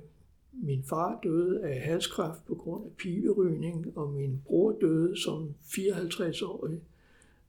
min 0.52 0.84
far 0.84 1.20
døde 1.22 1.64
af 1.64 1.80
halskræft 1.80 2.46
på 2.46 2.54
grund 2.54 2.84
af 2.84 2.90
piberygning, 2.96 3.92
og 3.98 4.12
min 4.12 4.42
bror 4.44 4.78
døde 4.80 5.16
som 5.16 5.54
54-årig 5.62 6.80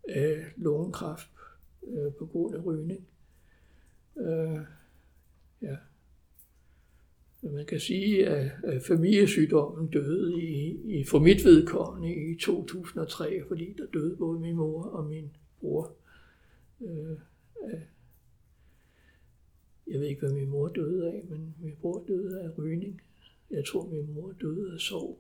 af 0.10 0.46
lungekræft 0.58 1.30
øh, 1.88 2.14
på 2.14 2.26
grund 2.26 2.56
af 2.56 2.66
rygning. 2.66 3.08
Øh, 4.18 4.60
ja. 5.62 5.76
Man 7.42 7.66
kan 7.66 7.80
sige, 7.80 8.28
at, 8.28 8.52
at 8.64 8.84
familiesygdommen 8.84 9.88
døde 9.88 10.42
i, 10.42 10.82
i, 11.00 11.04
for 11.04 11.20
mit 11.20 11.46
vedkommende 11.46 12.16
i 12.16 12.36
2003, 12.36 13.44
fordi 13.48 13.74
der 13.78 13.86
døde 13.94 14.16
både 14.16 14.40
min 14.40 14.56
mor 14.56 14.84
og 14.84 15.06
min 15.06 15.32
bror 15.60 15.92
øh, 16.82 17.18
af 17.62 17.88
jeg 19.88 20.00
ved 20.00 20.08
ikke, 20.08 20.22
hvad 20.22 20.34
min 20.34 20.50
mor 20.50 20.68
døde 20.68 21.12
af, 21.12 21.24
men 21.30 21.56
min 21.60 21.76
bror 21.82 22.04
døde 22.08 22.42
af 22.42 22.58
rygning. 22.58 23.02
Jeg 23.52 23.66
tror, 23.66 23.86
min 23.86 24.14
mor 24.14 24.32
døde 24.42 24.74
af 24.74 24.80
sorg. 24.80 25.20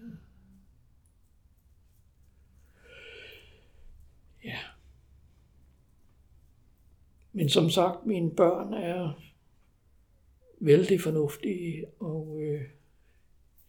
Ja. 0.00 0.06
ja. 4.44 4.58
Men 7.32 7.48
som 7.48 7.70
sagt, 7.70 8.06
mine 8.06 8.30
børn 8.30 8.72
er 8.72 9.20
vældig 10.60 11.00
fornuftige, 11.00 11.86
og 11.98 12.42
øh, 12.42 12.62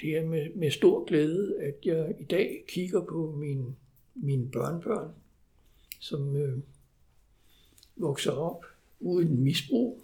det 0.01 0.17
er 0.17 0.25
med, 0.25 0.53
med 0.55 0.71
stor 0.71 1.05
glæde, 1.05 1.61
at 1.61 1.75
jeg 1.85 2.15
i 2.19 2.23
dag 2.23 2.65
kigger 2.67 3.05
på 3.05 3.31
min, 3.31 3.75
mine 4.15 4.51
børnebørn, 4.51 5.11
som 5.99 6.35
øh, 6.35 6.59
vokser 7.95 8.31
op 8.31 8.65
uden 8.99 9.43
misbrug. 9.43 10.01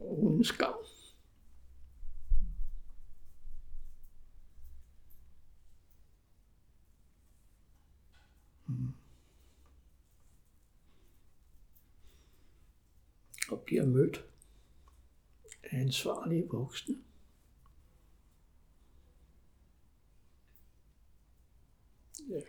Uden 0.00 0.44
skam. 0.44 0.76
og 13.50 13.60
bliver 13.60 13.86
mødt 13.86 14.24
af 15.62 15.80
ansvarlige 15.80 16.48
voksne. 16.48 17.05
Ja. 22.30 22.40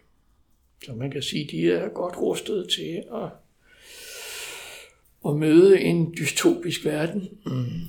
Så 0.86 0.94
man 0.94 1.12
kan 1.12 1.22
sige, 1.22 1.44
at 1.44 1.52
de 1.52 1.72
er 1.72 1.90
godt 1.90 2.18
rustet 2.18 2.70
til 2.70 3.04
at, 3.14 3.32
at 5.28 5.36
møde 5.36 5.82
en 5.82 6.16
dystopisk 6.18 6.86
verden. 6.86 7.40
Mm. 7.45 7.82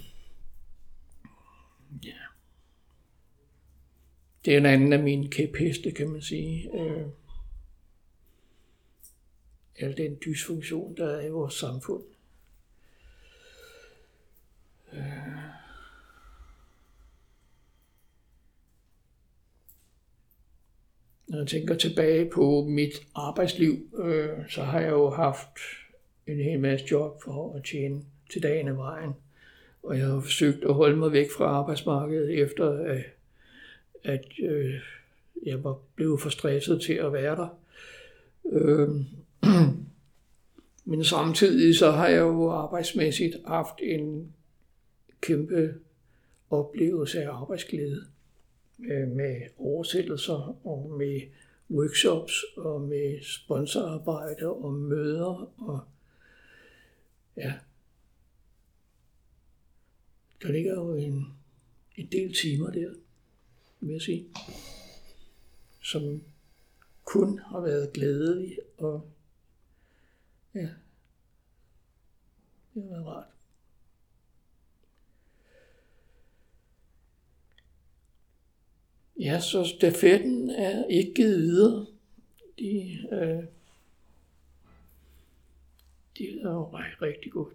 Ja. 2.04 2.14
Det 4.44 4.54
er 4.54 4.58
en 4.58 4.66
anden 4.66 4.92
af 4.92 5.02
mine 5.02 5.30
kæpheste, 5.30 5.90
kan 5.90 6.08
man 6.08 6.22
sige. 6.22 6.70
Øh, 6.74 7.06
al 9.76 9.96
den 9.96 10.18
dysfunktion, 10.24 10.96
der 10.96 11.06
er 11.06 11.26
i 11.26 11.30
vores 11.30 11.54
samfund. 11.54 12.02
Når 21.28 21.38
jeg 21.38 21.46
tænker 21.46 21.74
tilbage 21.74 22.30
på 22.30 22.64
mit 22.68 23.06
arbejdsliv, 23.14 23.78
øh, 23.98 24.28
så 24.48 24.62
har 24.62 24.80
jeg 24.80 24.90
jo 24.90 25.10
haft 25.10 25.58
en 26.26 26.36
hel 26.36 26.60
masse 26.60 26.86
job 26.90 27.22
for 27.22 27.54
at 27.54 27.64
tjene 27.64 28.02
til 28.32 28.42
dagen 28.42 28.68
af 28.68 28.76
vejen. 28.76 29.12
Og 29.82 29.98
jeg 29.98 30.06
har 30.06 30.20
forsøgt 30.20 30.64
at 30.64 30.74
holde 30.74 30.96
mig 30.96 31.12
væk 31.12 31.26
fra 31.36 31.44
arbejdsmarkedet 31.44 32.38
efter, 32.38 32.70
at, 32.70 33.04
at 34.04 34.24
øh, 34.42 34.74
jeg 35.46 35.64
var 35.64 35.78
blevet 35.94 36.20
for 36.20 36.28
stresset 36.28 36.80
til 36.80 36.92
at 36.92 37.12
være 37.12 37.36
der. 37.36 37.58
Øh, 38.52 38.88
men 40.90 41.04
samtidig 41.04 41.76
så 41.76 41.90
har 41.90 42.08
jeg 42.08 42.20
jo 42.20 42.50
arbejdsmæssigt 42.50 43.36
haft 43.46 43.74
en 43.82 44.32
kæmpe 45.20 45.74
oplevelse 46.50 47.22
af 47.22 47.30
arbejdsglæde 47.30 48.04
med 48.78 49.48
oversættelser 49.58 50.66
og 50.66 50.90
med 50.98 51.20
workshops 51.70 52.44
og 52.56 52.80
med 52.80 53.22
sponsorarbejde 53.22 54.46
og 54.46 54.72
møder 54.72 55.52
og 55.62 55.80
ja. 57.36 57.54
Der 60.42 60.52
ligger 60.52 60.74
jo 60.74 60.94
en, 60.94 61.26
en 61.96 62.06
del 62.12 62.34
timer 62.34 62.70
der, 62.70 62.94
vil 63.80 63.92
jeg 63.92 64.02
sige, 64.02 64.26
som 65.82 66.22
kun 67.04 67.38
har 67.38 67.60
været 67.60 67.92
glædelige 67.92 68.58
og 68.78 69.10
ja, 70.54 70.68
det 72.74 72.82
har 72.82 72.90
været 72.90 73.06
rart. 73.06 73.37
Ja, 79.18 79.40
så 79.40 79.64
stafetten 79.64 80.50
er 80.50 80.86
ikke 80.86 81.14
givet 81.14 81.38
videre. 81.38 81.86
De, 82.58 82.98
øh, 83.12 83.44
de 86.18 86.40
er 86.40 86.52
jo 86.52 86.64
rigtig 87.02 87.32
godt. 87.32 87.54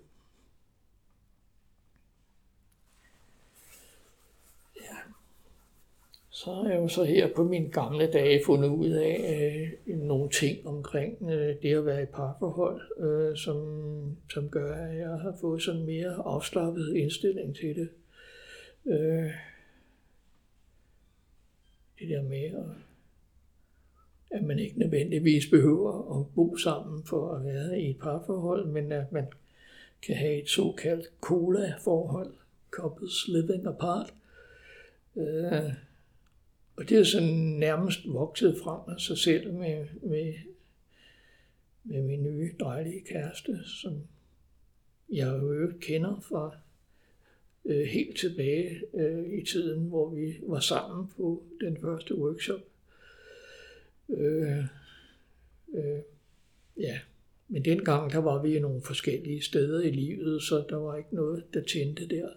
Ja. 4.81 4.97
Så 6.29 6.53
har 6.53 6.69
jeg 6.69 6.79
jo 6.79 6.87
så 6.87 7.03
her 7.03 7.33
på 7.35 7.43
mine 7.43 7.69
gamle 7.71 8.11
dage 8.11 8.41
fundet 8.45 8.69
ud 8.69 8.89
af 8.89 9.73
øh, 9.87 9.97
nogle 9.97 10.29
ting 10.29 10.67
omkring 10.67 11.29
øh, 11.29 11.55
det 11.61 11.75
at 11.75 11.85
være 11.85 12.03
i 12.03 12.05
parforhold, 12.05 12.81
øh, 12.99 13.37
som, 13.37 13.57
som 14.29 14.49
gør, 14.49 14.75
at 14.75 14.97
jeg 14.97 15.09
har 15.09 15.37
fået 15.41 15.61
sådan 15.61 15.85
mere 15.85 16.13
afslappet 16.25 16.95
indstilling 16.95 17.55
til 17.55 17.75
det. 17.75 17.89
Øh, 18.85 19.31
det 21.99 22.09
der 22.09 22.21
med, 22.21 22.43
at, 22.43 22.65
at 24.31 24.43
man 24.43 24.59
ikke 24.59 24.79
nødvendigvis 24.79 25.47
behøver 25.47 26.19
at 26.19 26.33
bo 26.35 26.57
sammen 26.57 27.03
for 27.03 27.35
at 27.35 27.45
være 27.45 27.79
i 27.81 27.89
et 27.89 27.99
parforhold, 27.99 28.67
men 28.67 28.91
at 28.91 29.11
man 29.11 29.27
kan 30.01 30.15
have 30.15 30.41
et 30.41 30.49
såkaldt 30.49 31.11
cola-forhold, 31.21 32.33
couples 32.71 33.27
living 33.27 33.67
apart. 33.67 34.13
Øh, 35.15 35.73
og 36.75 36.89
det 36.89 36.99
er 36.99 37.03
sådan 37.03 37.33
nærmest 37.59 37.99
vokset 38.05 38.57
frem 38.63 38.93
af 38.93 39.01
sig 39.01 39.17
selv 39.17 39.53
med, 39.53 39.85
med, 40.01 40.33
med 41.83 42.01
min 42.01 42.23
nye 42.23 42.51
dejlige 42.59 43.01
kæreste, 43.01 43.59
som 43.81 44.01
jeg 45.09 45.27
jo 45.27 45.73
kender 45.81 46.19
fra 46.19 46.57
øh, 47.65 47.85
helt 47.85 48.17
tilbage 48.17 48.81
øh, 48.93 49.39
i 49.39 49.45
tiden, 49.45 49.87
hvor 49.87 50.09
vi 50.09 50.35
var 50.41 50.59
sammen 50.59 51.07
på 51.17 51.43
den 51.61 51.77
første 51.77 52.17
workshop. 52.17 52.61
Øh, 54.09 54.57
øh, 55.73 55.99
ja, 56.77 56.99
men 57.47 57.65
dengang 57.65 58.11
der 58.11 58.17
var 58.17 58.41
vi 58.41 58.55
i 58.55 58.59
nogle 58.59 58.81
forskellige 58.81 59.41
steder 59.41 59.81
i 59.81 59.91
livet, 59.91 60.41
så 60.41 60.65
der 60.69 60.75
var 60.75 60.97
ikke 60.97 61.15
noget, 61.15 61.43
der 61.53 61.63
tændte 61.63 62.07
der. 62.07 62.29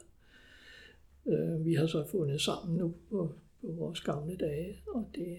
Øh, 1.27 1.67
vi 1.67 1.75
har 1.75 1.87
så 1.87 2.07
fundet 2.07 2.41
sammen 2.41 2.79
nu 2.79 2.95
på, 3.11 3.33
på 3.61 3.67
vores 3.67 4.01
gamle 4.01 4.37
dage, 4.37 4.77
og 4.87 5.11
det, 5.15 5.39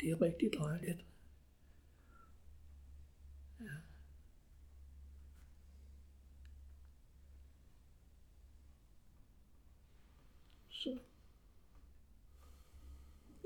det 0.00 0.10
er 0.10 0.22
rigtig 0.22 0.50
dejligt. 0.58 0.98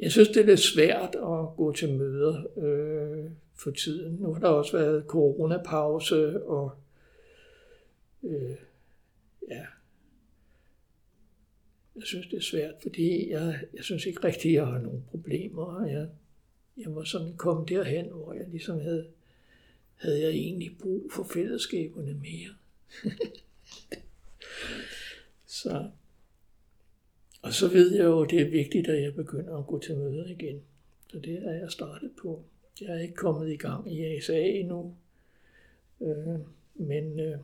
Jeg 0.03 0.13
synes, 0.13 0.29
det 0.29 0.37
er 0.37 0.47
lidt 0.47 0.61
svært 0.61 1.15
at 1.15 1.57
gå 1.57 1.73
til 1.73 1.95
møder 1.95 2.45
øh, 2.57 3.31
for 3.55 3.71
tiden. 3.71 4.15
Nu 4.15 4.33
har 4.33 4.41
der 4.41 4.49
også 4.49 4.77
været 4.79 5.05
coronapause, 5.07 6.43
og 6.47 6.71
øh, 8.23 8.57
ja, 9.49 9.65
jeg 11.97 12.03
synes, 12.03 12.27
det 12.27 12.37
er 12.37 12.43
svært, 12.43 12.75
fordi 12.83 13.31
jeg, 13.31 13.61
jeg 13.75 13.85
synes 13.85 14.07
ikke 14.07 14.25
rigtigt, 14.25 14.55
jeg 14.55 14.67
har 14.67 14.79
nogen 14.79 15.05
problemer. 15.11 15.87
Jeg, 15.87 16.09
jeg 16.77 16.95
var 16.95 17.05
sådan 17.05 17.37
kommet 17.37 17.69
derhen, 17.69 18.09
hvor 18.09 18.33
jeg 18.33 18.47
ligesom 18.49 18.81
havde, 18.81 19.07
havde 19.95 20.21
jeg 20.21 20.31
egentlig 20.31 20.77
brug 20.81 21.13
for 21.13 21.25
fællesskaberne 21.25 22.15
mere. 22.15 22.55
så 25.63 25.91
og 27.43 27.53
så 27.53 27.69
ved 27.69 27.95
jeg 27.95 28.05
jo, 28.05 28.23
at 28.23 28.31
det 28.31 28.41
er 28.41 28.51
vigtigt, 28.51 28.89
at 28.89 29.03
jeg 29.03 29.15
begynder 29.15 29.59
at 29.59 29.67
gå 29.67 29.79
til 29.79 29.97
møder 29.97 30.27
igen. 30.27 30.63
Så 31.09 31.19
det 31.19 31.47
er 31.47 31.53
jeg 31.53 31.71
startet 31.71 32.13
på. 32.23 32.45
Jeg 32.81 32.89
er 32.89 32.99
ikke 32.99 33.15
kommet 33.15 33.53
i 33.53 33.57
gang 33.57 33.93
i 33.93 34.05
ASA 34.05 34.41
endnu, 34.47 34.97
øh, 36.01 36.41
men, 36.75 37.21
øh, 37.21 37.39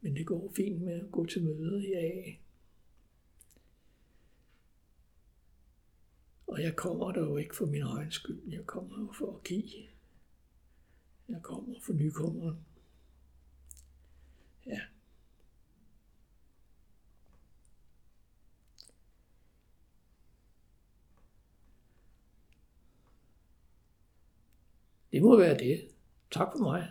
men 0.00 0.16
det 0.16 0.26
går 0.26 0.52
fint 0.56 0.82
med 0.82 1.00
at 1.00 1.10
gå 1.12 1.26
til 1.26 1.42
møder 1.42 1.80
i 1.80 1.92
AA. 1.92 2.32
Og 6.46 6.62
jeg 6.62 6.76
kommer 6.76 7.12
der 7.12 7.20
jo 7.20 7.36
ikke 7.36 7.56
for 7.56 7.66
min 7.66 7.82
egen 7.82 8.10
skyld. 8.10 8.40
Jeg 8.48 8.66
kommer 8.66 9.00
jo 9.00 9.12
for 9.18 9.36
at 9.36 9.44
give. 9.44 9.86
Jeg 11.28 11.42
kommer 11.42 11.74
for 11.82 11.92
nykommeren. 11.92 12.56
Ja. 14.66 14.80
Det 25.12 25.22
må 25.22 25.36
være 25.36 25.58
det. 25.58 25.88
Tak 26.30 26.48
for 26.56 26.64
mig. 26.64 26.88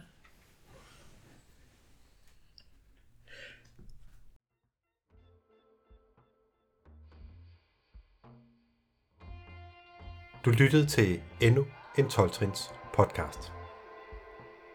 Du 10.46 10.50
lyttede 10.50 10.86
til 10.86 11.22
endnu 11.42 11.66
en 11.98 12.06
12-trins 12.06 12.74
podcast. 12.94 13.54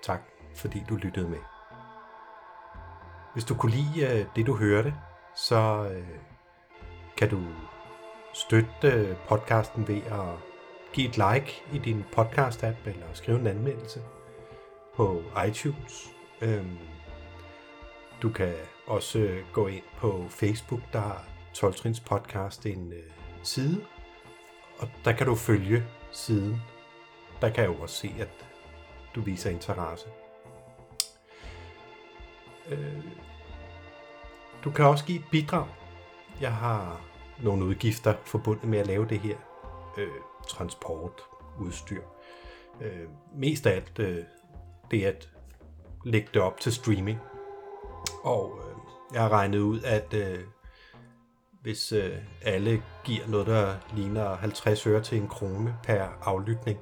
Tak, 0.02 0.20
fordi 0.54 0.82
du 0.88 0.96
lyttede 0.96 1.28
med. 1.28 1.38
Hvis 3.32 3.44
du 3.44 3.54
kunne 3.54 3.72
lide 3.72 4.20
øh, 4.20 4.26
det, 4.36 4.46
du 4.46 4.56
hørte, 4.56 4.94
så 5.36 5.90
øh, 5.94 6.18
kan 7.16 7.30
du 7.30 7.40
støtte 8.34 8.88
øh, 8.88 9.16
podcasten 9.28 9.88
ved 9.88 9.96
at 9.96 10.53
give 10.94 11.08
et 11.08 11.16
like 11.16 11.62
i 11.72 11.78
din 11.78 12.04
podcast-app 12.16 12.86
eller 12.86 13.06
skrive 13.12 13.40
en 13.40 13.46
anmeldelse 13.46 14.02
på 14.96 15.22
iTunes. 15.48 16.10
Øhm, 16.40 16.78
du 18.22 18.30
kan 18.30 18.54
også 18.86 19.38
gå 19.52 19.66
ind 19.66 19.82
på 19.98 20.26
Facebook, 20.28 20.80
der 20.92 21.00
har 21.00 21.24
12 21.54 21.74
Trins 21.74 22.00
podcast 22.00 22.66
en 22.66 22.92
øh, 22.92 23.10
side, 23.42 23.84
og 24.78 24.88
der 25.04 25.12
kan 25.12 25.26
du 25.26 25.34
følge 25.34 25.84
siden. 26.12 26.62
Der 27.40 27.50
kan 27.50 27.64
jeg 27.64 27.70
jo 27.70 27.82
også 27.82 27.94
se, 27.94 28.14
at 28.18 28.46
du 29.14 29.20
viser 29.20 29.50
interesse. 29.50 30.06
Øh, 32.68 33.04
du 34.64 34.70
kan 34.70 34.84
også 34.84 35.04
give 35.04 35.18
et 35.18 35.24
bidrag. 35.30 35.66
Jeg 36.40 36.52
har 36.52 37.00
nogle 37.42 37.64
udgifter 37.64 38.14
forbundet 38.24 38.64
med 38.64 38.78
at 38.78 38.86
lave 38.86 39.06
det 39.08 39.20
her. 39.20 39.36
Øh, 39.98 40.08
transport, 40.48 41.22
udstyr. 41.60 42.02
Øh, 42.80 43.08
mest 43.34 43.66
af 43.66 43.74
alt 43.76 43.98
øh, 43.98 44.24
det 44.90 45.04
at 45.04 45.30
lægge 46.04 46.28
det 46.34 46.42
op 46.42 46.60
til 46.60 46.72
streaming. 46.72 47.18
Og 48.22 48.58
øh, 48.58 48.76
jeg 49.14 49.22
har 49.22 49.28
regnet 49.28 49.58
ud, 49.58 49.80
at 49.82 50.14
øh, 50.14 50.38
hvis 51.62 51.92
øh, 51.92 52.16
alle 52.42 52.82
giver 53.04 53.26
noget, 53.26 53.46
der 53.46 53.74
ligner 53.96 54.36
50 54.36 54.86
øre 54.86 55.02
til 55.02 55.18
en 55.18 55.28
krone 55.28 55.76
per 55.84 56.02
aflytning, 56.22 56.78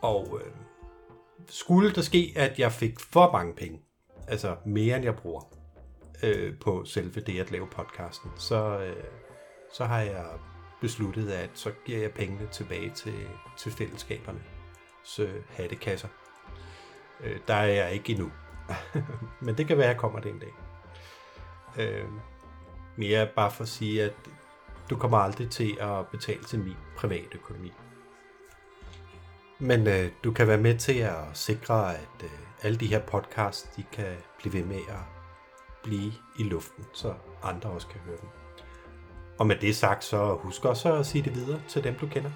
Og 0.00 0.40
øh, 0.44 0.52
skulle 1.48 1.94
der 1.94 2.02
ske, 2.02 2.32
at 2.36 2.58
jeg 2.58 2.72
fik 2.72 3.00
for 3.00 3.32
mange 3.32 3.54
penge, 3.54 3.80
altså 4.28 4.56
mere 4.66 4.96
end 4.96 5.04
jeg 5.04 5.16
bruger 5.16 5.42
øh, 6.22 6.58
på 6.58 6.84
selve 6.84 7.20
det 7.20 7.40
at 7.40 7.50
lave 7.50 7.66
podcasten, 7.66 8.30
så, 8.36 8.78
øh, 8.78 9.04
så 9.72 9.84
har 9.84 10.00
jeg 10.00 10.26
besluttet, 10.84 11.30
at 11.30 11.50
så 11.54 11.72
giver 11.84 11.98
jeg 11.98 12.12
pengene 12.12 12.48
tilbage 12.52 12.90
til, 12.90 13.28
til 13.56 13.72
fællesskaberne. 13.72 14.42
Så 15.02 15.28
hattekasser. 15.48 16.08
Øh, 17.20 17.38
der 17.48 17.54
er 17.54 17.66
jeg 17.66 17.92
ikke 17.92 18.12
endnu. 18.12 18.32
Men 19.44 19.58
det 19.58 19.66
kan 19.66 19.76
være, 19.76 19.86
at 19.86 19.92
jeg 19.92 20.00
kommer 20.00 20.20
det 20.20 20.32
en 20.32 20.38
dag. 20.38 20.54
Øh, 21.78 22.08
mere 22.96 23.26
bare 23.26 23.50
for 23.50 23.62
at 23.62 23.68
sige, 23.68 24.02
at 24.02 24.12
du 24.90 24.96
kommer 24.96 25.18
aldrig 25.18 25.50
til 25.50 25.76
at 25.80 26.06
betale 26.06 26.44
til 26.44 26.58
min 26.58 26.76
private 26.96 27.34
økonomi. 27.34 27.72
Men 29.58 29.86
øh, 29.86 30.10
du 30.24 30.32
kan 30.32 30.48
være 30.48 30.58
med 30.58 30.78
til 30.78 30.98
at 30.98 31.24
sikre, 31.32 31.94
at 31.94 32.22
øh, 32.24 32.30
alle 32.62 32.78
de 32.78 32.86
her 32.86 33.00
podcasts, 33.00 33.70
de 33.76 33.84
kan 33.92 34.16
blive 34.38 34.52
ved 34.52 34.64
med 34.64 34.80
at 34.88 35.02
blive 35.82 36.12
i 36.38 36.42
luften, 36.42 36.84
så 36.92 37.14
andre 37.42 37.70
også 37.70 37.86
kan 37.86 38.00
høre 38.00 38.16
dem. 38.20 38.43
Og 39.38 39.46
med 39.46 39.56
det 39.56 39.76
sagt, 39.76 40.04
så 40.04 40.38
husk 40.42 40.64
også 40.64 40.94
at 40.94 41.06
sige 41.06 41.24
det 41.24 41.34
videre 41.34 41.60
til 41.68 41.84
dem, 41.84 41.94
du 41.94 42.06
kender. 42.06 42.30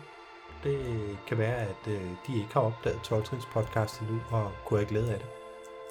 Det 0.64 1.18
kan 1.26 1.38
være, 1.38 1.56
at 1.56 1.76
øh, 1.86 2.02
de 2.26 2.36
ikke 2.36 2.52
har 2.52 2.60
opdaget 2.60 3.00
12 3.02 3.24
podcast 3.52 4.00
endnu 4.00 4.20
og 4.30 4.52
kunne 4.64 4.80
have 4.80 4.88
glæde 4.88 5.12
af 5.12 5.18
det. 5.18 5.28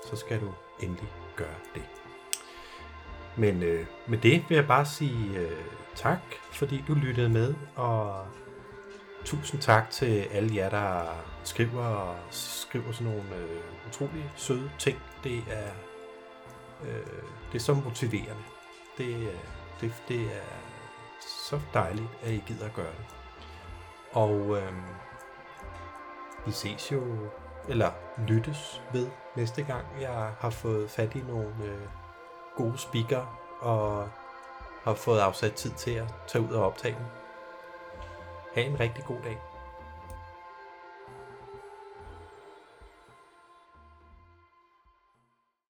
Så 0.05 0.15
skal 0.15 0.41
du 0.41 0.49
endelig 0.79 1.09
gøre 1.35 1.55
det. 1.75 1.83
Men 3.35 3.63
øh, 3.63 3.85
med 4.07 4.17
det 4.17 4.43
vil 4.49 4.55
jeg 4.55 4.67
bare 4.67 4.85
sige 4.85 5.39
øh, 5.39 5.65
tak, 5.95 6.19
fordi 6.51 6.83
du 6.87 6.93
lyttede 6.93 7.29
med, 7.29 7.53
og 7.75 8.25
tusind 9.25 9.61
tak 9.61 9.89
til 9.89 10.27
alle 10.31 10.55
jer, 10.55 10.69
der 10.69 11.01
skriver, 11.43 12.15
skriver 12.29 12.91
sådan 12.91 13.07
nogle 13.07 13.35
øh, 13.35 13.89
utrolig 13.89 14.31
søde 14.35 14.71
ting. 14.79 14.97
Det 15.23 15.43
er, 15.49 15.71
øh, 16.83 17.23
det 17.51 17.55
er 17.55 17.63
så 17.63 17.73
motiverende. 17.73 18.43
Det, 18.97 19.15
øh, 19.15 19.37
det, 19.81 19.93
det 20.07 20.21
er 20.21 20.66
så 21.27 21.59
dejligt, 21.73 22.09
at 22.23 22.31
I 22.31 22.43
gider 22.47 22.65
at 22.65 22.73
gøre 22.73 22.91
det. 22.91 23.05
Og 24.11 24.57
øhm, 24.57 24.83
vi 26.45 26.51
ses 26.51 26.91
jo, 26.91 27.01
eller 27.67 27.91
lyttes 28.27 28.81
ved 28.93 29.09
næste 29.35 29.63
gang, 29.63 29.85
jeg 30.01 30.31
har 30.39 30.49
fået 30.49 30.89
fat 30.89 31.15
i 31.15 31.19
nogle 31.19 31.55
øh, 31.63 31.87
gode 32.55 32.77
speaker 32.77 33.39
og 33.59 34.09
har 34.83 34.93
fået 34.93 35.19
afsat 35.19 35.53
tid 35.53 35.71
til 35.71 35.91
at 35.91 36.13
tage 36.27 36.43
ud 36.43 36.49
og 36.49 36.65
optage 36.65 36.95
dem. 36.95 37.05
Ha' 38.55 38.61
en 38.61 38.79
rigtig 38.79 39.03
god 39.03 39.17
dag. 39.23 39.41